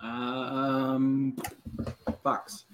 um, 0.02 1.36
Fox. 2.22 2.64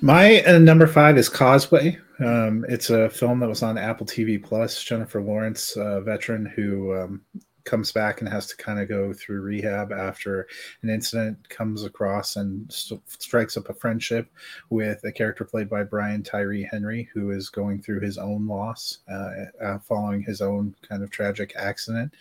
My 0.00 0.42
uh, 0.42 0.58
number 0.58 0.86
five 0.86 1.18
is 1.18 1.28
Causeway. 1.28 1.98
Um, 2.20 2.64
it's 2.68 2.90
a 2.90 3.08
film 3.10 3.40
that 3.40 3.48
was 3.48 3.62
on 3.62 3.78
Apple 3.78 4.06
TV 4.06 4.42
Plus. 4.42 4.82
Jennifer 4.82 5.22
Lawrence, 5.22 5.76
a 5.76 6.00
veteran 6.00 6.46
who 6.46 6.96
um, 6.96 7.22
comes 7.68 7.92
back 7.92 8.20
and 8.20 8.28
has 8.28 8.46
to 8.46 8.56
kind 8.56 8.80
of 8.80 8.88
go 8.88 9.12
through 9.12 9.42
rehab 9.42 9.92
after 9.92 10.48
an 10.82 10.88
incident 10.88 11.48
comes 11.50 11.84
across 11.84 12.36
and 12.36 12.72
st- 12.72 13.02
strikes 13.08 13.58
up 13.58 13.68
a 13.68 13.74
friendship 13.74 14.30
with 14.70 15.04
a 15.04 15.12
character 15.12 15.44
played 15.44 15.68
by 15.68 15.82
Brian 15.82 16.22
Tyree 16.22 16.66
Henry, 16.70 17.10
who 17.12 17.30
is 17.30 17.50
going 17.50 17.82
through 17.82 18.00
his 18.00 18.16
own 18.16 18.46
loss 18.46 18.98
uh, 19.10 19.30
uh, 19.62 19.78
following 19.80 20.22
his 20.22 20.40
own 20.40 20.74
kind 20.88 21.02
of 21.02 21.10
tragic 21.10 21.52
accident. 21.56 22.14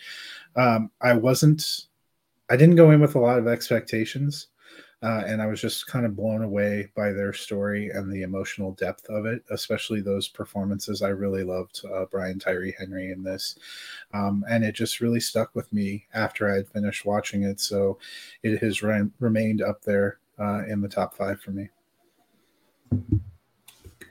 Um, 0.57 0.91
I 1.01 1.13
wasn't 1.13 1.86
I 2.49 2.55
didn't 2.55 2.75
go 2.75 2.91
in 2.91 3.01
with 3.01 3.15
a 3.15 3.19
lot 3.19 3.39
of 3.39 3.47
expectations. 3.47 4.47
Uh, 5.03 5.21
and 5.27 5.43
I 5.43 5.45
was 5.45 5.61
just 5.61 5.85
kind 5.85 6.07
of 6.07 6.15
blown 6.15 6.41
away 6.41 6.89
by 6.95 7.11
their 7.11 7.31
story 7.31 7.89
and 7.89 8.11
the 8.11 8.23
emotional 8.23 8.71
depth 8.71 9.05
of 9.09 9.27
it, 9.27 9.43
especially 9.51 10.01
those 10.01 10.27
performances. 10.27 11.03
I 11.03 11.09
really 11.09 11.43
loved 11.43 11.81
uh, 11.93 12.05
Brian 12.05 12.39
Tyree 12.39 12.75
Henry 12.77 13.11
in 13.11 13.21
this, 13.21 13.59
um, 14.11 14.43
and 14.49 14.63
it 14.63 14.71
just 14.71 14.99
really 14.99 15.19
stuck 15.19 15.53
with 15.53 15.71
me 15.71 16.07
after 16.15 16.51
I 16.51 16.55
had 16.55 16.69
finished 16.69 17.05
watching 17.05 17.43
it. 17.43 17.59
So 17.59 17.99
it 18.41 18.57
has 18.63 18.81
re- 18.81 19.11
remained 19.19 19.61
up 19.61 19.83
there 19.83 20.17
uh, 20.39 20.63
in 20.67 20.81
the 20.81 20.89
top 20.89 21.15
five 21.15 21.39
for 21.39 21.51
me. 21.51 21.69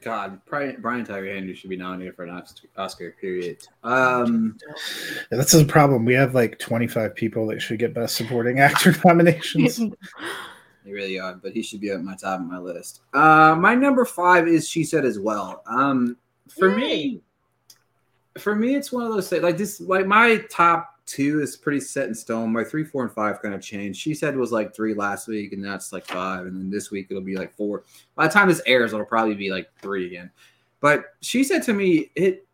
God, 0.07 0.41
Brian, 0.47 0.77
Brian 0.81 1.05
Tyree 1.05 1.35
Henry 1.35 1.53
should 1.53 1.69
be 1.69 1.77
nominated 1.77 2.15
for 2.15 2.23
an 2.23 2.41
Oscar. 2.77 3.17
Period. 3.21 3.67
Um, 3.83 4.57
yeah, 4.65 5.39
that's 5.39 5.53
a 5.53 5.65
problem. 5.65 6.05
We 6.05 6.15
have 6.15 6.33
like 6.33 6.61
25 6.61 7.13
people 7.17 7.45
that 7.49 7.61
should 7.61 7.81
get 7.81 7.93
Best 7.93 8.15
Supporting 8.15 8.61
Actor 8.61 8.95
nominations. 9.05 9.79
they 10.85 10.93
really 10.93 11.19
are, 11.19 11.35
but 11.35 11.53
he 11.53 11.61
should 11.61 11.81
be 11.81 11.91
at 11.91 12.01
my 12.05 12.15
top 12.15 12.39
of 12.39 12.47
my 12.47 12.59
list. 12.59 13.01
Uh, 13.15 13.57
my 13.59 13.75
number 13.75 14.05
five 14.05 14.47
is 14.47 14.69
She 14.69 14.85
Said 14.85 15.05
as 15.05 15.19
well. 15.19 15.65
Um, 15.67 16.17
for 16.57 16.69
Yay. 16.69 16.77
me, 16.77 17.21
for 18.39 18.55
me, 18.55 18.77
it's 18.77 18.93
one 18.93 19.03
of 19.07 19.13
those 19.13 19.29
things. 19.29 19.43
Like 19.43 19.57
this, 19.59 19.81
like 19.81 20.07
my 20.07 20.37
top 20.49 20.96
two 21.07 21.41
is 21.41 21.57
pretty 21.57 21.81
set 21.81 22.09
in 22.09 22.15
stone. 22.15 22.53
My 22.53 22.65
three, 22.65 22.85
four, 22.85 23.03
and 23.05 23.13
five 23.13 23.41
kind 23.41 23.55
of 23.55 23.63
changed. 23.63 24.01
She 24.01 24.15
said 24.15 24.35
it 24.35 24.39
was 24.39 24.53
like 24.53 24.75
three 24.75 24.93
last 24.93 25.29
week, 25.29 25.53
and 25.53 25.65
that's 25.65 25.93
like 25.93 26.05
five, 26.07 26.47
and 26.47 26.57
then 26.57 26.71
this 26.71 26.91
week 26.91 27.07
it'll 27.09 27.23
be 27.23 27.37
like 27.37 27.55
four. 27.57 27.85
By 28.17 28.27
the 28.27 28.33
time 28.33 28.49
this 28.49 28.63
airs, 28.67 28.93
it'll 28.93 29.07
probably 29.07 29.35
be 29.35 29.51
like 29.51 29.71
three 29.81 30.07
again. 30.07 30.31
But 30.81 31.15
she 31.21 31.45
said 31.45 31.63
to 31.65 31.73
me, 31.73 32.11
it 32.15 32.47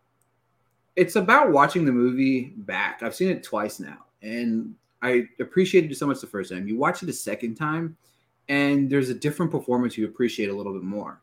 it's 0.94 1.16
about 1.16 1.50
watching 1.50 1.86
the 1.86 1.92
movie 1.92 2.52
back. 2.56 3.02
I've 3.02 3.14
seen 3.14 3.30
it 3.30 3.42
twice 3.42 3.80
now, 3.80 4.04
and 4.20 4.74
I 5.00 5.26
appreciated 5.40 5.90
it 5.90 5.96
so 5.96 6.06
much 6.06 6.20
the 6.20 6.26
first 6.26 6.52
time. 6.52 6.68
You 6.68 6.76
watch 6.76 7.02
it 7.02 7.08
a 7.08 7.14
second 7.14 7.54
time, 7.54 7.96
and 8.48 8.90
there's 8.90 9.08
a 9.08 9.14
different 9.14 9.50
performance 9.50 9.96
you 9.96 10.04
appreciate 10.06 10.50
a 10.50 10.54
little 10.54 10.74
bit 10.74 10.82
more. 10.82 11.20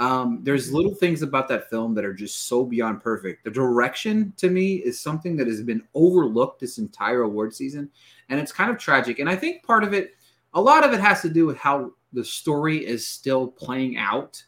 Um, 0.00 0.40
there's 0.42 0.72
little 0.72 0.94
things 0.94 1.20
about 1.20 1.46
that 1.48 1.68
film 1.68 1.94
that 1.94 2.06
are 2.06 2.14
just 2.14 2.48
so 2.48 2.64
beyond 2.64 3.02
perfect. 3.02 3.44
The 3.44 3.50
direction 3.50 4.32
to 4.38 4.48
me 4.48 4.76
is 4.76 4.98
something 4.98 5.36
that 5.36 5.46
has 5.46 5.62
been 5.62 5.82
overlooked 5.94 6.58
this 6.58 6.78
entire 6.78 7.22
award 7.22 7.54
season, 7.54 7.90
and 8.30 8.40
it's 8.40 8.50
kind 8.50 8.70
of 8.70 8.78
tragic. 8.78 9.18
And 9.18 9.28
I 9.28 9.36
think 9.36 9.62
part 9.62 9.84
of 9.84 9.92
it, 9.92 10.14
a 10.54 10.60
lot 10.60 10.84
of 10.84 10.94
it 10.94 11.00
has 11.00 11.20
to 11.20 11.28
do 11.28 11.44
with 11.44 11.58
how 11.58 11.92
the 12.14 12.24
story 12.24 12.78
is 12.84 13.06
still 13.06 13.46
playing 13.46 13.98
out 13.98 14.42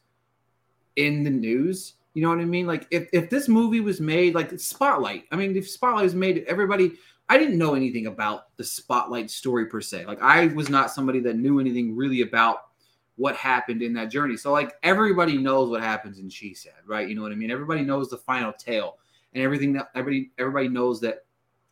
in 0.96 1.22
the 1.22 1.30
news. 1.30 1.94
You 2.14 2.22
know 2.22 2.30
what 2.30 2.40
I 2.40 2.46
mean? 2.46 2.66
Like 2.66 2.86
if, 2.90 3.08
if 3.12 3.28
this 3.28 3.46
movie 3.46 3.80
was 3.80 4.00
made 4.00 4.34
like 4.34 4.58
Spotlight, 4.58 5.24
I 5.30 5.36
mean, 5.36 5.54
if 5.54 5.68
Spotlight 5.68 6.04
was 6.04 6.14
made, 6.14 6.44
everybody 6.48 6.92
I 7.28 7.38
didn't 7.38 7.58
know 7.58 7.74
anything 7.74 8.06
about 8.06 8.56
the 8.56 8.64
Spotlight 8.64 9.30
story 9.30 9.66
per 9.66 9.80
se. 9.80 10.06
Like 10.06 10.22
I 10.22 10.46
was 10.48 10.68
not 10.68 10.90
somebody 10.90 11.20
that 11.20 11.36
knew 11.36 11.60
anything 11.60 11.94
really 11.94 12.22
about 12.22 12.71
what 13.16 13.36
happened 13.36 13.82
in 13.82 13.92
that 13.94 14.10
journey. 14.10 14.36
So 14.36 14.52
like 14.52 14.74
everybody 14.82 15.36
knows 15.36 15.70
what 15.70 15.82
happens 15.82 16.18
in 16.18 16.28
She 16.28 16.54
Said, 16.54 16.72
right? 16.86 17.08
You 17.08 17.14
know 17.14 17.22
what 17.22 17.32
I 17.32 17.36
mean? 17.36 17.50
Everybody 17.50 17.82
knows 17.82 18.08
the 18.08 18.16
final 18.16 18.52
tale 18.52 18.98
and 19.34 19.42
everything 19.42 19.72
that 19.74 19.90
everybody 19.94 20.30
everybody 20.38 20.68
knows 20.68 21.00
that 21.00 21.24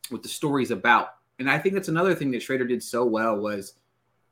what 0.09 0.23
the 0.23 0.29
story's 0.29 0.71
about. 0.71 1.15
And 1.39 1.49
I 1.49 1.57
think 1.57 1.73
that's 1.73 1.87
another 1.87 2.13
thing 2.13 2.31
that 2.31 2.41
Schrader 2.41 2.67
did 2.67 2.83
so 2.83 3.05
well 3.05 3.37
was 3.37 3.73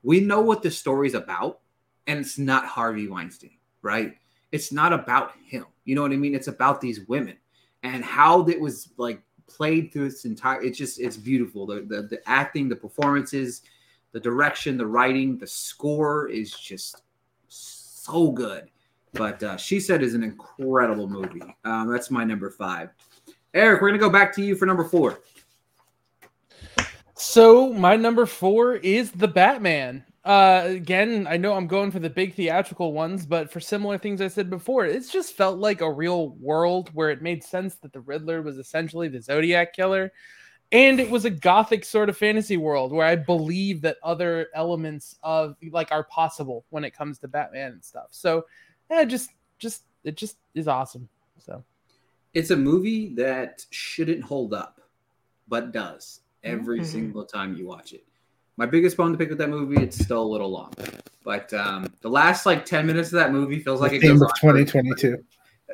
we 0.04 0.20
know 0.20 0.42
what 0.42 0.62
the 0.62 0.72
story's 0.72 1.14
about, 1.14 1.60
and 2.08 2.20
it's 2.20 2.38
not 2.38 2.66
Harvey 2.66 3.08
Weinstein, 3.08 3.58
right? 3.82 4.16
It's 4.52 4.72
not 4.72 4.94
about 4.94 5.34
him. 5.44 5.66
You 5.86 5.96
know 5.96 6.02
what 6.02 6.12
I 6.12 6.18
mean? 6.18 6.36
It's 6.36 6.48
about 6.48 6.82
these 6.82 7.08
women 7.08 7.38
and 7.84 8.04
how 8.04 8.48
it 8.48 8.60
was 8.60 8.90
like 8.98 9.22
played 9.48 9.92
through 9.92 10.06
its 10.06 10.26
entire 10.26 10.62
it's 10.62 10.78
just 10.78 11.00
it's 11.00 11.18
beautiful. 11.18 11.66
The 11.66 11.82
the, 11.82 12.02
the 12.04 12.30
acting, 12.30 12.70
the 12.70 12.76
performances, 12.76 13.64
the 14.12 14.20
direction, 14.20 14.78
the 14.78 14.88
writing, 14.88 15.38
the 15.38 15.48
score 15.48 16.28
is 16.30 16.52
just 16.52 17.04
so 17.48 18.32
good. 18.32 18.70
But 19.14 19.42
uh, 19.42 19.58
she 19.58 19.80
said 19.80 20.04
is 20.04 20.14
an 20.14 20.24
incredible 20.24 21.10
movie. 21.10 21.42
Um, 21.66 21.92
that's 21.92 22.12
my 22.12 22.24
number 22.24 22.50
five. 22.50 22.90
Eric, 23.54 23.82
we're 23.82 23.90
gonna 23.90 24.00
go 24.00 24.10
back 24.10 24.34
to 24.36 24.44
you 24.44 24.56
for 24.56 24.66
number 24.66 24.84
four. 24.84 25.20
So 27.16 27.74
my 27.74 27.96
number 27.96 28.26
four 28.26 28.76
is 28.76 29.12
the 29.12 29.28
Batman. 29.28 30.06
Uh, 30.24 30.64
again, 30.68 31.28
I 31.28 31.38
know 31.38 31.54
I'm 31.54 31.68
going 31.68 31.92
for 31.92 32.00
the 32.00 32.10
big 32.10 32.36
theatrical 32.36 32.94
ones, 32.94 33.26
but 33.26 33.52
for 33.52 33.60
similar 33.60 33.98
things 33.98 34.22
I 34.22 34.28
said 34.28 34.50
before, 34.50 34.86
it's 34.86 35.12
just 35.12 35.36
felt 35.36 35.58
like 35.58 35.82
a 35.82 35.92
real 35.92 36.30
world 36.40 36.90
where 36.94 37.10
it 37.10 37.22
made 37.22 37.44
sense 37.44 37.76
that 37.76 37.94
the 37.94 38.02
Riddler 38.02 38.42
was 38.42 38.58
essentially 38.58 39.08
the 39.08 39.22
Zodiac 39.22 39.74
killer 39.74 40.12
and 40.72 41.00
it 41.00 41.10
was 41.10 41.26
a 41.26 41.30
gothic 41.30 41.84
sort 41.84 42.10
of 42.10 42.18
fantasy 42.18 42.58
world 42.58 42.92
where 42.92 43.08
I 43.08 43.16
believe 43.16 43.82
that 43.82 43.98
other 44.04 44.48
elements 44.54 45.16
of 45.24 45.56
like 45.72 45.92
are 45.92 46.04
possible 46.04 46.66
when 46.70 46.84
it 46.84 46.92
comes 46.92 47.18
to 47.20 47.28
Batman 47.28 47.72
and 47.72 47.84
stuff. 47.84 48.08
So, 48.12 48.46
yeah, 48.90 49.04
just 49.06 49.32
just 49.58 49.84
it 50.04 50.16
just 50.16 50.38
is 50.54 50.68
awesome. 50.68 51.10
So, 51.40 51.64
it's 52.34 52.52
a 52.52 52.56
movie 52.56 53.14
that 53.16 53.66
shouldn't 53.72 54.24
hold 54.24 54.54
up, 54.54 54.80
but 55.48 55.72
does 55.72 56.22
every 56.44 56.80
mm-hmm. 56.80 56.88
single 56.88 57.26
time 57.26 57.56
you 57.56 57.66
watch 57.66 57.94
it. 57.94 58.06
My 58.58 58.66
biggest 58.66 58.98
bone 58.98 59.12
to 59.12 59.18
pick 59.18 59.30
with 59.30 59.38
that 59.40 59.50
movie, 59.50 59.82
it's 59.82 59.98
still 59.98 60.22
a 60.22 60.30
little 60.32 60.50
long, 60.50 60.74
but 61.24 61.52
um, 61.54 61.92
the 62.02 62.10
last 62.10 62.46
like 62.46 62.66
ten 62.66 62.86
minutes 62.86 63.08
of 63.08 63.14
that 63.14 63.32
movie 63.32 63.60
feels 63.60 63.82
like 63.82 63.92
the 63.92 63.98
it 63.98 64.02
goes 64.02 64.22
of 64.22 64.30
2022. 64.40 65.18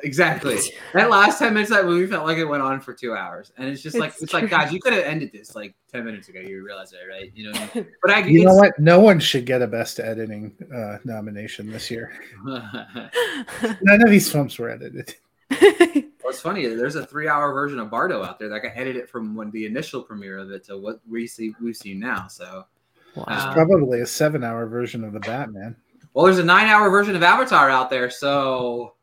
Exactly. 0.02 0.58
That 0.92 1.10
last 1.10 1.38
10 1.38 1.54
minutes 1.54 1.70
of 1.70 1.78
that 1.78 1.86
movie 1.86 2.06
felt 2.06 2.26
like 2.26 2.38
it 2.38 2.44
went 2.44 2.62
on 2.62 2.80
for 2.80 2.92
two 2.92 3.14
hours. 3.14 3.52
And 3.56 3.68
it's 3.68 3.82
just 3.82 3.96
like, 3.96 4.10
it's, 4.10 4.24
it's 4.24 4.32
like, 4.34 4.50
guys, 4.50 4.72
you 4.72 4.80
could 4.80 4.92
have 4.92 5.04
ended 5.04 5.32
this 5.32 5.54
like 5.54 5.74
10 5.90 6.04
minutes 6.04 6.28
ago. 6.28 6.40
You 6.40 6.64
realize 6.64 6.90
that, 6.90 6.98
right? 7.08 7.32
You 7.34 7.50
know, 7.50 7.58
I 7.58 7.70
mean? 7.74 7.86
but 8.02 8.10
I, 8.10 8.18
you 8.26 8.44
know 8.44 8.54
what? 8.54 8.78
No 8.78 9.00
one 9.00 9.18
should 9.18 9.46
get 9.46 9.62
a 9.62 9.66
best 9.66 9.98
editing 9.98 10.54
uh, 10.74 10.98
nomination 11.04 11.70
this 11.70 11.90
year. 11.90 12.12
None 12.44 14.02
of 14.02 14.10
these 14.10 14.30
films 14.30 14.58
were 14.58 14.70
edited. 14.70 15.14
What's 16.22 16.40
funny, 16.40 16.66
there's 16.66 16.96
a 16.96 17.06
three 17.06 17.28
hour 17.28 17.52
version 17.52 17.78
of 17.78 17.90
Bardo 17.90 18.22
out 18.22 18.38
there 18.38 18.48
that 18.48 18.60
got 18.60 18.72
edited 18.74 19.08
from 19.08 19.34
when 19.34 19.50
the 19.52 19.64
initial 19.64 20.02
premiere 20.02 20.38
of 20.38 20.50
it 20.50 20.64
to 20.64 20.76
what 20.76 21.00
we 21.08 21.26
see, 21.26 21.54
we've 21.62 21.76
seen 21.76 22.00
now. 22.00 22.26
So, 22.26 22.66
wow. 23.14 23.24
There's 23.28 23.54
probably 23.54 24.00
a 24.00 24.06
seven 24.06 24.42
hour 24.42 24.66
version 24.66 25.04
of 25.04 25.12
the 25.12 25.20
Batman. 25.20 25.76
Well, 26.12 26.24
there's 26.24 26.38
a 26.38 26.44
nine 26.44 26.66
hour 26.66 26.90
version 26.90 27.14
of 27.14 27.22
Avatar 27.22 27.70
out 27.70 27.90
there. 27.90 28.10
So, 28.10 28.95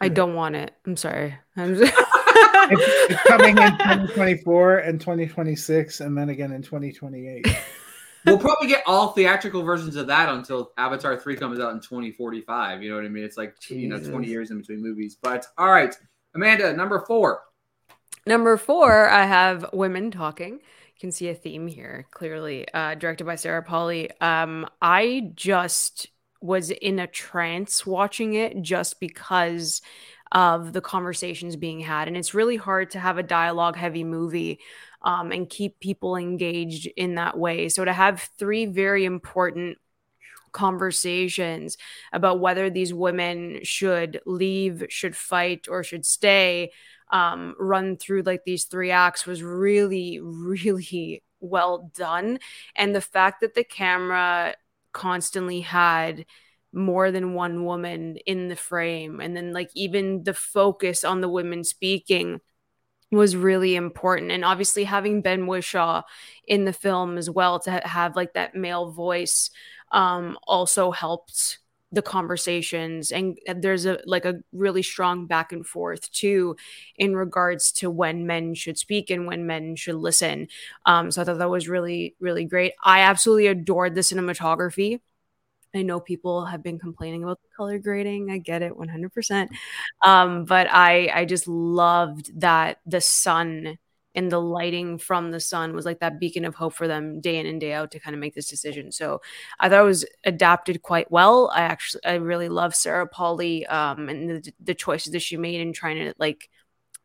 I 0.00 0.08
don't 0.08 0.34
want 0.34 0.56
it. 0.56 0.74
I'm 0.86 0.96
sorry. 0.96 1.34
I'm 1.56 1.76
just... 1.78 1.92
it's, 1.94 3.12
it's, 3.12 3.22
coming 3.22 3.56
in 3.56 3.72
2024 3.78 4.78
and 4.78 5.00
2026, 5.00 6.00
and 6.00 6.16
then 6.16 6.28
again 6.28 6.52
in 6.52 6.62
2028. 6.62 7.46
we'll 8.26 8.38
probably 8.38 8.68
get 8.68 8.82
all 8.86 9.12
theatrical 9.12 9.62
versions 9.62 9.96
of 9.96 10.06
that 10.08 10.28
until 10.28 10.72
Avatar 10.78 11.18
3 11.18 11.36
comes 11.36 11.60
out 11.60 11.72
in 11.72 11.80
2045. 11.80 12.82
You 12.82 12.90
know 12.90 12.96
what 12.96 13.04
I 13.04 13.08
mean? 13.08 13.24
It's 13.24 13.36
like, 13.36 13.56
you 13.68 13.88
know, 13.88 13.98
20 13.98 14.26
years 14.26 14.50
in 14.50 14.58
between 14.58 14.82
movies. 14.82 15.16
But 15.20 15.46
all 15.58 15.70
right, 15.70 15.94
Amanda, 16.34 16.72
number 16.72 17.04
four. 17.06 17.42
Number 18.26 18.56
four, 18.56 19.08
I 19.08 19.24
have 19.24 19.66
women 19.72 20.10
talking. 20.10 20.52
You 20.54 21.00
can 21.00 21.12
see 21.12 21.28
a 21.28 21.34
theme 21.34 21.66
here 21.66 22.06
clearly. 22.12 22.66
Uh, 22.72 22.94
directed 22.94 23.24
by 23.24 23.36
Sarah 23.36 23.62
Polley. 23.62 24.10
Um, 24.20 24.66
I 24.80 25.32
just 25.34 26.08
was 26.42 26.70
in 26.70 26.98
a 26.98 27.06
trance 27.06 27.86
watching 27.86 28.34
it 28.34 28.60
just 28.62 29.00
because 29.00 29.80
of 30.30 30.72
the 30.72 30.80
conversations 30.80 31.56
being 31.56 31.80
had, 31.80 32.08
and 32.08 32.16
it's 32.16 32.34
really 32.34 32.56
hard 32.56 32.90
to 32.90 32.98
have 32.98 33.18
a 33.18 33.22
dialogue-heavy 33.22 34.04
movie 34.04 34.60
um, 35.02 35.32
and 35.32 35.48
keep 35.48 35.78
people 35.80 36.16
engaged 36.16 36.88
in 36.96 37.16
that 37.16 37.38
way. 37.38 37.68
So 37.68 37.84
to 37.84 37.92
have 37.92 38.30
three 38.38 38.66
very 38.66 39.04
important 39.04 39.78
conversations 40.52 41.76
about 42.12 42.40
whether 42.40 42.70
these 42.70 42.94
women 42.94 43.60
should 43.62 44.20
leave, 44.26 44.86
should 44.88 45.16
fight, 45.16 45.66
or 45.68 45.82
should 45.82 46.06
stay 46.06 46.70
um, 47.10 47.54
run 47.58 47.96
through 47.96 48.22
like 48.22 48.44
these 48.44 48.64
three 48.64 48.90
acts 48.90 49.26
was 49.26 49.42
really, 49.42 50.18
really 50.22 51.22
well 51.40 51.90
done. 51.94 52.38
And 52.74 52.94
the 52.94 53.00
fact 53.00 53.40
that 53.40 53.54
the 53.54 53.64
camera 53.64 54.54
constantly 54.92 55.60
had 55.60 56.26
more 56.72 57.10
than 57.10 57.34
one 57.34 57.64
woman 57.64 58.16
in 58.26 58.48
the 58.48 58.56
frame, 58.56 59.20
and 59.20 59.36
then 59.36 59.52
like 59.52 59.70
even 59.74 60.24
the 60.24 60.34
focus 60.34 61.04
on 61.04 61.20
the 61.20 61.28
women 61.28 61.64
speaking 61.64 62.40
was 63.10 63.36
really 63.36 63.76
important. 63.76 64.30
And 64.30 64.44
obviously, 64.44 64.84
having 64.84 65.22
Ben 65.22 65.46
Whishaw 65.46 66.02
in 66.46 66.64
the 66.64 66.72
film 66.72 67.18
as 67.18 67.28
well 67.28 67.60
to 67.60 67.70
ha- 67.70 67.80
have 67.88 68.16
like 68.16 68.34
that 68.34 68.54
male 68.54 68.90
voice 68.90 69.50
um, 69.92 70.38
also 70.46 70.90
helped 70.90 71.58
the 71.92 72.02
conversations 72.02 73.12
and 73.12 73.38
there's 73.56 73.84
a 73.86 74.00
like 74.06 74.24
a 74.24 74.40
really 74.52 74.82
strong 74.82 75.26
back 75.26 75.52
and 75.52 75.66
forth 75.66 76.10
too 76.10 76.56
in 76.96 77.14
regards 77.14 77.70
to 77.72 77.90
when 77.90 78.26
men 78.26 78.54
should 78.54 78.78
speak 78.78 79.10
and 79.10 79.26
when 79.26 79.46
men 79.46 79.76
should 79.76 79.96
listen. 79.96 80.48
Um 80.86 81.10
so 81.10 81.22
i 81.22 81.24
thought 81.24 81.38
that 81.38 81.50
was 81.50 81.68
really 81.68 82.14
really 82.20 82.44
great. 82.44 82.72
I 82.84 83.00
absolutely 83.00 83.46
adored 83.48 83.94
the 83.94 84.00
cinematography. 84.02 85.00
I 85.74 85.82
know 85.82 86.00
people 86.00 86.44
have 86.46 86.62
been 86.62 86.78
complaining 86.78 87.22
about 87.24 87.40
the 87.42 87.48
color 87.56 87.78
grading. 87.78 88.30
I 88.30 88.38
get 88.38 88.62
it 88.62 88.76
100% 88.76 89.50
um 90.04 90.44
but 90.44 90.68
i 90.70 91.10
i 91.14 91.24
just 91.24 91.48
loved 91.48 92.40
that 92.40 92.78
the 92.86 93.00
sun 93.00 93.78
and 94.14 94.30
the 94.30 94.40
lighting 94.40 94.98
from 94.98 95.30
the 95.30 95.40
sun 95.40 95.74
was 95.74 95.84
like 95.84 96.00
that 96.00 96.20
beacon 96.20 96.44
of 96.44 96.54
hope 96.54 96.74
for 96.74 96.86
them 96.86 97.20
day 97.20 97.38
in 97.38 97.46
and 97.46 97.60
day 97.60 97.72
out 97.72 97.90
to 97.92 98.00
kind 98.00 98.14
of 98.14 98.20
make 98.20 98.34
this 98.34 98.48
decision. 98.48 98.92
So 98.92 99.20
I 99.58 99.68
thought 99.68 99.82
it 99.82 99.86
was 99.86 100.04
adapted 100.24 100.82
quite 100.82 101.10
well. 101.10 101.50
I 101.54 101.62
actually 101.62 102.04
I 102.04 102.14
really 102.14 102.48
love 102.48 102.74
Sarah 102.74 103.06
Polley 103.06 103.66
um 103.66 104.08
and 104.08 104.28
the, 104.28 104.52
the 104.60 104.74
choices 104.74 105.12
that 105.12 105.20
she 105.22 105.36
made 105.36 105.60
in 105.60 105.72
trying 105.72 105.96
to 105.96 106.14
like 106.18 106.50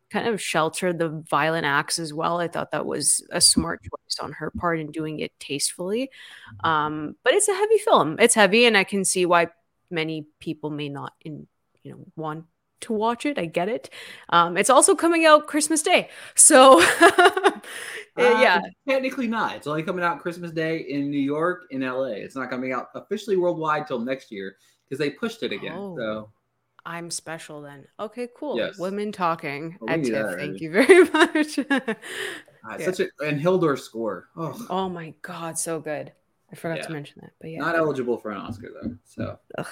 kind 0.09 0.27
of 0.27 0.41
shelter 0.41 0.93
the 0.93 1.09
violent 1.09 1.65
acts 1.65 1.99
as 1.99 2.13
well. 2.13 2.39
I 2.39 2.47
thought 2.47 2.71
that 2.71 2.85
was 2.85 3.25
a 3.31 3.41
smart 3.41 3.81
choice 3.83 4.19
on 4.21 4.31
her 4.33 4.51
part 4.51 4.79
in 4.79 4.91
doing 4.91 5.19
it 5.19 5.37
tastefully. 5.39 6.09
Um 6.63 7.15
but 7.23 7.33
it's 7.33 7.47
a 7.49 7.53
heavy 7.53 7.77
film. 7.77 8.17
It's 8.19 8.35
heavy 8.35 8.65
and 8.65 8.77
I 8.77 8.83
can 8.83 9.05
see 9.05 9.25
why 9.25 9.47
many 9.89 10.27
people 10.39 10.69
may 10.69 10.89
not 10.89 11.13
in 11.21 11.47
you 11.83 11.91
know 11.91 12.05
want 12.15 12.45
to 12.81 12.93
watch 12.93 13.25
it. 13.25 13.37
I 13.39 13.45
get 13.45 13.69
it. 13.69 13.89
Um, 14.29 14.57
it's 14.57 14.69
also 14.69 14.95
coming 14.95 15.25
out 15.25 15.47
Christmas 15.47 15.81
Day, 15.81 16.09
so 16.35 16.81
Uh, 18.19 18.39
yeah. 18.41 18.59
Technically 18.87 19.27
not. 19.27 19.55
It's 19.55 19.67
only 19.67 19.83
coming 19.83 20.03
out 20.03 20.19
Christmas 20.21 20.49
Day 20.51 20.79
in 20.79 21.11
New 21.11 21.19
York, 21.19 21.65
in 21.69 21.81
LA. 21.81 22.05
It's 22.05 22.35
not 22.35 22.49
coming 22.49 22.71
out 22.73 22.87
officially 22.95 23.37
worldwide 23.37 23.85
till 23.85 23.99
next 23.99 24.31
year 24.31 24.55
because 24.83 24.97
they 24.97 25.11
pushed 25.11 25.43
it 25.43 25.51
again. 25.51 25.73
Oh. 25.75 25.95
So 25.97 26.29
I'm 26.83 27.11
special 27.11 27.61
then. 27.61 27.85
Okay, 27.99 28.27
cool. 28.35 28.57
Yes. 28.57 28.79
Women 28.79 29.11
talking 29.11 29.77
Well, 29.79 29.95
we 29.99 30.01
at 30.01 30.29
TIFF. 30.29 30.39
Thank 30.39 30.61
you 30.61 30.71
very 30.71 31.03
much. 31.13 31.59
uh, 31.59 31.93
Yeah. 32.79 32.85
such 32.85 33.01
a 33.01 33.07
and 33.23 33.39
Hildur's 33.39 33.83
score. 33.83 34.29
Oh, 34.35 34.65
oh 34.71 34.89
my 34.89 35.13
god, 35.21 35.59
so 35.59 35.79
good. 35.79 36.11
I 36.51 36.55
forgot 36.55 36.77
Yeah. 36.77 36.87
to 36.87 36.93
mention 36.93 37.19
that, 37.21 37.33
but 37.39 37.51
yeah. 37.51 37.59
not 37.59 37.75
eligible 37.75 38.17
for 38.17 38.31
an 38.31 38.37
Oscar 38.37 38.69
though. 38.81 38.95
So 39.05 39.37
Ugh. 39.59 39.67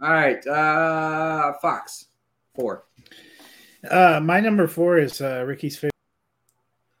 all 0.00 0.10
right, 0.10 0.46
uh 0.46 1.52
Fox 1.60 2.06
four. 2.54 2.84
Uh, 3.88 4.20
my 4.22 4.40
number 4.40 4.66
four 4.66 4.98
is 4.98 5.20
uh, 5.20 5.44
Ricky's 5.46 5.76
favorite. 5.76 5.90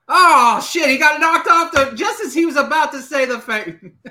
Oh 0.08 0.60
shit! 0.60 0.88
He 0.88 0.98
got 0.98 1.20
knocked 1.20 1.48
off 1.48 1.72
the 1.72 1.96
just 1.96 2.20
as 2.20 2.34
he 2.34 2.44
was 2.44 2.56
about 2.56 2.90
to 2.92 3.00
say 3.00 3.26
the 3.26 3.38
thing. 3.40 3.92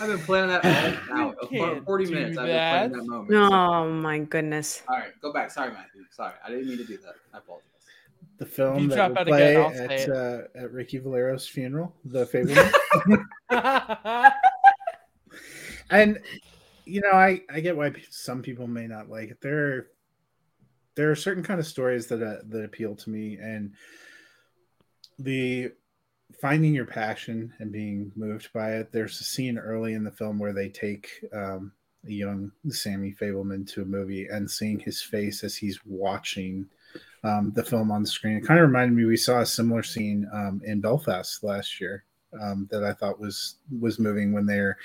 I've 0.00 0.08
been 0.08 0.18
planning 0.20 0.48
that 0.50 0.64
all 1.12 1.18
out. 1.18 1.36
For 1.48 1.82
Forty 1.82 2.06
do 2.06 2.14
minutes. 2.14 2.38
I've 2.38 2.46
been 2.46 2.56
planning 2.56 2.92
that 2.92 3.04
moment. 3.04 3.52
Oh 3.52 3.90
my 3.92 4.18
goodness. 4.20 4.82
All 4.88 4.96
right, 4.96 5.12
go 5.20 5.32
back. 5.32 5.50
Sorry, 5.50 5.70
Matthew. 5.70 6.04
Sorry, 6.10 6.32
I 6.44 6.50
didn't 6.50 6.68
mean 6.68 6.78
to 6.78 6.84
do 6.84 6.96
that. 6.98 7.14
I 7.34 7.38
apologize. 7.38 7.68
The 8.38 8.46
film 8.46 8.78
you 8.78 8.88
that 8.88 8.96
drop 8.96 9.10
will 9.10 9.18
out 9.18 9.26
play 9.26 9.54
again, 9.54 9.90
at, 9.90 10.08
uh, 10.08 10.38
at 10.56 10.72
Ricky 10.72 10.98
Valero's 10.98 11.46
funeral, 11.46 11.94
The 12.04 12.26
favorite. 12.32 12.72
and 15.90 16.18
you 16.92 17.00
know, 17.00 17.12
I 17.12 17.40
I 17.50 17.60
get 17.60 17.76
why 17.76 17.92
some 18.10 18.42
people 18.42 18.66
may 18.66 18.86
not 18.86 19.08
like 19.08 19.30
it. 19.30 19.40
There 19.40 19.66
are 19.66 19.86
there 20.94 21.10
are 21.10 21.16
certain 21.16 21.42
kind 21.42 21.58
of 21.58 21.66
stories 21.66 22.06
that 22.08 22.22
uh, 22.22 22.42
that 22.48 22.64
appeal 22.64 22.94
to 22.96 23.10
me, 23.10 23.38
and 23.40 23.72
the 25.18 25.72
finding 26.38 26.74
your 26.74 26.84
passion 26.84 27.50
and 27.60 27.72
being 27.72 28.12
moved 28.14 28.52
by 28.52 28.74
it. 28.74 28.92
There's 28.92 29.18
a 29.20 29.24
scene 29.24 29.56
early 29.56 29.94
in 29.94 30.04
the 30.04 30.10
film 30.10 30.38
where 30.38 30.52
they 30.52 30.68
take 30.68 31.08
um, 31.32 31.72
a 32.06 32.12
young 32.12 32.52
Sammy 32.68 33.14
Fabelman 33.18 33.66
to 33.72 33.82
a 33.82 33.86
movie 33.86 34.26
and 34.26 34.50
seeing 34.50 34.78
his 34.78 35.00
face 35.00 35.44
as 35.44 35.56
he's 35.56 35.80
watching 35.86 36.66
um, 37.24 37.52
the 37.54 37.64
film 37.64 37.90
on 37.90 38.02
the 38.02 38.08
screen. 38.08 38.36
It 38.36 38.44
kind 38.44 38.60
of 38.60 38.66
reminded 38.66 38.94
me 38.94 39.06
we 39.06 39.16
saw 39.16 39.40
a 39.40 39.46
similar 39.46 39.82
scene 39.82 40.28
um, 40.30 40.60
in 40.62 40.82
Belfast 40.82 41.42
last 41.42 41.80
year 41.80 42.04
um, 42.38 42.68
that 42.70 42.84
I 42.84 42.92
thought 42.92 43.18
was 43.20 43.56
was 43.80 43.98
moving 43.98 44.32
when 44.32 44.44
they're 44.44 44.76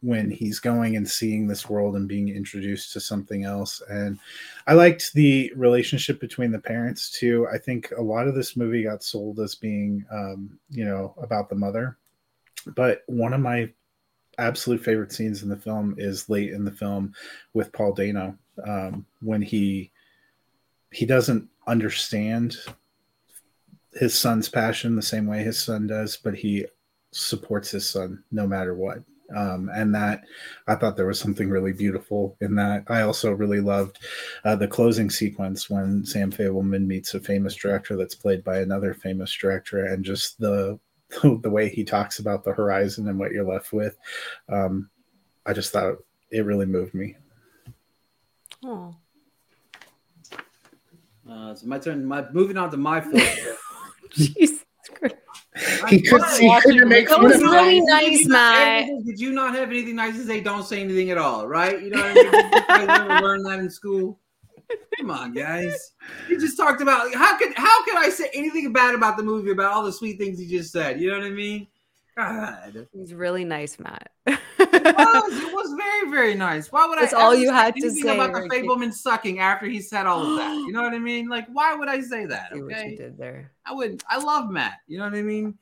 when 0.00 0.30
he's 0.30 0.58
going 0.58 0.96
and 0.96 1.08
seeing 1.08 1.46
this 1.46 1.68
world 1.68 1.96
and 1.96 2.08
being 2.08 2.28
introduced 2.28 2.92
to 2.92 3.00
something 3.00 3.44
else. 3.44 3.82
And 3.88 4.18
I 4.66 4.74
liked 4.74 5.12
the 5.14 5.52
relationship 5.56 6.20
between 6.20 6.50
the 6.50 6.58
parents 6.58 7.10
too. 7.10 7.46
I 7.52 7.58
think 7.58 7.92
a 7.96 8.02
lot 8.02 8.28
of 8.28 8.34
this 8.34 8.56
movie 8.56 8.82
got 8.82 9.02
sold 9.02 9.40
as 9.40 9.54
being, 9.54 10.04
um, 10.10 10.58
you 10.70 10.84
know, 10.84 11.14
about 11.22 11.48
the 11.48 11.54
mother. 11.54 11.96
But 12.74 13.02
one 13.06 13.32
of 13.32 13.40
my 13.40 13.70
absolute 14.38 14.82
favorite 14.82 15.12
scenes 15.12 15.42
in 15.42 15.48
the 15.48 15.56
film 15.56 15.94
is 15.98 16.28
late 16.28 16.52
in 16.52 16.64
the 16.64 16.70
film 16.70 17.14
with 17.54 17.72
Paul 17.72 17.92
Dano 17.92 18.36
um, 18.66 19.06
when 19.20 19.42
he 19.42 19.90
he 20.90 21.04
doesn't 21.04 21.48
understand 21.66 22.56
his 23.92 24.18
son's 24.18 24.48
passion 24.48 24.96
the 24.96 25.02
same 25.02 25.26
way 25.26 25.42
his 25.42 25.58
son 25.58 25.86
does, 25.86 26.16
but 26.16 26.34
he 26.34 26.64
supports 27.10 27.70
his 27.70 27.88
son 27.88 28.22
no 28.30 28.46
matter 28.46 28.74
what. 28.74 29.02
Um, 29.36 29.70
and 29.74 29.94
that 29.94 30.24
I 30.66 30.74
thought 30.74 30.96
there 30.96 31.06
was 31.06 31.20
something 31.20 31.50
really 31.50 31.72
beautiful 31.72 32.36
in 32.40 32.54
that. 32.54 32.84
I 32.88 33.02
also 33.02 33.32
really 33.32 33.60
loved 33.60 33.98
uh, 34.44 34.56
the 34.56 34.68
closing 34.68 35.10
sequence 35.10 35.68
when 35.68 36.04
Sam 36.04 36.32
Fabelman 36.32 36.86
meets 36.86 37.14
a 37.14 37.20
famous 37.20 37.54
director 37.54 37.96
that's 37.96 38.14
played 38.14 38.42
by 38.42 38.60
another 38.60 38.94
famous 38.94 39.34
director, 39.36 39.84
and 39.84 40.04
just 40.04 40.38
the 40.40 40.78
the 41.22 41.50
way 41.50 41.68
he 41.68 41.84
talks 41.84 42.18
about 42.18 42.44
the 42.44 42.52
horizon 42.52 43.08
and 43.08 43.18
what 43.18 43.32
you're 43.32 43.44
left 43.44 43.72
with. 43.72 43.96
Um, 44.48 44.90
I 45.44 45.52
just 45.52 45.72
thought 45.72 45.96
it 46.30 46.44
really 46.44 46.66
moved 46.66 46.94
me. 46.94 47.16
Oh. 48.64 48.94
Uh, 51.28 51.54
so 51.54 51.66
my 51.66 51.78
turn. 51.78 52.04
My 52.04 52.24
moving 52.32 52.56
on 52.56 52.70
to 52.70 52.76
my 52.76 53.00
fourth. 53.02 53.58
Jesus 54.12 54.64
Christ. 54.94 55.16
He 55.88 56.00
could 56.02 56.20
What? 56.20 56.38
he 56.40 56.60
couldn't 56.60 56.88
make 56.88 57.08
That 57.08 57.16
fun 57.16 57.24
was 57.24 57.40
really 57.42 57.80
me. 57.80 57.86
nice, 57.86 58.04
Did 58.04 58.20
you 58.22 58.28
not- 58.28 58.52
Matt. 58.52 58.86
Did 59.06 59.20
you 59.20 59.32
not 59.32 59.54
have 59.54 59.70
anything 59.70 59.96
nice 59.96 60.14
to 60.16 60.24
say? 60.24 60.40
Don't 60.40 60.64
say 60.64 60.80
anything 60.80 61.10
at 61.10 61.18
all, 61.18 61.46
right? 61.48 61.80
You 61.82 61.90
know 61.90 61.98
what 61.98 62.06
I 62.10 62.14
mean? 62.14 62.24
Did 62.32 62.34
you 62.44 62.66
guys 62.68 62.88
ever 63.10 63.20
learn 63.26 63.42
that 63.44 63.58
in 63.58 63.70
school? 63.70 64.18
Come 64.98 65.10
on, 65.10 65.32
guys. 65.32 65.92
You 66.28 66.38
just 66.38 66.56
talked 66.56 66.82
about 66.82 67.12
how 67.14 67.38
could 67.38 67.54
how 67.56 67.84
could 67.84 67.96
I 67.96 68.10
say 68.10 68.30
anything 68.34 68.72
bad 68.72 68.94
about 68.94 69.16
the 69.16 69.22
movie 69.22 69.50
about 69.50 69.72
all 69.72 69.82
the 69.82 69.92
sweet 69.92 70.18
things 70.18 70.40
you 70.40 70.58
just 70.58 70.72
said? 70.72 71.00
You 71.00 71.10
know 71.10 71.18
what 71.18 71.26
I 71.26 71.30
mean? 71.30 71.66
God. 72.16 72.86
He's 72.92 73.14
really 73.14 73.44
nice, 73.44 73.78
Matt. 73.78 74.10
It 74.72 74.96
was, 74.96 75.38
it 75.38 75.52
was 75.52 75.74
very, 75.74 76.10
very 76.10 76.34
nice. 76.34 76.70
Why 76.72 76.86
would 76.86 76.98
I? 76.98 77.02
That's 77.02 77.14
I 77.14 77.22
all 77.22 77.34
you 77.34 77.48
say 77.48 77.54
had 77.54 77.74
to 77.76 77.86
anything 77.86 78.02
say, 78.02 78.14
about 78.14 78.32
the 78.32 78.48
Fabelman 78.48 78.92
sucking 78.92 79.38
after 79.38 79.66
he 79.66 79.80
said 79.80 80.06
all 80.06 80.24
of 80.24 80.36
that? 80.36 80.52
You 80.54 80.72
know 80.72 80.82
what 80.82 80.92
I 80.94 80.98
mean? 80.98 81.28
Like, 81.28 81.46
why 81.52 81.74
would 81.74 81.88
I 81.88 82.00
say 82.00 82.26
that? 82.26 82.52
See 82.52 82.62
what 82.62 82.70
you 82.70 82.76
Okay. 82.76 82.96
did 82.96 83.18
there. 83.18 83.52
I 83.64 83.72
wouldn't. 83.72 84.02
I 84.08 84.18
love 84.18 84.50
Matt. 84.50 84.78
You 84.86 84.98
know 84.98 85.04
what 85.04 85.14
I 85.14 85.22
mean? 85.22 85.56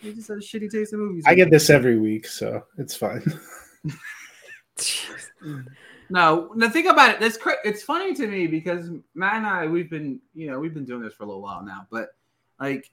He 0.00 0.12
just 0.12 0.28
had 0.28 0.38
a 0.38 0.40
shitty 0.40 0.70
taste 0.70 0.92
in 0.92 0.98
movies. 0.98 1.24
I 1.26 1.34
get 1.34 1.50
this 1.50 1.68
every 1.70 1.98
week, 1.98 2.26
so 2.26 2.64
it's 2.78 2.94
fine. 2.96 3.22
No, 6.12 6.52
the 6.56 6.68
thing 6.68 6.88
about 6.88 7.10
it, 7.14 7.20
that's 7.20 7.36
cra- 7.36 7.64
it's 7.64 7.84
funny 7.84 8.12
to 8.14 8.26
me 8.26 8.48
because 8.48 8.90
Matt 9.14 9.34
and 9.36 9.46
I 9.46 9.66
we've 9.68 9.88
been 9.88 10.20
you 10.34 10.50
know 10.50 10.58
we've 10.58 10.74
been 10.74 10.84
doing 10.84 11.02
this 11.02 11.14
for 11.14 11.22
a 11.22 11.26
little 11.26 11.40
while 11.40 11.62
now, 11.62 11.86
but 11.88 12.08
like 12.58 12.90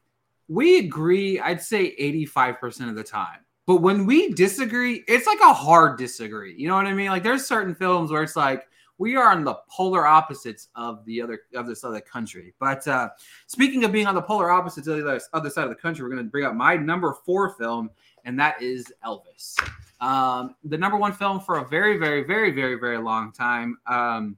we 0.47 0.77
agree, 0.77 1.39
I'd 1.39 1.61
say 1.61 1.95
85% 1.97 2.89
of 2.89 2.95
the 2.95 3.03
time. 3.03 3.39
But 3.67 3.81
when 3.81 4.05
we 4.05 4.31
disagree, 4.31 5.03
it's 5.07 5.27
like 5.27 5.41
a 5.41 5.53
hard 5.53 5.97
disagree. 5.97 6.55
You 6.57 6.69
know 6.69 6.75
what 6.75 6.87
I 6.87 6.93
mean? 6.93 7.09
Like 7.09 7.21
there's 7.21 7.45
certain 7.45 7.75
films 7.75 8.09
where 8.09 8.23
it's 8.23 8.37
like 8.37 8.65
we 8.97 9.15
are 9.17 9.29
on 9.29 9.43
the 9.43 9.55
polar 9.69 10.07
opposites 10.07 10.69
of 10.75 11.05
the 11.05 11.21
other 11.21 11.41
of 11.53 11.67
this 11.67 11.83
other 11.83 11.99
country. 11.99 12.53
But 12.59 12.87
uh, 12.87 13.09
speaking 13.45 13.83
of 13.83 13.91
being 13.91 14.07
on 14.07 14.15
the 14.15 14.21
polar 14.21 14.49
opposites 14.49 14.87
of 14.87 14.95
the 14.95 15.03
other 15.03 15.21
other 15.33 15.49
side 15.49 15.65
of 15.65 15.69
the 15.69 15.75
country, 15.75 16.03
we're 16.03 16.15
going 16.15 16.25
to 16.25 16.31
bring 16.31 16.45
up 16.45 16.55
my 16.55 16.77
number 16.77 17.13
four 17.25 17.49
film, 17.55 17.91
and 18.25 18.39
that 18.39 18.61
is 18.61 18.91
Elvis. 19.05 19.55
Um, 19.99 20.55
the 20.63 20.77
number 20.77 20.97
one 20.97 21.11
film 21.11 21.41
for 21.41 21.57
a 21.57 21.67
very, 21.67 21.97
very, 21.97 22.23
very, 22.23 22.51
very, 22.51 22.75
very 22.75 22.99
long 22.99 23.31
time. 23.31 23.77
Um, 23.85 24.37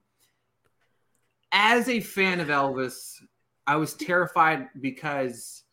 as 1.52 1.88
a 1.88 2.00
fan 2.00 2.40
of 2.40 2.48
Elvis, 2.48 3.22
I 3.68 3.76
was 3.76 3.94
terrified 3.94 4.70
because 4.82 5.64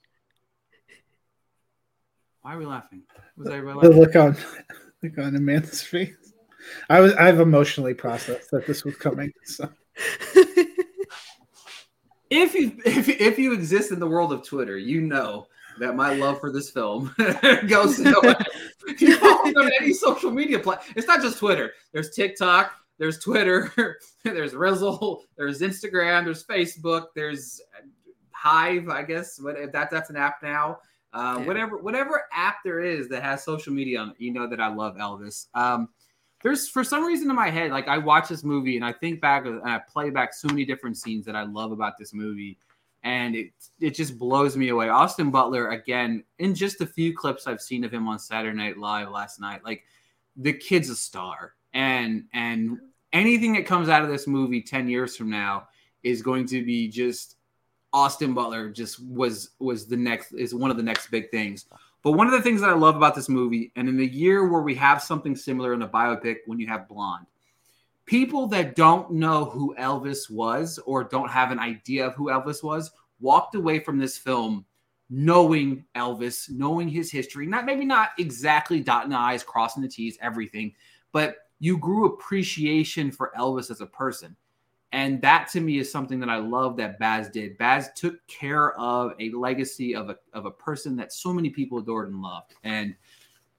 why 2.47 2.55
are 2.55 2.59
we 2.59 2.67
laughing? 2.67 3.03
Was 3.37 3.49
I 3.49 3.59
The 3.59 3.91
look 3.91 4.15
on 4.15 4.37
look 5.03 5.19
on 5.19 5.35
Amanda's 5.35 5.83
face. 5.83 6.15
I 6.89 7.01
was 7.01 7.13
I've 7.15 7.41
emotionally 7.41 7.93
processed 7.93 8.53
that 8.53 8.69
this 8.69 8.85
was 8.85 8.95
coming. 8.95 9.33
So 9.43 9.69
If 12.31 12.55
you 12.55 12.79
if, 12.87 13.09
if 13.09 13.37
you 13.37 13.53
exist 13.53 13.91
in 13.91 13.99
the 13.99 14.07
world 14.07 14.33
of 14.33 14.45
Twitter, 14.45 14.79
you 14.79 15.01
know 15.01 15.49
that 15.81 15.97
my 15.97 16.15
love 16.15 16.39
for 16.39 16.53
this 16.53 16.71
film 16.71 17.13
goes 17.67 17.99
nowhere. 17.99 18.37
you 19.01 19.17
follow 19.17 19.51
on 19.51 19.73
any 19.81 19.93
social 19.93 20.31
media 20.31 20.61
platform. 20.61 20.95
It's 20.97 21.09
not 21.09 21.23
just 21.23 21.41
Twitter. 21.41 21.73
There's 21.91 22.15
TikTok. 22.15 22.71
There's 22.99 23.19
Twitter. 23.19 23.99
there's 24.23 24.55
Rizzle. 24.55 25.23
There's 25.37 25.63
Instagram. 25.63 26.25
There's 26.25 26.45
Facebook. 26.45 27.07
There's 27.17 27.61
Hive. 28.31 28.89
I 28.89 29.03
guess 29.03 29.41
what 29.41 29.59
if 29.59 29.73
that 29.73 29.91
that's 29.91 30.11
an 30.11 30.17
app 30.17 30.45
now. 30.45 30.79
Uh, 31.17 31.39
Yeah. 31.39 31.47
Whatever 31.47 31.79
whatever 31.79 32.25
app 32.33 32.57
there 32.63 32.81
is 32.81 33.09
that 33.09 33.23
has 33.23 33.43
social 33.43 33.73
media 33.73 34.01
on 34.01 34.11
it, 34.11 34.17
you 34.19 34.33
know 34.33 34.47
that 34.47 34.61
I 34.61 34.69
love 34.69 34.97
Elvis. 34.97 35.47
Um, 35.55 35.89
there's 36.43 36.69
for 36.69 36.85
some 36.85 37.05
reason 37.05 37.31
in 37.31 37.37
my 37.37 37.49
head, 37.51 37.71
like 37.71 37.89
I 37.89 37.99
watch 37.99 38.29
this 38.29 38.45
movie 38.45 38.77
and 38.77 38.85
I 38.85 38.93
think 38.93 39.21
back 39.21 39.47
and 39.47 39.63
I 39.65 39.79
play 39.79 40.11
back 40.11 40.35
so 40.35 40.49
many 40.49 40.65
different 40.67 40.99
scenes 40.99 41.25
that 41.25 41.35
I 41.35 41.45
love 41.45 41.73
about 41.73 41.95
this 41.99 42.13
movie, 42.13 42.59
and 43.03 43.35
it 43.35 43.53
it 43.81 43.95
just 43.95 44.19
blows 44.19 44.57
me 44.57 44.69
away. 44.69 44.91
Austin 44.91 45.31
Butler 45.31 45.71
again 45.71 46.23
in 46.39 46.55
just 46.55 46.83
a 46.83 46.87
few 46.87 47.17
clips 47.17 47.47
I've 47.47 47.63
seen 47.63 47.83
of 47.85 47.93
him 47.93 48.07
on 48.09 48.19
Saturday 48.19 48.57
Night 48.57 48.77
Live 48.77 49.11
last 49.11 49.41
night, 49.41 49.65
like 49.65 49.85
the 50.37 50.53
kid's 50.53 50.91
a 50.91 50.97
star, 50.97 51.55
and 51.73 52.25
and 52.35 52.79
anything 53.15 53.55
that 53.55 53.65
comes 53.65 53.89
out 53.89 54.03
of 54.03 54.11
this 54.11 54.27
movie 54.27 54.61
ten 54.61 54.87
years 54.87 55.17
from 55.17 55.31
now 55.31 55.67
is 56.03 56.21
going 56.21 56.47
to 56.47 56.63
be 56.65 56.89
just 56.89 57.36
Austin 57.97 58.35
Butler 58.35 58.69
just 58.69 59.03
was 59.03 59.53
was 59.59 59.87
the 59.87 59.97
next 59.97 60.33
is 60.33 60.55
one 60.55 60.71
of 60.71 60.77
the 60.77 60.83
next 60.83 61.11
big 61.11 61.31
things. 61.31 61.65
But 62.03 62.13
one 62.13 62.27
of 62.27 62.35
the 62.35 62.43
things 62.43 62.61
that 62.61 62.69
I 62.69 62.75
love 62.75 62.95
about 62.95 63.15
this 63.15 63.31
movie, 63.31 63.73
and 63.75 63.89
in 63.89 63.97
the 63.97 64.07
year 64.07 64.47
where 64.47 64.61
we 64.61 64.75
have 64.75 65.03
something 65.03 65.35
similar 65.35 65.73
in 65.73 65.81
a 65.81 65.89
biopic 65.89 66.41
when 66.45 66.61
you 66.61 66.67
have 66.67 66.89
Blonde, 66.89 67.27
people 68.05 68.49
that 68.49 68.77
don't 68.77 69.13
know 69.13 69.47
who 69.47 69.75
Elvis 69.79 70.31
was 70.31 70.79
or 70.85 71.05
don't 71.05 71.31
have 71.31 71.51
an 71.51 71.59
idea 71.59 72.07
of 72.07 72.15
who 72.15 72.27
Elvis 72.27 72.63
was 72.63 72.91
walked 73.19 73.55
away 73.55 73.79
from 73.79 73.99
this 73.99 74.19
film 74.19 74.67
knowing 75.09 75.83
Elvis, 75.95 76.51
knowing 76.51 76.91
his 76.91 77.11
history. 77.11 77.47
Not 77.47 77.65
maybe 77.65 77.87
not 77.87 78.11
exactly 78.19 78.81
dotting 78.81 79.11
the 79.11 79.17
I's, 79.17 79.43
crossing 79.43 79.83
the 79.83 79.89
T's, 79.89 80.19
everything, 80.21 80.75
but 81.13 81.37
you 81.61 81.79
grew 81.79 82.05
appreciation 82.05 83.11
for 83.11 83.33
Elvis 83.39 83.71
as 83.71 83.81
a 83.81 83.87
person. 83.87 84.37
And 84.93 85.21
that 85.23 85.49
to 85.53 85.61
me 85.61 85.79
is 85.79 85.91
something 85.91 86.21
that 86.21 86.29
I 86.29 86.37
love 86.37 86.77
that 86.77 86.99
Baz 86.99 87.29
did. 87.29 87.59
Baz 87.59 87.91
took 87.95 88.25
care 88.29 88.79
of 88.79 89.13
a 89.19 89.31
legacy 89.31 89.95
of 89.95 90.11
a, 90.11 90.17
of 90.33 90.47
a 90.47 90.51
person 90.51 90.97
that 90.97 91.13
so 91.13 91.33
many 91.33 91.51
people 91.51 91.79
adored 91.79 92.09
and 92.09 92.23
loved. 92.23 92.55
And 92.65 92.95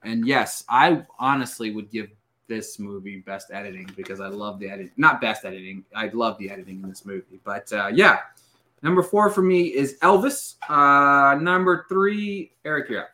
and 0.02 0.26
yes, 0.26 0.64
I 0.68 1.04
honestly 1.18 1.70
would 1.72 1.90
give 1.90 2.08
this 2.46 2.78
movie 2.78 3.18
best 3.18 3.50
editing 3.52 3.88
because 3.96 4.20
I 4.20 4.28
love 4.28 4.58
the 4.58 4.70
edit. 4.70 4.90
Not 4.96 5.20
best 5.20 5.44
editing. 5.44 5.84
I 5.94 6.08
love 6.08 6.38
the 6.38 6.50
editing 6.50 6.80
in 6.82 6.88
this 6.88 7.04
movie. 7.04 7.40
But 7.44 7.72
uh, 7.72 7.90
yeah, 7.92 8.20
number 8.82 9.02
four 9.02 9.30
for 9.30 9.42
me 9.42 9.66
is 9.66 9.98
Elvis. 10.00 10.54
Uh, 10.68 11.38
number 11.40 11.84
three, 11.88 12.52
Eric, 12.64 12.90
you're 12.90 13.02
up. 13.02 13.10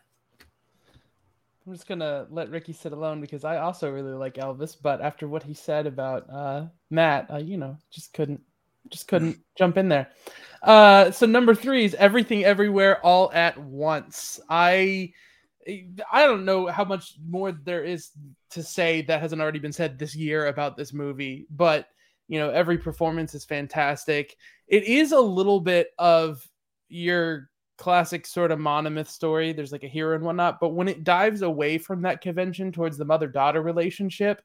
I'm 1.67 1.73
just 1.73 1.89
gonna 1.89 2.27
let 2.31 2.51
Ricky 2.51 2.75
sit 2.75 2.93
alone 2.93 3.21
because 3.21 3.45
I 3.45 3.57
also 3.59 3.91
really 3.91 4.13
like 4.13 4.35
Elvis, 4.35 4.77
but 4.81 5.01
after 5.01 5.27
what 5.27 5.43
he 5.43 5.55
said 5.55 5.87
about 5.87 6.29
uh, 6.31 6.67
Matt, 6.91 7.31
uh, 7.31 7.39
you 7.39 7.57
know, 7.57 7.79
just 7.91 8.13
couldn't, 8.13 8.43
just 8.91 9.09
couldn't 9.09 9.39
jump 9.57 9.79
in 9.79 9.89
there. 9.89 10.09
Uh, 10.63 11.11
so 11.11 11.25
number 11.25 11.55
three 11.55 11.85
is 11.85 11.95
Everything 11.95 12.45
Everywhere 12.45 13.05
All 13.05 13.33
at 13.33 13.57
Once. 13.57 14.41
I, 14.51 15.15
I 16.13 16.27
don't 16.27 16.45
know 16.45 16.67
how 16.67 16.85
much 16.85 17.15
more 17.27 17.53
there 17.53 17.83
is 17.83 18.11
to 18.51 18.63
say 18.63 19.01
that 19.03 19.23
hasn't 19.23 19.41
already 19.41 19.59
been 19.59 19.73
said 19.73 19.99
this 19.99 20.15
year 20.15 20.49
about 20.49 20.77
this 20.77 20.93
movie, 20.93 21.47
but 21.51 21.89
you 22.29 22.39
know, 22.39 22.51
every 22.51 22.77
performance 22.77 23.35
is 23.35 23.45
fantastic. 23.45 24.37
It 24.67 24.85
is 24.85 25.13
a 25.13 25.21
little 25.21 25.61
bit 25.61 25.93
of 25.99 26.47
your 26.89 27.51
classic 27.77 28.27
sort 28.27 28.51
of 28.51 28.59
monomyth 28.59 29.09
story. 29.09 29.53
There's 29.53 29.73
like 29.73 29.85
a 29.85 29.89
hero 29.89 30.15
and 30.15 30.25
whatnot, 30.25 30.61
but 30.61 30.71
when 30.71 30.89
it 30.89 31.05
dives 31.05 31.43
away 31.43 31.79
from 31.79 32.03
that 32.03 32.21
convention 32.21 32.73
towards 32.73 32.97
the 32.97 33.05
mother 33.05 33.27
daughter 33.27 33.63
relationship, 33.63 34.43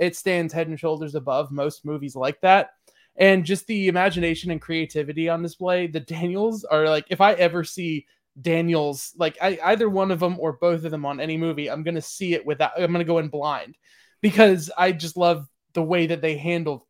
it 0.00 0.16
stands 0.16 0.52
head 0.52 0.68
and 0.68 0.78
shoulders 0.78 1.14
above 1.14 1.50
most 1.50 1.84
movies 1.84 2.16
like 2.16 2.40
that. 2.40 2.70
And 3.16 3.44
just 3.44 3.66
the 3.66 3.88
imagination 3.88 4.50
and 4.50 4.60
creativity 4.60 5.28
on 5.28 5.42
display. 5.42 5.86
The 5.86 6.00
Daniels 6.00 6.64
are 6.64 6.88
like, 6.88 7.06
if 7.10 7.20
I 7.20 7.34
ever 7.34 7.62
see 7.62 8.06
Daniels, 8.40 9.12
like 9.18 9.36
I, 9.42 9.58
either 9.64 9.90
one 9.90 10.10
of 10.10 10.20
them 10.20 10.36
or 10.40 10.54
both 10.54 10.84
of 10.84 10.90
them 10.90 11.04
on 11.04 11.20
any 11.20 11.36
movie, 11.36 11.70
I'm 11.70 11.82
gonna 11.82 12.00
see 12.00 12.32
it 12.32 12.46
without. 12.46 12.72
I'm 12.78 12.90
gonna 12.90 13.04
go 13.04 13.18
in 13.18 13.28
blind 13.28 13.76
because 14.22 14.70
I 14.78 14.92
just 14.92 15.18
love 15.18 15.46
the 15.74 15.82
way 15.82 16.06
that 16.06 16.22
they 16.22 16.36
handle 16.36 16.86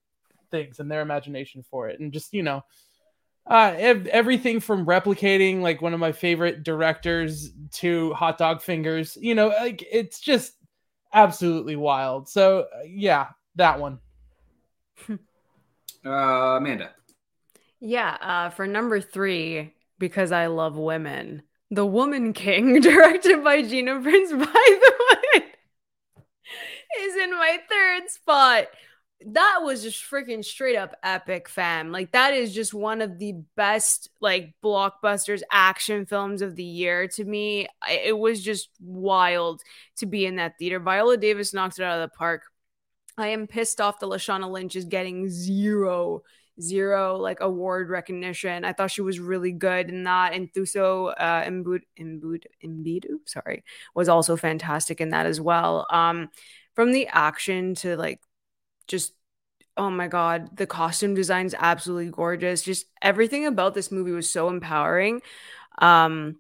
things 0.52 0.78
and 0.78 0.90
their 0.90 1.00
imagination 1.00 1.64
for 1.68 1.88
it, 1.88 1.98
and 1.98 2.12
just 2.12 2.32
you 2.32 2.44
know, 2.44 2.62
uh, 3.46 3.74
everything 3.78 4.60
from 4.60 4.86
replicating 4.86 5.60
like 5.60 5.82
one 5.82 5.94
of 5.94 6.00
my 6.00 6.12
favorite 6.12 6.62
directors 6.62 7.50
to 7.72 8.12
hot 8.14 8.38
dog 8.38 8.62
fingers. 8.62 9.18
You 9.20 9.34
know, 9.34 9.48
like 9.48 9.84
it's 9.90 10.20
just 10.20 10.52
absolutely 11.12 11.76
wild. 11.76 12.28
So 12.28 12.60
uh, 12.60 12.82
yeah, 12.86 13.28
that 13.56 13.80
one. 13.80 13.98
Uh, 16.04 16.56
Amanda. 16.56 16.90
Yeah, 17.78 18.16
uh, 18.20 18.50
for 18.50 18.66
number 18.66 19.00
three, 19.00 19.72
because 20.00 20.32
I 20.32 20.46
love 20.46 20.76
women, 20.76 21.42
The 21.70 21.86
Woman 21.86 22.32
King, 22.32 22.80
directed 22.80 23.44
by 23.44 23.62
Gina 23.62 24.00
Prince, 24.00 24.32
by 24.32 24.38
the 24.46 24.92
way, 25.10 25.44
is 27.02 27.16
in 27.16 27.30
my 27.30 27.58
third 27.68 28.10
spot. 28.10 28.66
That 29.26 29.60
was 29.62 29.82
just 29.82 30.02
freaking 30.02 30.44
straight 30.44 30.76
up 30.76 30.94
epic, 31.02 31.48
fam. 31.48 31.92
Like, 31.92 32.12
that 32.12 32.34
is 32.34 32.54
just 32.54 32.74
one 32.74 33.00
of 33.00 33.18
the 33.18 33.34
best, 33.56 34.10
like, 34.20 34.54
blockbusters 34.62 35.42
action 35.50 36.06
films 36.06 36.42
of 36.42 36.56
the 36.56 36.64
year 36.64 37.08
to 37.08 37.24
me. 37.24 37.68
It 37.88 38.18
was 38.18 38.42
just 38.42 38.70
wild 38.80 39.62
to 39.96 40.06
be 40.06 40.26
in 40.26 40.36
that 40.36 40.58
theater. 40.58 40.80
Viola 40.80 41.16
Davis 41.16 41.54
knocked 41.54 41.78
it 41.78 41.84
out 41.84 42.00
of 42.00 42.10
the 42.10 42.16
park. 42.16 42.42
I 43.18 43.28
am 43.28 43.46
pissed 43.46 43.80
off 43.80 44.00
that 44.00 44.06
Lashana 44.06 44.50
Lynch 44.50 44.76
is 44.76 44.86
getting 44.86 45.28
zero 45.28 46.22
zero 46.60 47.16
like 47.16 47.40
award 47.40 47.88
recognition. 47.88 48.64
I 48.64 48.72
thought 48.72 48.90
she 48.90 49.00
was 49.00 49.18
really 49.18 49.52
good 49.52 49.88
in 49.88 50.04
that. 50.04 50.34
And 50.34 50.52
Thuso 50.52 51.12
uh 51.16 51.42
Mbud 51.44 51.80
Mbud 51.98 52.44
Mbidu, 52.64 53.18
sorry, 53.24 53.64
was 53.94 54.08
also 54.08 54.36
fantastic 54.36 55.00
in 55.00 55.10
that 55.10 55.26
as 55.26 55.40
well. 55.40 55.86
Um 55.90 56.28
from 56.74 56.92
the 56.92 57.06
action 57.08 57.74
to 57.76 57.96
like 57.96 58.20
just 58.92 59.14
oh 59.76 59.90
my 59.90 60.06
god, 60.06 60.56
the 60.56 60.66
costume 60.66 61.14
design's 61.14 61.54
absolutely 61.58 62.10
gorgeous. 62.12 62.62
Just 62.62 62.86
everything 63.00 63.46
about 63.46 63.74
this 63.74 63.90
movie 63.90 64.12
was 64.12 64.30
so 64.30 64.48
empowering. 64.48 65.22
Um 65.78 66.36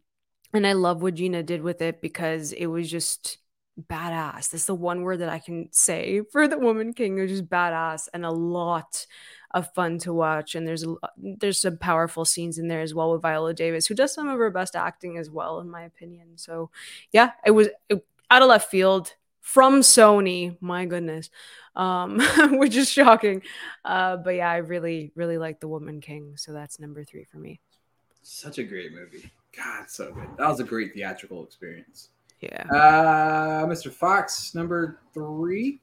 and 0.54 0.66
I 0.66 0.74
love 0.74 1.02
what 1.02 1.14
Gina 1.14 1.42
did 1.42 1.62
with 1.62 1.80
it 1.82 2.02
because 2.02 2.52
it 2.52 2.66
was 2.66 2.90
just 2.90 3.38
badass. 3.80 4.50
That's 4.50 4.66
the 4.66 4.74
one 4.74 5.02
word 5.02 5.20
that 5.20 5.30
I 5.30 5.38
can 5.38 5.68
say 5.72 6.22
for 6.30 6.46
the 6.46 6.58
Woman 6.58 6.92
King. 6.92 7.18
It 7.18 7.22
was 7.22 7.30
just 7.30 7.48
badass 7.48 8.08
and 8.12 8.24
a 8.24 8.30
lot 8.30 9.06
of 9.52 9.72
fun 9.74 9.98
to 10.00 10.12
watch. 10.12 10.54
And 10.54 10.66
there's 10.66 10.84
a, 10.84 10.94
there's 11.16 11.60
some 11.60 11.78
powerful 11.78 12.24
scenes 12.24 12.58
in 12.58 12.68
there 12.68 12.80
as 12.80 12.94
well 12.94 13.12
with 13.12 13.22
Viola 13.22 13.54
Davis, 13.54 13.86
who 13.86 13.94
does 13.94 14.12
some 14.12 14.28
of 14.28 14.38
her 14.38 14.50
best 14.50 14.76
acting 14.76 15.18
as 15.18 15.30
well, 15.30 15.60
in 15.60 15.70
my 15.70 15.82
opinion. 15.82 16.36
So 16.36 16.70
yeah, 17.12 17.32
it 17.44 17.52
was 17.52 17.68
it, 17.88 18.04
out 18.30 18.42
of 18.42 18.48
left 18.48 18.70
field 18.70 19.14
from 19.42 19.82
Sony. 19.82 20.56
My 20.62 20.86
goodness, 20.86 21.28
um, 21.76 22.20
which 22.52 22.74
is 22.74 22.88
shocking. 22.88 23.42
Uh, 23.84 24.16
but 24.16 24.36
yeah, 24.36 24.50
I 24.50 24.58
really 24.58 25.12
really 25.14 25.36
like 25.36 25.60
the 25.60 25.68
Woman 25.68 26.00
King. 26.00 26.36
So 26.38 26.52
that's 26.52 26.80
number 26.80 27.04
three 27.04 27.24
for 27.24 27.36
me. 27.36 27.60
Such 28.22 28.58
a 28.58 28.64
great 28.64 28.92
movie. 28.92 29.30
God, 29.54 29.90
so 29.90 30.12
good. 30.12 30.28
That 30.38 30.48
was 30.48 30.60
a 30.60 30.64
great 30.64 30.94
theatrical 30.94 31.44
experience. 31.44 32.08
Yeah. 32.40 32.64
Uh, 32.70 33.66
Mr. 33.66 33.92
Fox, 33.92 34.54
number 34.54 34.98
three. 35.12 35.80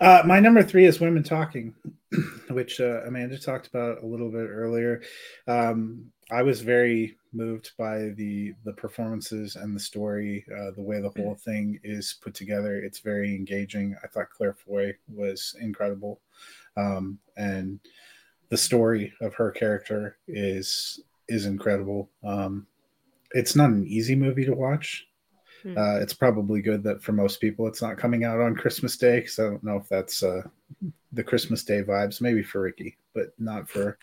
Uh, 0.00 0.22
my 0.24 0.40
number 0.40 0.62
three 0.62 0.86
is 0.86 1.00
Women 1.00 1.22
Talking, 1.22 1.74
which 2.50 2.80
uh, 2.80 3.02
Amanda 3.06 3.38
talked 3.38 3.66
about 3.66 4.02
a 4.02 4.06
little 4.06 4.30
bit 4.30 4.48
earlier. 4.48 5.02
Um, 5.46 6.12
I 6.30 6.42
was 6.42 6.60
very 6.60 7.16
moved 7.32 7.72
by 7.78 8.10
the 8.16 8.54
the 8.64 8.72
performances 8.72 9.56
and 9.56 9.74
the 9.74 9.80
story, 9.80 10.44
uh, 10.50 10.70
the 10.72 10.82
way 10.82 11.00
the 11.00 11.12
whole 11.16 11.34
thing 11.34 11.80
is 11.82 12.18
put 12.22 12.34
together. 12.34 12.76
It's 12.76 13.00
very 13.00 13.34
engaging. 13.34 13.96
I 14.02 14.06
thought 14.06 14.30
Claire 14.30 14.54
Foy 14.54 14.94
was 15.08 15.56
incredible, 15.60 16.20
um, 16.76 17.18
and 17.36 17.80
the 18.48 18.56
story 18.56 19.12
of 19.20 19.34
her 19.34 19.50
character 19.50 20.18
is 20.28 21.00
is 21.28 21.46
incredible. 21.46 22.10
Um, 22.22 22.66
it's 23.32 23.56
not 23.56 23.70
an 23.70 23.86
easy 23.86 24.14
movie 24.14 24.44
to 24.44 24.54
watch. 24.54 25.06
Hmm. 25.62 25.78
Uh, 25.78 25.96
it's 25.96 26.14
probably 26.14 26.60
good 26.60 26.82
that 26.82 27.02
for 27.02 27.12
most 27.12 27.40
people 27.40 27.66
it's 27.66 27.82
not 27.82 27.96
coming 27.96 28.24
out 28.24 28.40
on 28.40 28.56
Christmas 28.56 28.96
Day 28.96 29.20
because 29.20 29.38
I 29.38 29.44
don't 29.44 29.62
know 29.62 29.76
if 29.76 29.88
that's 29.88 30.22
uh, 30.22 30.42
the 31.12 31.22
Christmas 31.22 31.62
Day 31.64 31.82
vibes. 31.82 32.20
Maybe 32.20 32.42
for 32.42 32.62
Ricky, 32.62 32.96
but 33.14 33.32
not 33.38 33.68
for 33.68 33.98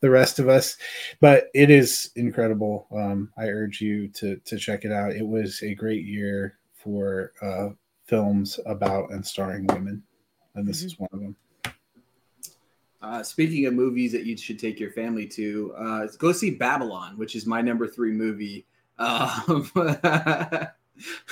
the 0.00 0.10
rest 0.10 0.38
of 0.38 0.48
us. 0.48 0.76
But 1.20 1.48
it 1.54 1.70
is 1.70 2.10
incredible. 2.16 2.86
Um, 2.94 3.32
I 3.38 3.48
urge 3.48 3.80
you 3.80 4.08
to 4.08 4.36
to 4.36 4.58
check 4.58 4.84
it 4.84 4.92
out. 4.92 5.12
It 5.12 5.26
was 5.26 5.62
a 5.62 5.74
great 5.74 6.04
year 6.04 6.58
for 6.74 7.32
uh, 7.40 7.70
films 8.04 8.60
about 8.66 9.10
and 9.10 9.24
starring 9.24 9.66
women, 9.66 10.02
and 10.54 10.66
this 10.66 10.78
mm-hmm. 10.78 10.86
is 10.86 10.98
one 10.98 11.10
of 11.12 11.20
them. 11.20 11.36
Uh, 13.00 13.22
speaking 13.22 13.64
of 13.66 13.74
movies 13.74 14.10
that 14.12 14.24
you 14.24 14.36
should 14.36 14.58
take 14.58 14.80
your 14.80 14.90
family 14.90 15.24
to, 15.24 15.72
uh, 15.78 16.06
go 16.18 16.32
see 16.32 16.50
Babylon, 16.50 17.16
which 17.16 17.36
is 17.36 17.46
my 17.46 17.62
number 17.62 17.86
three 17.86 18.10
movie. 18.10 18.66
Um, 18.98 19.70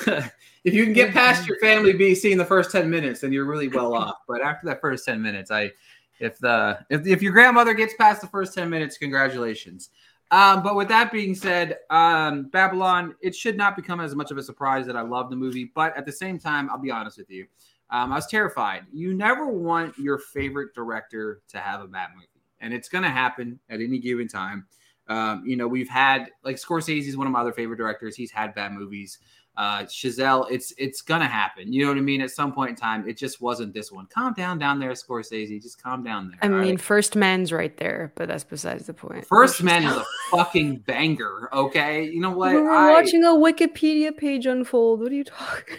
if 0.07 0.75
you 0.75 0.85
can 0.85 0.93
get 0.93 1.13
past 1.13 1.47
your 1.47 1.59
family 1.59 1.93
BC 1.95 2.31
in 2.31 2.39
the 2.39 2.45
first 2.45 2.71
10 2.71 2.89
minutes, 2.91 3.21
then 3.21 3.33
you're 3.33 3.45
really 3.45 3.69
well 3.69 3.95
off. 3.95 4.17
But 4.29 4.43
after 4.43 4.67
that 4.67 4.81
first 4.81 5.05
10 5.05 5.21
minutes, 5.21 5.51
I 5.51 5.73
if 6.19 6.39
the 6.39 6.79
if, 6.91 7.07
if 7.07 7.23
your 7.23 7.33
grandmother 7.33 7.75
gets 7.75 7.95
past 7.95 8.21
the 8.21 8.27
first 8.27 8.55
10 8.55 8.69
minutes, 8.71 8.99
congratulations. 8.99 9.91
Um, 10.31 10.63
but 10.63 10.75
with 10.75 10.89
that 10.89 11.13
being 11.13 11.35
said, 11.35 11.79
um, 11.91 12.45
Babylon, 12.49 13.15
it 13.21 13.35
should 13.35 13.57
not 13.57 13.77
become 13.77 14.01
as 14.01 14.15
much 14.15 14.33
of 14.33 14.39
a 14.39 14.43
surprise 14.43 14.87
that 14.87 14.97
I 14.97 15.03
love 15.03 15.31
the 15.31 15.37
movie. 15.37 15.71
But 15.73 15.97
at 15.97 16.05
the 16.05 16.13
same 16.13 16.39
time, 16.39 16.69
I'll 16.71 16.79
be 16.79 16.91
honest 16.91 17.19
with 17.19 17.31
you. 17.31 17.47
Um, 17.91 18.13
I 18.13 18.17
was 18.17 18.27
terrified. 18.27 18.87
You 18.93 19.15
never 19.15 19.47
want 19.47 19.97
your 19.97 20.19
favorite 20.19 20.75
director 20.75 21.43
to 21.49 21.59
have 21.59 21.81
a 21.81 21.87
bad 21.87 22.09
movie, 22.15 22.27
and 22.61 22.75
it's 22.75 22.89
going 22.89 23.05
to 23.05 23.11
happen 23.11 23.61
at 23.71 23.81
any 23.81 23.99
given 23.99 24.27
time. 24.27 24.67
Um, 25.09 25.45
you 25.47 25.57
know, 25.57 25.69
we've 25.69 25.89
had 25.89 26.31
like 26.43 26.57
Scorsese 26.57 27.07
is 27.07 27.17
one 27.17 27.29
of 27.29 27.33
my 27.33 27.41
other 27.41 27.53
favorite 27.53 27.77
directors. 27.77 28.17
He's 28.17 28.33
had 28.33 28.55
bad 28.57 28.73
movies 28.73 29.19
uh 29.57 29.81
Chazelle, 29.85 30.47
it's 30.51 30.73
it's 30.79 31.01
gonna 31.03 31.27
happen. 31.27 31.73
You 31.73 31.83
know 31.83 31.89
what 31.91 31.99
I 31.99 32.03
mean? 32.03 32.21
At 32.21 32.31
some 32.31 32.53
point 32.53 32.71
in 32.71 32.77
time, 32.77 33.09
it 33.09 33.17
just 33.17 33.41
wasn't 33.41 33.73
this 33.73 33.91
one. 33.91 34.07
Calm 34.07 34.35
down 34.35 34.59
down 34.59 34.79
there, 34.79 34.91
Scorsese. 34.93 35.63
Just 35.63 35.83
calm 35.83 36.03
down 36.03 36.31
there. 36.31 36.39
I 36.43 36.49
mean, 36.49 36.71
right? 36.71 36.81
First 36.81 37.17
Man's 37.17 37.53
right 37.53 37.77
there, 37.77 38.13
but 38.17 38.29
that's 38.29 38.45
besides 38.45 38.87
the 38.87 38.95
point. 38.95 39.27
First 39.27 39.63
Man 39.63 39.83
is 39.85 39.97
a 39.97 40.05
fucking 40.31 40.79
banger. 40.81 41.49
Okay, 41.53 42.05
you 42.05 42.21
know 42.21 42.31
what? 42.31 42.55
We're 42.55 42.71
I, 42.71 42.93
watching 42.93 43.25
a 43.25 43.29
Wikipedia 43.29 44.17
page 44.17 44.47
unfold. 44.47 45.01
What 45.01 45.13
are 45.13 45.15
you 45.15 45.25
talking? 45.25 45.79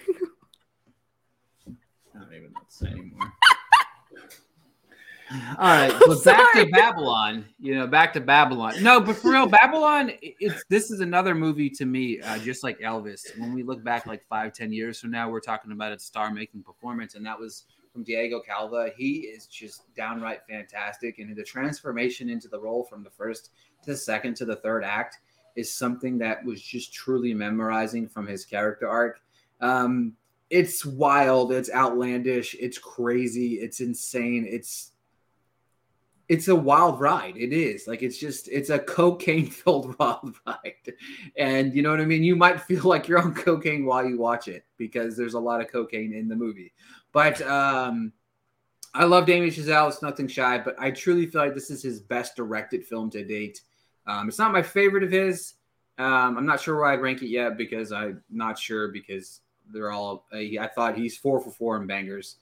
I 2.15 2.19
don't 2.19 2.33
even 2.33 2.51
know 2.53 2.59
what 2.59 2.69
to 2.69 2.75
say 2.75 2.87
anymore. 2.87 3.33
All 5.57 5.67
right, 5.67 5.93
but 6.05 6.23
back 6.23 6.53
to 6.53 6.65
Babylon. 6.67 7.45
You 7.59 7.75
know, 7.75 7.87
back 7.87 8.13
to 8.13 8.21
Babylon. 8.21 8.81
No, 8.81 9.01
but 9.01 9.17
for 9.17 9.31
real, 9.31 9.47
Babylon. 9.47 10.11
It's 10.39 10.63
this 10.69 10.91
is 10.91 10.99
another 10.99 11.33
movie 11.33 11.69
to 11.71 11.85
me, 11.85 12.21
uh, 12.21 12.37
just 12.39 12.63
like 12.63 12.79
Elvis. 12.79 13.37
When 13.39 13.53
we 13.53 13.63
look 13.63 13.83
back, 13.83 14.05
like 14.05 14.23
five, 14.29 14.53
ten 14.53 14.71
years 14.71 14.99
from 14.99 15.11
now, 15.11 15.29
we're 15.29 15.39
talking 15.39 15.71
about 15.71 15.91
a 15.91 15.99
star-making 15.99 16.63
performance, 16.63 17.15
and 17.15 17.25
that 17.25 17.39
was 17.39 17.65
from 17.91 18.03
Diego 18.03 18.39
Calva. 18.39 18.91
He 18.95 19.21
is 19.21 19.47
just 19.47 19.93
downright 19.95 20.41
fantastic, 20.47 21.19
and 21.19 21.35
the 21.35 21.43
transformation 21.43 22.29
into 22.29 22.47
the 22.47 22.59
role 22.59 22.83
from 22.83 23.03
the 23.03 23.09
first 23.09 23.49
to 23.83 23.91
the 23.91 23.97
second 23.97 24.35
to 24.37 24.45
the 24.45 24.57
third 24.57 24.83
act 24.83 25.17
is 25.55 25.73
something 25.73 26.19
that 26.19 26.45
was 26.45 26.61
just 26.61 26.93
truly 26.93 27.33
memorizing 27.33 28.07
from 28.07 28.27
his 28.27 28.45
character 28.45 28.87
arc. 28.87 29.19
Um, 29.59 30.13
it's 30.49 30.85
wild, 30.85 31.51
it's 31.51 31.71
outlandish, 31.71 32.55
it's 32.59 32.77
crazy, 32.77 33.55
it's 33.55 33.81
insane, 33.81 34.47
it's 34.47 34.91
it's 36.29 36.49
a 36.49 36.55
wild 36.55 36.99
ride. 36.99 37.37
It 37.37 37.53
is 37.53 37.87
like 37.87 38.03
it's 38.03 38.17
just 38.17 38.47
it's 38.49 38.69
a 38.69 38.79
cocaine 38.79 39.47
filled 39.47 39.97
wild 39.99 40.35
ride, 40.45 40.93
and 41.37 41.73
you 41.73 41.81
know 41.81 41.91
what 41.91 42.01
I 42.01 42.05
mean. 42.05 42.23
You 42.23 42.35
might 42.35 42.61
feel 42.61 42.83
like 42.83 43.07
you're 43.07 43.21
on 43.21 43.33
cocaine 43.35 43.85
while 43.85 44.05
you 44.05 44.17
watch 44.17 44.47
it 44.47 44.65
because 44.77 45.15
there's 45.15 45.35
a 45.35 45.39
lot 45.39 45.61
of 45.61 45.71
cocaine 45.71 46.13
in 46.13 46.27
the 46.27 46.35
movie. 46.35 46.73
But 47.13 47.41
um, 47.41 48.11
I 48.93 49.05
love 49.05 49.25
Damien 49.25 49.53
Chazelle. 49.53 49.87
It's 49.87 50.01
nothing 50.01 50.27
shy, 50.27 50.57
but 50.57 50.75
I 50.79 50.91
truly 50.91 51.25
feel 51.25 51.41
like 51.41 51.53
this 51.53 51.69
is 51.69 51.81
his 51.81 52.01
best 52.01 52.35
directed 52.35 52.85
film 52.85 53.09
to 53.11 53.23
date. 53.23 53.61
Um, 54.05 54.27
it's 54.27 54.39
not 54.39 54.51
my 54.51 54.63
favorite 54.63 55.03
of 55.03 55.11
his. 55.11 55.53
Um, 55.97 56.37
I'm 56.37 56.45
not 56.45 56.61
sure 56.61 56.75
where 56.75 56.85
I'd 56.85 57.01
rank 57.01 57.21
it 57.21 57.29
yet 57.29 57.57
because 57.57 57.91
I'm 57.91 58.21
not 58.29 58.59
sure 58.59 58.89
because 58.89 59.41
they're 59.71 59.91
all. 59.91 60.25
I 60.33 60.69
thought 60.75 60.97
he's 60.97 61.17
four 61.17 61.39
for 61.39 61.51
four 61.51 61.77
in 61.77 61.87
bangers. 61.87 62.35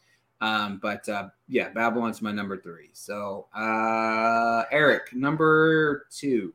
Um, 0.46 0.78
but 0.80 1.10
uh, 1.10 1.30
yeah, 1.48 1.70
Babylon's 1.70 2.22
my 2.22 2.32
number 2.32 2.56
three. 2.56 2.89
So 2.93 3.48
uh, 3.56 4.64
Eric, 4.72 5.12
number 5.14 6.06
two. 6.12 6.54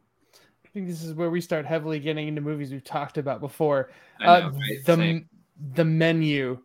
I 0.64 0.68
think 0.68 0.86
this 0.86 1.02
is 1.02 1.14
where 1.14 1.30
we 1.30 1.40
start 1.40 1.66
heavily 1.66 1.98
getting 1.98 2.28
into 2.28 2.40
movies 2.40 2.70
we've 2.70 2.84
talked 2.84 3.18
about 3.18 3.40
before. 3.40 3.90
Know, 4.20 4.26
uh, 4.26 4.50
right? 4.52 4.84
The 4.86 4.96
Same. 4.96 5.28
the 5.74 5.84
menu, 5.84 6.60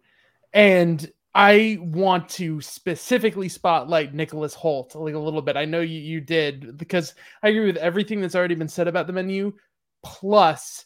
and 0.54 1.12
I 1.34 1.80
want 1.82 2.30
to 2.30 2.62
specifically 2.62 3.50
spotlight 3.50 4.14
Nicholas 4.14 4.54
Hoult 4.54 4.94
like 4.94 5.16
a 5.16 5.20
little 5.20 5.42
bit. 5.42 5.58
I 5.58 5.66
know 5.66 5.82
you 5.82 6.00
you 6.00 6.22
did 6.22 6.78
because 6.78 7.16
I 7.42 7.50
agree 7.50 7.66
with 7.66 7.78
everything 7.78 8.22
that's 8.22 8.36
already 8.36 8.54
been 8.54 8.68
said 8.68 8.88
about 8.88 9.08
the 9.08 9.14
menu. 9.14 9.52
Plus, 10.04 10.86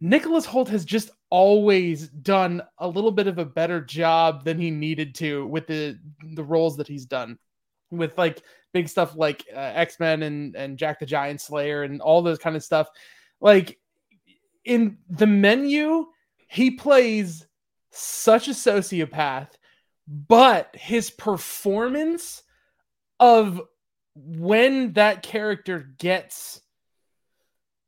Nicholas 0.00 0.46
Hoult 0.46 0.68
has 0.68 0.86
just 0.86 1.10
always 1.30 2.08
done 2.08 2.62
a 2.78 2.88
little 2.88 3.10
bit 3.10 3.26
of 3.26 3.38
a 3.38 3.44
better 3.44 3.80
job 3.80 4.44
than 4.44 4.58
he 4.58 4.70
needed 4.70 5.14
to 5.16 5.46
with 5.46 5.66
the 5.66 5.98
the 6.34 6.44
roles 6.44 6.76
that 6.76 6.88
he's 6.88 7.06
done 7.06 7.38
with 7.90 8.16
like 8.18 8.42
big 8.72 8.88
stuff 8.88 9.16
like 9.16 9.44
uh, 9.54 9.58
X-Men 9.58 10.22
and 10.22 10.56
and 10.56 10.78
Jack 10.78 11.00
the 11.00 11.06
Giant 11.06 11.40
Slayer 11.40 11.82
and 11.82 12.00
all 12.00 12.22
those 12.22 12.38
kind 12.38 12.56
of 12.56 12.64
stuff. 12.64 12.88
Like 13.40 13.78
in 14.64 14.98
the 15.08 15.26
menu 15.26 16.06
he 16.48 16.70
plays 16.70 17.46
such 17.90 18.48
a 18.48 18.52
sociopath 18.52 19.48
but 20.06 20.74
his 20.74 21.10
performance 21.10 22.42
of 23.20 23.60
when 24.14 24.94
that 24.94 25.22
character 25.22 25.90
gets 25.98 26.60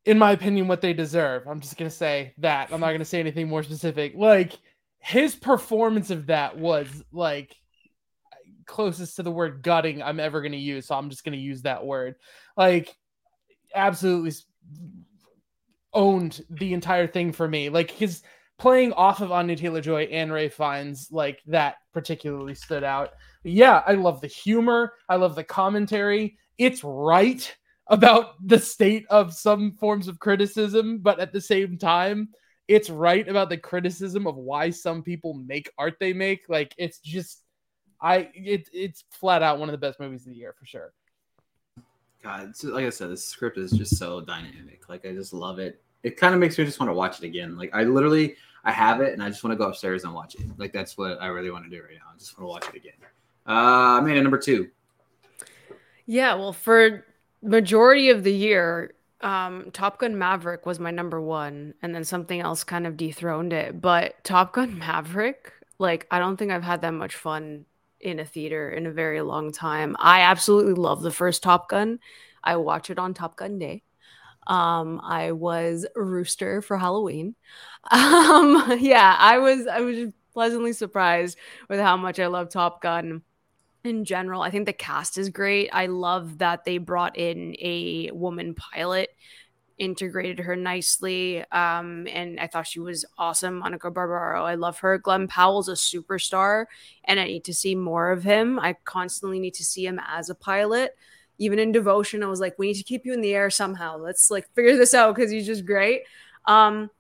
in 0.05 0.19
my 0.19 0.33
opinion, 0.33 0.69
what 0.69 0.81
they 0.81 0.93
deserve. 0.93 1.47
I'm 1.47 1.61
just 1.61 1.77
gonna 1.77 1.91
say 1.91 2.35
that. 2.39 2.73
I'm 2.73 2.81
not 2.81 2.93
gonna 2.93 3.05
say 3.05 3.21
anything 3.21 3.49
more 3.49 3.63
specific. 3.63 4.15
Like 4.15 4.59
his 4.99 5.35
performance 5.35 6.11
of 6.11 6.27
that 6.27 6.59
was 6.59 6.89
like 7.13 7.55
closest 8.67 9.17
to 9.17 9.23
the 9.23 9.31
word 9.31 9.63
gutting 9.63 10.03
I'm 10.03 10.21
ever 10.21 10.41
gonna 10.41 10.57
use. 10.57 10.87
So 10.87 10.95
I'm 10.95 11.11
just 11.11 11.25
gonna 11.25 11.37
use 11.37 11.63
that 11.63 11.85
word. 11.85 12.17
Like 12.57 12.97
absolutely 13.75 14.33
owned 15.93 16.41
the 16.51 16.73
entire 16.73 17.07
thing 17.07 17.33
for 17.33 17.47
me. 17.47 17.69
Like 17.69 17.91
his 17.91 18.23
playing 18.59 18.93
off 18.93 19.21
of 19.21 19.33
Anya 19.33 19.57
Taylor 19.57 19.81
Joy 19.81 20.03
and 20.05 20.33
Ralph 20.33 20.53
Fiennes, 20.53 21.09
like 21.11 21.41
that 21.47 21.77
particularly 21.93 22.55
stood 22.55 22.85
out. 22.85 23.11
Yeah, 23.43 23.83
I 23.87 23.95
love 23.95 24.21
the 24.21 24.27
humor. 24.27 24.93
I 25.09 25.17
love 25.17 25.35
the 25.35 25.45
commentary. 25.45 26.37
It's 26.59 26.85
right 26.85 27.57
about 27.91 28.47
the 28.47 28.59
state 28.59 29.05
of 29.11 29.35
some 29.35 29.73
forms 29.73 30.09
of 30.09 30.21
criticism, 30.21 30.99
but 30.99 31.19
at 31.19 31.33
the 31.33 31.41
same 31.41 31.77
time, 31.77 32.29
it's 32.69 32.89
right 32.89 33.29
about 33.29 33.51
the 33.51 33.57
criticism 33.57 34.29
of 34.29 34.37
why 34.37 34.71
some 34.71 35.03
people 35.03 35.35
make 35.35 35.71
art 35.77 35.97
they 35.99 36.13
make. 36.13 36.43
Like 36.49 36.73
it's 36.79 37.01
just 37.01 37.43
I 38.01 38.31
it 38.33 38.69
it's 38.73 39.05
flat 39.11 39.43
out 39.43 39.59
one 39.59 39.69
of 39.69 39.73
the 39.73 39.87
best 39.87 39.99
movies 39.99 40.23
of 40.23 40.33
the 40.33 40.39
year 40.39 40.55
for 40.57 40.65
sure. 40.65 40.93
God, 42.23 42.55
so 42.55 42.69
like 42.69 42.87
I 42.87 42.91
said, 42.91 43.11
the 43.11 43.17
script 43.17 43.59
is 43.59 43.73
just 43.73 43.99
so 43.99 44.21
dynamic. 44.21 44.89
Like 44.89 45.05
I 45.05 45.13
just 45.13 45.33
love 45.33 45.59
it. 45.59 45.83
It 46.05 46.17
kind 46.17 46.33
of 46.33 46.39
makes 46.39 46.57
me 46.57 46.65
just 46.65 46.79
want 46.79 46.91
to 46.91 46.95
watch 46.95 47.19
it 47.19 47.25
again. 47.25 47.59
Like 47.59 47.71
I 47.75 47.83
literally 47.83 48.37
I 48.63 48.71
have 48.71 49.01
it 49.01 49.15
and 49.15 49.23
I 49.23 49.29
just 49.29 49.43
want 49.43 49.53
to 49.53 49.59
go 49.59 49.69
upstairs 49.69 50.05
and 50.05 50.15
watch 50.15 50.37
it. 50.37 50.47
Like 50.59 50.73
that's 50.73 50.97
what 50.97 51.21
I 51.21 51.27
really 51.27 51.51
want 51.51 51.65
to 51.65 51.71
do 51.71 51.83
right 51.83 51.95
now. 51.95 52.13
I 52.15 52.19
just 52.19 52.39
want 52.39 52.47
to 52.47 52.53
watch 52.53 52.73
it 52.73 52.79
again. 52.79 52.95
Uh 53.49 53.99
I 53.99 54.01
made 54.01 54.23
number 54.23 54.39
two. 54.39 54.71
Yeah, 56.07 56.35
well, 56.35 56.53
for 56.53 57.05
majority 57.43 58.11
of 58.11 58.25
the 58.25 58.33
year, 58.33 58.95
um, 59.21 59.71
Top 59.73 59.99
Gun 59.99 60.19
Maverick 60.19 60.67
was 60.67 60.79
my 60.79 60.91
number 60.91 61.21
one, 61.21 61.75
and 61.83 61.95
then 61.95 62.05
something 62.05 62.41
else 62.41 62.65
kind 62.65 62.87
of 62.87 62.97
dethroned 62.97 63.53
it. 63.53 63.81
But 63.81 64.23
Top 64.25 64.53
Gun 64.53 64.79
Maverick, 64.79 65.53
like, 65.79 66.07
I 66.11 66.19
don't 66.19 66.37
think 66.37 66.53
I've 66.53 66.63
had 66.63 66.83
that 66.83 66.95
much 66.95 67.15
fun 67.15 67.67
in 68.01 68.19
a 68.19 68.25
theater 68.25 68.71
in 68.71 68.87
a 68.87 68.91
very 68.91 69.21
long 69.21 69.53
time. 69.53 69.95
I 69.99 70.23
absolutely 70.23 70.75
love 70.75 71.03
the 71.03 71.11
first 71.11 71.43
Top 71.43 71.69
Gun. 71.69 71.99
I 72.43 72.57
watch 72.57 72.91
it 72.91 72.99
on 72.99 73.15
Top 73.15 73.37
Gun 73.37 73.59
Day. 73.59 73.83
Um, 74.47 75.01
I 75.05 75.33
was 75.33 75.87
rooster 75.95 76.63
for 76.63 76.79
Halloween. 76.79 77.35
Um, 77.91 78.77
yeah, 78.79 79.17
I 79.19 79.39
was 79.39 79.67
I 79.67 79.81
was 79.81 80.13
pleasantly 80.35 80.75
surprised 80.75 81.39
with 81.71 81.81
how 81.81 81.97
much 81.97 82.21
I 82.21 82.27
love 82.27 82.51
Top 82.51 82.83
Gun 82.83 83.23
in 83.85 84.05
general. 84.05 84.43
I 84.43 84.51
think 84.51 84.67
the 84.67 84.73
cast 84.73 85.19
is 85.19 85.29
great. 85.29 85.71
I 85.73 85.87
love 85.87 86.39
that 86.39 86.65
they 86.65 86.79
brought 86.79 87.17
in 87.17 87.55
a 87.61 88.11
woman 88.13 88.55
pilot 88.55 89.11
integrated 89.81 90.39
her 90.39 90.55
nicely. 90.55 91.43
Um, 91.51 92.07
and 92.07 92.39
I 92.39 92.47
thought 92.47 92.67
she 92.67 92.81
was 92.81 93.05
awesome. 93.19 93.59
Monica 93.59 93.91
Barbaro, 93.91 94.45
I 94.45 94.55
love 94.55 94.79
her. 94.81 94.99
Glen 94.99 95.27
Powell's 95.27 95.69
a 95.69 95.73
superstar, 95.73 96.67
and 97.05 97.19
I 97.19 97.25
need 97.25 97.45
to 97.45 97.55
see 97.55 97.75
more 97.75 98.13
of 98.13 98.23
him. 98.23 98.61
I 98.61 98.75
constantly 98.85 99.41
need 99.41 99.55
to 99.55 99.65
see 99.65 99.87
him 99.87 99.99
as 100.07 100.29
a 100.29 100.35
pilot. 100.35 100.97
Even 101.39 101.59
in 101.59 101.73
Devotion, 101.73 102.23
I 102.23 102.27
was 102.27 102.41
like, 102.41 102.59
we 102.59 102.69
need 102.69 102.75
to 102.75 102.85
keep 102.85 103.07
you 103.07 103.15
in 103.15 103.23
the 103.23 103.35
air 103.35 103.49
somehow. 103.49 103.97
Let's 103.97 104.31
like 104.31 104.53
figure 104.55 104.77
this 104.77 104.93
out 104.93 105.15
because 105.17 105.31
he's 105.31 105.47
just 105.47 105.65
great. 105.65 106.03
Um, 106.45 106.91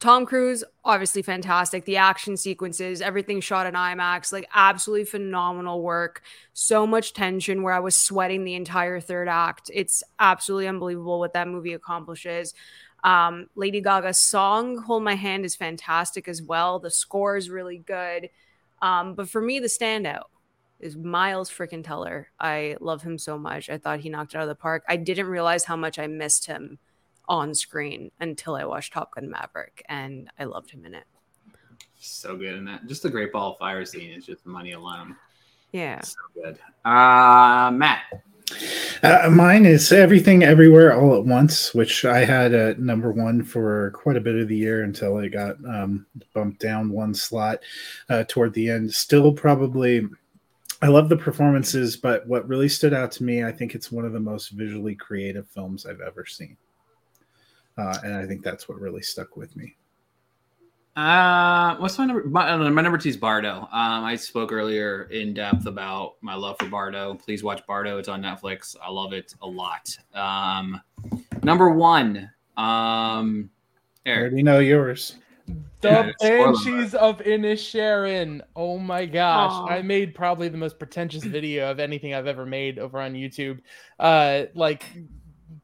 Tom 0.00 0.26
Cruise, 0.26 0.62
obviously 0.84 1.22
fantastic. 1.22 1.84
The 1.86 1.96
action 1.96 2.36
sequences, 2.36 3.00
everything 3.00 3.40
shot 3.40 3.66
in 3.66 3.74
IMAX, 3.74 4.32
like 4.32 4.46
absolutely 4.54 5.06
phenomenal 5.06 5.80
work. 5.82 6.22
So 6.52 6.86
much 6.86 7.14
tension 7.14 7.62
where 7.62 7.72
I 7.72 7.80
was 7.80 7.96
sweating 7.96 8.44
the 8.44 8.54
entire 8.54 9.00
third 9.00 9.28
act. 9.28 9.70
It's 9.72 10.02
absolutely 10.18 10.68
unbelievable 10.68 11.18
what 11.18 11.32
that 11.32 11.48
movie 11.48 11.72
accomplishes. 11.72 12.52
Um, 13.02 13.48
Lady 13.54 13.80
Gaga's 13.80 14.18
song, 14.18 14.78
Hold 14.78 15.04
My 15.04 15.14
Hand, 15.14 15.44
is 15.44 15.56
fantastic 15.56 16.28
as 16.28 16.42
well. 16.42 16.78
The 16.78 16.90
score 16.90 17.36
is 17.36 17.48
really 17.48 17.78
good. 17.78 18.28
Um, 18.82 19.14
but 19.14 19.28
for 19.28 19.40
me, 19.40 19.58
the 19.58 19.68
standout 19.68 20.24
is 20.80 20.96
Miles 20.96 21.50
freaking 21.50 21.84
Teller. 21.84 22.28
I 22.38 22.76
love 22.80 23.02
him 23.02 23.16
so 23.16 23.38
much. 23.38 23.70
I 23.70 23.78
thought 23.78 24.00
he 24.00 24.10
knocked 24.10 24.34
it 24.34 24.38
out 24.38 24.42
of 24.42 24.48
the 24.48 24.54
park. 24.54 24.84
I 24.88 24.96
didn't 24.96 25.26
realize 25.26 25.64
how 25.64 25.76
much 25.76 25.98
I 25.98 26.06
missed 26.06 26.46
him 26.46 26.78
on 27.28 27.54
screen 27.54 28.10
until 28.20 28.54
I 28.54 28.64
watched 28.64 28.92
Top 28.92 29.14
Gun 29.14 29.30
Maverick, 29.30 29.84
and 29.88 30.30
I 30.38 30.44
loved 30.44 30.70
him 30.70 30.84
in 30.84 30.94
it. 30.94 31.04
So 31.98 32.36
good 32.36 32.54
in 32.54 32.64
that. 32.66 32.86
Just 32.86 33.02
the 33.02 33.10
Great 33.10 33.32
Ball 33.32 33.52
of 33.52 33.58
Fire 33.58 33.84
scene 33.84 34.10
is 34.10 34.26
just 34.26 34.44
money 34.44 34.72
alone. 34.72 35.16
Yeah. 35.72 36.00
So 36.02 36.16
good. 36.34 36.58
Uh, 36.84 37.70
Matt. 37.72 38.02
Uh, 39.02 39.30
mine 39.30 39.64
is 39.64 39.90
Everything 39.90 40.44
Everywhere 40.44 40.94
All 40.94 41.16
at 41.16 41.24
Once, 41.24 41.74
which 41.74 42.04
I 42.04 42.24
had 42.24 42.52
at 42.52 42.78
number 42.78 43.10
one 43.10 43.42
for 43.42 43.90
quite 43.92 44.16
a 44.16 44.20
bit 44.20 44.36
of 44.36 44.48
the 44.48 44.56
year 44.56 44.84
until 44.84 45.18
it 45.18 45.30
got 45.30 45.56
um, 45.64 46.06
bumped 46.34 46.60
down 46.60 46.90
one 46.90 47.14
slot 47.14 47.60
uh, 48.08 48.24
toward 48.28 48.52
the 48.52 48.68
end. 48.68 48.92
Still, 48.92 49.32
probably, 49.32 50.06
I 50.82 50.88
love 50.88 51.08
the 51.08 51.16
performances, 51.16 51.96
but 51.96 52.26
what 52.26 52.46
really 52.46 52.68
stood 52.68 52.92
out 52.92 53.10
to 53.12 53.24
me, 53.24 53.42
I 53.42 53.50
think 53.50 53.74
it's 53.74 53.90
one 53.90 54.04
of 54.04 54.12
the 54.12 54.20
most 54.20 54.50
visually 54.50 54.94
creative 54.94 55.48
films 55.48 55.86
I've 55.86 56.02
ever 56.02 56.26
seen. 56.26 56.56
Uh, 57.76 57.98
and 58.04 58.14
I 58.14 58.26
think 58.26 58.42
that's 58.42 58.68
what 58.68 58.80
really 58.80 59.02
stuck 59.02 59.36
with 59.36 59.56
me. 59.56 59.76
Uh, 60.96 61.74
what's 61.78 61.98
my 61.98 62.06
number? 62.06 62.24
My, 62.24 62.56
my 62.56 62.82
number 62.82 62.98
two 62.98 63.08
is 63.08 63.16
Bardo. 63.16 63.62
Um, 63.62 64.04
I 64.04 64.14
spoke 64.14 64.52
earlier 64.52 65.04
in 65.10 65.34
depth 65.34 65.66
about 65.66 66.14
my 66.20 66.34
love 66.34 66.56
for 66.58 66.66
Bardo. 66.66 67.14
Please 67.14 67.42
watch 67.42 67.66
Bardo. 67.66 67.98
It's 67.98 68.08
on 68.08 68.22
Netflix. 68.22 68.76
I 68.80 68.90
love 68.90 69.12
it 69.12 69.34
a 69.42 69.46
lot. 69.46 69.96
Um, 70.14 70.80
number 71.42 71.70
one. 71.70 72.30
Um, 72.56 73.50
I 74.06 74.10
already 74.10 74.44
know 74.44 74.60
yours. 74.60 75.16
The 75.80 76.14
Banshees 76.20 76.94
of 76.94 77.18
Inisherin. 77.18 78.40
Oh 78.54 78.78
my 78.78 79.04
gosh. 79.04 79.52
Aww. 79.52 79.70
I 79.70 79.82
made 79.82 80.14
probably 80.14 80.48
the 80.48 80.56
most 80.56 80.78
pretentious 80.78 81.24
video 81.24 81.70
of 81.70 81.80
anything 81.80 82.14
I've 82.14 82.28
ever 82.28 82.46
made 82.46 82.78
over 82.78 83.00
on 83.00 83.14
YouTube. 83.14 83.58
Uh, 83.98 84.44
like 84.54 84.84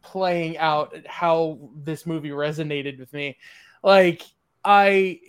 playing 0.02 0.58
out 0.58 0.94
how 1.06 1.70
this 1.76 2.06
movie 2.06 2.30
resonated 2.30 2.98
with 2.98 3.12
me. 3.12 3.36
Like 3.82 4.22
I 4.64 5.20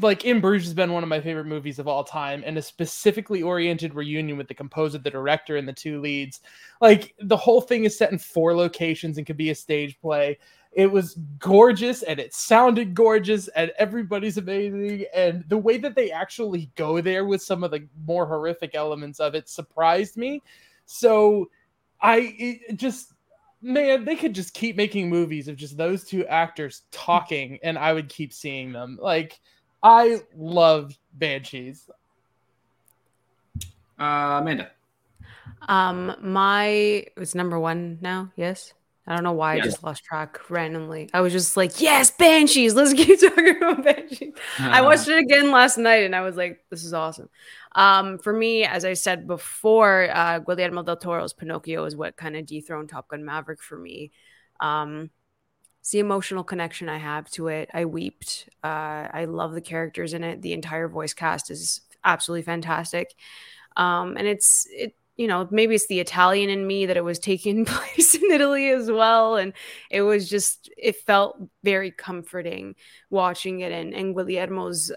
like 0.00 0.24
In 0.24 0.40
Bruges 0.40 0.66
has 0.66 0.74
been 0.74 0.92
one 0.92 1.02
of 1.02 1.08
my 1.08 1.20
favorite 1.20 1.46
movies 1.46 1.78
of 1.78 1.88
all 1.88 2.04
time, 2.04 2.42
and 2.44 2.58
a 2.58 2.62
specifically 2.62 3.42
oriented 3.42 3.94
reunion 3.94 4.36
with 4.36 4.48
the 4.48 4.54
composer, 4.54 4.98
the 4.98 5.10
director, 5.10 5.56
and 5.56 5.68
the 5.68 5.72
two 5.72 6.00
leads. 6.00 6.40
Like 6.80 7.14
the 7.20 7.36
whole 7.36 7.60
thing 7.60 7.84
is 7.84 7.96
set 7.96 8.12
in 8.12 8.18
four 8.18 8.54
locations 8.54 9.18
and 9.18 9.26
could 9.26 9.36
be 9.36 9.50
a 9.50 9.54
stage 9.54 9.98
play. 10.00 10.38
It 10.72 10.90
was 10.90 11.14
gorgeous 11.38 12.02
and 12.02 12.20
it 12.20 12.34
sounded 12.34 12.94
gorgeous, 12.94 13.48
and 13.48 13.72
everybody's 13.78 14.36
amazing. 14.36 15.06
And 15.14 15.44
the 15.48 15.58
way 15.58 15.78
that 15.78 15.94
they 15.94 16.10
actually 16.10 16.70
go 16.74 17.00
there 17.00 17.24
with 17.24 17.42
some 17.42 17.64
of 17.64 17.70
the 17.70 17.86
more 18.06 18.26
horrific 18.26 18.74
elements 18.74 19.20
of 19.20 19.34
it 19.34 19.48
surprised 19.48 20.16
me. 20.16 20.42
So 20.86 21.50
I 22.00 22.60
just 22.74 23.12
man, 23.60 24.04
they 24.04 24.16
could 24.16 24.34
just 24.34 24.54
keep 24.54 24.76
making 24.76 25.08
movies 25.08 25.48
of 25.48 25.56
just 25.56 25.76
those 25.76 26.04
two 26.04 26.26
actors 26.26 26.82
talking, 26.90 27.58
and 27.62 27.78
I 27.78 27.92
would 27.92 28.08
keep 28.08 28.32
seeing 28.32 28.72
them. 28.72 28.98
Like 29.00 29.40
I 29.82 30.20
love 30.36 30.96
Banshees. 31.12 31.88
Uh, 33.98 34.38
Amanda. 34.40 34.70
Um, 35.68 36.14
my 36.20 37.06
it's 37.16 37.34
number 37.34 37.58
one 37.58 37.98
now. 38.00 38.30
Yes. 38.36 38.74
I 39.08 39.14
don't 39.14 39.24
know 39.24 39.32
why 39.32 39.54
I 39.54 39.60
just 39.60 39.82
lost 39.82 40.04
track 40.04 40.50
randomly. 40.50 41.08
I 41.14 41.22
was 41.22 41.32
just 41.32 41.56
like, 41.56 41.80
yes, 41.80 42.10
Banshees. 42.10 42.74
Let's 42.74 42.92
keep 42.94 43.18
talking 43.18 43.56
about 43.56 43.82
Banshees. 43.82 44.34
Uh-huh. 44.36 44.68
I 44.70 44.80
watched 44.82 45.08
it 45.08 45.16
again 45.16 45.50
last 45.50 45.78
night 45.78 46.04
and 46.04 46.14
I 46.14 46.20
was 46.20 46.36
like, 46.36 46.60
this 46.68 46.84
is 46.84 46.92
awesome. 46.92 47.30
Um, 47.74 48.18
for 48.18 48.34
me, 48.34 48.64
as 48.64 48.84
I 48.84 48.92
said 48.92 49.26
before, 49.26 50.10
uh, 50.12 50.40
Guillermo 50.40 50.82
del 50.82 50.98
Toro's 50.98 51.32
Pinocchio 51.32 51.86
is 51.86 51.96
what 51.96 52.18
kind 52.18 52.36
of 52.36 52.44
dethroned 52.44 52.90
Top 52.90 53.08
Gun 53.08 53.24
Maverick 53.24 53.62
for 53.62 53.78
me. 53.78 54.12
Um, 54.60 55.08
it's 55.80 55.92
the 55.92 56.00
emotional 56.00 56.44
connection 56.44 56.90
I 56.90 56.98
have 56.98 57.30
to 57.30 57.48
it. 57.48 57.70
I 57.72 57.86
wept. 57.86 58.50
Uh, 58.62 59.08
I 59.10 59.24
love 59.24 59.54
the 59.54 59.62
characters 59.62 60.12
in 60.12 60.22
it. 60.22 60.42
The 60.42 60.52
entire 60.52 60.86
voice 60.86 61.14
cast 61.14 61.50
is 61.50 61.80
absolutely 62.04 62.42
fantastic. 62.42 63.14
Um, 63.74 64.18
and 64.18 64.26
it's 64.26 64.66
it 64.70 64.96
you 65.18 65.26
know, 65.26 65.48
maybe 65.50 65.74
it's 65.74 65.88
the 65.88 65.98
Italian 65.98 66.48
in 66.48 66.66
me 66.66 66.86
that 66.86 66.96
it 66.96 67.04
was 67.04 67.18
taking 67.18 67.64
place 67.66 68.14
in 68.14 68.30
Italy 68.30 68.70
as 68.70 68.90
well. 68.90 69.36
And 69.36 69.52
it 69.90 70.02
was 70.02 70.30
just, 70.30 70.70
it 70.78 70.96
felt 70.96 71.36
very 71.64 71.90
comforting 71.90 72.76
watching 73.10 73.60
it. 73.60 73.72
And, 73.72 73.92
and 73.92 74.14
Guillermo's, 74.14 74.92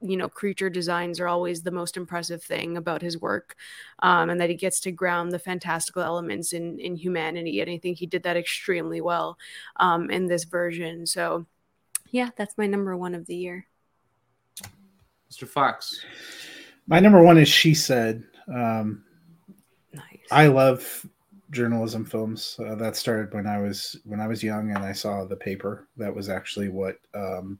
you 0.00 0.16
know, 0.16 0.28
creature 0.28 0.68
designs 0.68 1.20
are 1.20 1.28
always 1.28 1.62
the 1.62 1.70
most 1.70 1.96
impressive 1.96 2.42
thing 2.42 2.76
about 2.76 3.00
his 3.00 3.18
work. 3.18 3.54
Um, 4.00 4.28
and 4.28 4.40
that 4.40 4.50
he 4.50 4.56
gets 4.56 4.80
to 4.80 4.92
ground 4.92 5.30
the 5.30 5.38
fantastical 5.38 6.02
elements 6.02 6.52
in, 6.52 6.80
in 6.80 6.96
humanity. 6.96 7.60
And 7.60 7.70
I 7.70 7.78
think 7.78 7.96
he 7.96 8.06
did 8.06 8.24
that 8.24 8.36
extremely 8.36 9.00
well 9.00 9.38
um, 9.76 10.10
in 10.10 10.26
this 10.26 10.44
version. 10.44 11.06
So, 11.06 11.46
yeah, 12.10 12.30
that's 12.36 12.58
my 12.58 12.66
number 12.66 12.96
one 12.96 13.14
of 13.14 13.26
the 13.26 13.36
year. 13.36 13.66
Mr. 15.30 15.46
Fox. 15.46 16.04
My 16.88 16.98
number 16.98 17.22
one 17.22 17.38
is 17.38 17.48
She 17.48 17.72
Said. 17.72 18.24
Um, 18.52 19.04
I 20.34 20.48
love 20.48 21.06
journalism 21.52 22.04
films. 22.04 22.58
Uh, 22.58 22.74
that 22.74 22.96
started 22.96 23.32
when 23.32 23.46
I 23.46 23.58
was 23.58 23.96
when 24.04 24.20
I 24.20 24.26
was 24.26 24.42
young, 24.42 24.70
and 24.70 24.84
I 24.84 24.92
saw 24.92 25.24
the 25.24 25.36
paper. 25.36 25.86
That 25.96 26.14
was 26.14 26.28
actually 26.28 26.70
what 26.70 26.98
um, 27.14 27.58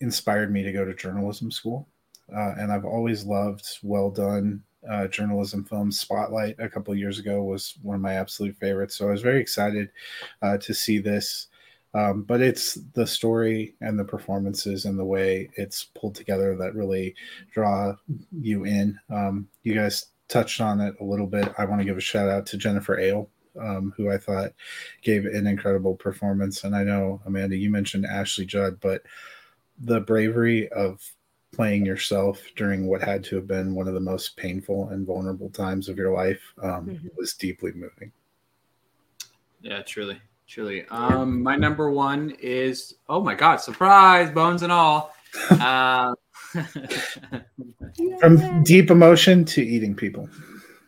inspired 0.00 0.52
me 0.52 0.64
to 0.64 0.72
go 0.72 0.84
to 0.84 0.94
journalism 0.94 1.52
school. 1.52 1.86
Uh, 2.34 2.54
and 2.58 2.72
I've 2.72 2.84
always 2.84 3.24
loved 3.24 3.66
well 3.84 4.10
done 4.10 4.64
uh, 4.90 5.06
journalism 5.06 5.64
films. 5.64 6.00
Spotlight 6.00 6.56
a 6.58 6.68
couple 6.68 6.92
years 6.96 7.20
ago 7.20 7.44
was 7.44 7.74
one 7.82 7.94
of 7.94 8.02
my 8.02 8.14
absolute 8.14 8.56
favorites. 8.56 8.96
So 8.96 9.06
I 9.06 9.12
was 9.12 9.22
very 9.22 9.40
excited 9.40 9.90
uh, 10.42 10.58
to 10.58 10.74
see 10.74 10.98
this. 10.98 11.46
Um, 11.94 12.22
but 12.22 12.40
it's 12.40 12.74
the 12.94 13.06
story 13.06 13.74
and 13.80 13.98
the 13.98 14.04
performances 14.04 14.86
and 14.86 14.98
the 14.98 15.04
way 15.04 15.50
it's 15.56 15.84
pulled 15.84 16.14
together 16.14 16.56
that 16.56 16.74
really 16.74 17.14
draw 17.52 17.94
you 18.32 18.64
in. 18.64 18.98
Um, 19.08 19.48
you 19.64 19.74
guys 19.74 20.06
touched 20.30 20.60
on 20.60 20.80
it 20.80 20.94
a 21.00 21.04
little 21.04 21.26
bit. 21.26 21.52
I 21.58 21.66
want 21.66 21.80
to 21.80 21.84
give 21.84 21.98
a 21.98 22.00
shout 22.00 22.30
out 22.30 22.46
to 22.46 22.56
Jennifer 22.56 22.96
Ehle, 22.96 23.28
um, 23.60 23.92
who 23.96 24.10
I 24.10 24.16
thought 24.16 24.52
gave 25.02 25.26
an 25.26 25.46
incredible 25.46 25.96
performance. 25.96 26.64
And 26.64 26.74
I 26.74 26.84
know, 26.84 27.20
Amanda, 27.26 27.56
you 27.56 27.68
mentioned 27.68 28.06
Ashley 28.06 28.46
Judd, 28.46 28.78
but 28.80 29.02
the 29.78 30.00
bravery 30.00 30.68
of 30.70 31.00
playing 31.52 31.84
yourself 31.84 32.40
during 32.54 32.86
what 32.86 33.02
had 33.02 33.24
to 33.24 33.36
have 33.36 33.48
been 33.48 33.74
one 33.74 33.88
of 33.88 33.94
the 33.94 34.00
most 34.00 34.36
painful 34.36 34.88
and 34.90 35.06
vulnerable 35.06 35.50
times 35.50 35.88
of 35.88 35.98
your 35.98 36.12
life 36.12 36.40
um, 36.62 36.86
mm-hmm. 36.86 37.08
was 37.16 37.34
deeply 37.34 37.72
moving. 37.72 38.12
Yeah, 39.60 39.82
truly, 39.82 40.20
truly. 40.46 40.86
Um, 40.90 41.42
my 41.42 41.56
number 41.56 41.90
one 41.90 42.36
is 42.40 42.94
oh 43.08 43.20
my 43.20 43.34
god, 43.34 43.56
surprise, 43.56 44.30
bones 44.30 44.62
and 44.62 44.72
all. 44.72 45.14
Uh, 45.50 46.12
From 48.20 48.62
deep 48.64 48.90
emotion 48.90 49.44
to 49.46 49.62
eating 49.62 49.94
people. 49.94 50.28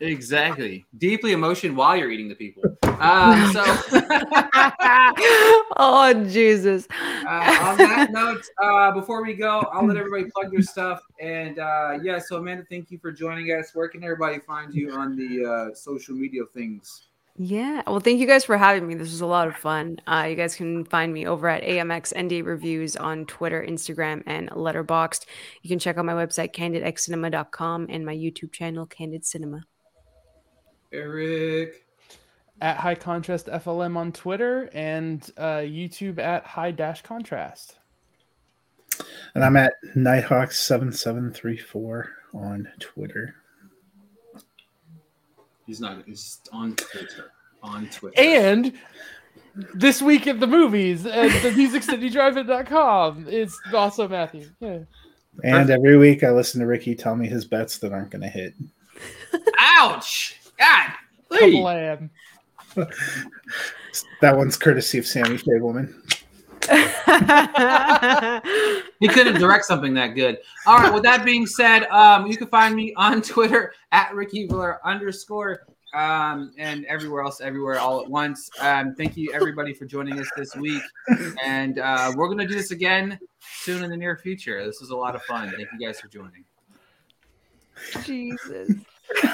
Exactly. 0.03 0.85
Deeply 0.99 1.33
emotion 1.33 1.77
while 1.77 1.97
you're 1.97 2.11
eating 2.11 2.29
the 2.29 2.35
people. 2.35 2.65
Uh, 2.83 3.53
so, 3.53 3.63
oh 5.77 6.27
Jesus. 6.29 6.89
Uh, 6.93 7.59
on 7.63 7.77
that 7.79 8.09
note, 8.11 8.45
uh, 8.63 8.91
before 8.93 9.23
we 9.23 9.35
go, 9.35 9.61
I'll 9.73 9.87
let 9.87 9.97
everybody 9.97 10.25
plug 10.35 10.51
their 10.51 10.63
stuff. 10.63 11.01
And 11.21 11.61
uh, 11.61 11.99
yeah, 12.03 12.19
so 12.19 12.37
Amanda, 12.37 12.65
thank 12.69 12.91
you 12.91 12.99
for 12.99 13.13
joining 13.13 13.47
us. 13.49 13.71
Where 13.75 13.89
can 13.89 14.03
everybody 14.03 14.41
find 14.41 14.75
you 14.75 14.93
on 14.93 15.17
the 15.17 15.45
uh, 15.45 15.75
social 15.75 16.15
media 16.15 16.43
things? 16.53 17.09
Yeah. 17.37 17.83
Well, 17.87 18.01
thank 18.01 18.21
you 18.21 18.27
guys 18.27 18.45
for 18.45 18.59
having 18.59 18.87
me. 18.87 18.95
This 18.95 19.11
was 19.11 19.23
a 19.23 19.27
lot 19.27 19.49
of 19.49 19.57
fun. 19.57 19.99
Uh, 20.07 20.27
you 20.29 20.37
guys 20.37 20.55
can 20.55 20.85
find 20.85 21.13
me 21.13 21.27
over 21.27 21.49
at 21.49 21.63
AMX 21.63 22.13
ND 22.17 22.45
Reviews 22.45 22.95
on 22.95 23.25
Twitter, 23.25 23.65
Instagram, 23.67 24.23
and 24.27 24.51
Letterboxd. 24.51 25.25
You 25.63 25.69
can 25.69 25.79
check 25.79 25.97
out 25.97 26.05
my 26.05 26.13
website, 26.13 26.55
candidxcinema.com, 26.55 27.87
and 27.89 28.05
my 28.05 28.15
YouTube 28.15 28.53
channel, 28.53 28.85
Candid 28.85 29.25
Cinema. 29.25 29.63
Eric. 30.93 31.87
at 32.61 32.77
High 32.77 32.95
Contrast 32.95 33.47
FLM 33.47 33.97
on 33.97 34.13
Twitter 34.13 34.69
and 34.75 35.29
uh, 35.37 35.61
YouTube 35.61 36.19
at 36.19 36.45
High 36.45 36.71
Dash 36.71 37.03
Contrast. 37.03 37.79
And 39.35 39.43
I'm 39.43 39.57
at 39.57 39.73
Knighthawk7734 39.97 42.05
on 42.35 42.69
Twitter. 42.79 43.37
He's 45.73 45.81
not. 45.81 46.03
He's 46.05 46.39
on 46.53 46.77
Twitter. 46.77 47.33
On 47.63 47.89
Twitter. 47.89 48.21
And 48.21 48.75
this 49.73 50.03
week 50.03 50.27
at 50.27 50.39
the 50.39 50.47
movies 50.47 51.07
at 51.07 51.31
the 51.41 51.49
musiccitydrive.com. 51.49 53.25
It's 53.27 53.59
also 53.73 54.07
Matthew. 54.07 54.51
Yeah. 54.61 54.81
And 55.43 55.71
every 55.71 55.97
week 55.97 56.25
I 56.25 56.31
listen 56.31 56.61
to 56.61 56.67
Ricky 56.67 56.95
tell 56.95 57.17
me 57.17 57.27
his 57.27 57.47
bets 57.47 57.79
that 57.79 57.91
aren't 57.91 58.11
going 58.11 58.21
to 58.21 58.29
hit. 58.29 58.53
Ouch! 59.59 60.39
God, 60.59 60.93
please. 61.31 61.55
Kablam. 61.55 62.11
That 64.21 64.37
one's 64.37 64.57
courtesy 64.57 64.99
of 64.99 65.07
Sammy 65.07 65.37
Fabelman. 65.37 65.95
He 69.01 69.09
couldn't 69.09 69.41
direct 69.41 69.65
something 69.65 69.95
that 69.95 70.15
good. 70.15 70.39
All 70.65 70.79
right. 70.79 70.95
With 70.95 71.03
that 71.03 71.25
being 71.25 71.45
said, 71.45 71.87
um, 71.87 72.29
you 72.29 72.37
can 72.37 72.47
find 72.47 72.77
me 72.77 72.95
on 72.97 73.21
Twitter 73.21 73.75
at 73.93 74.15
Ricky 74.15 74.47
Valero 74.47 74.79
underscore 74.85 75.63
um, 75.93 76.53
and 76.57 76.85
everywhere 76.87 77.23
else, 77.23 77.41
everywhere, 77.41 77.79
all 77.79 78.01
at 78.01 78.09
once. 78.09 78.49
Um, 78.61 78.95
thank 78.95 79.17
you 79.17 79.33
everybody 79.33 79.75
for 79.75 79.87
joining 79.87 80.19
us 80.21 80.29
this 80.37 80.55
week, 80.57 80.83
and 81.45 81.79
uh, 81.79 82.13
we're 82.17 82.29
gonna 82.29 82.47
do 82.47 82.55
this 82.55 82.71
again 82.71 83.19
soon 83.41 83.83
in 83.83 83.91
the 83.91 83.97
near 83.97 84.17
future. 84.17 84.65
This 84.65 84.81
was 84.81 84.91
a 84.91 84.97
lot 84.97 85.15
of 85.15 85.23
fun. 85.25 85.51
Thank 85.51 85.69
you 85.77 85.87
guys 85.87 86.01
for 86.01 86.09
joining. 86.09 86.45
Jesus. 88.05 88.71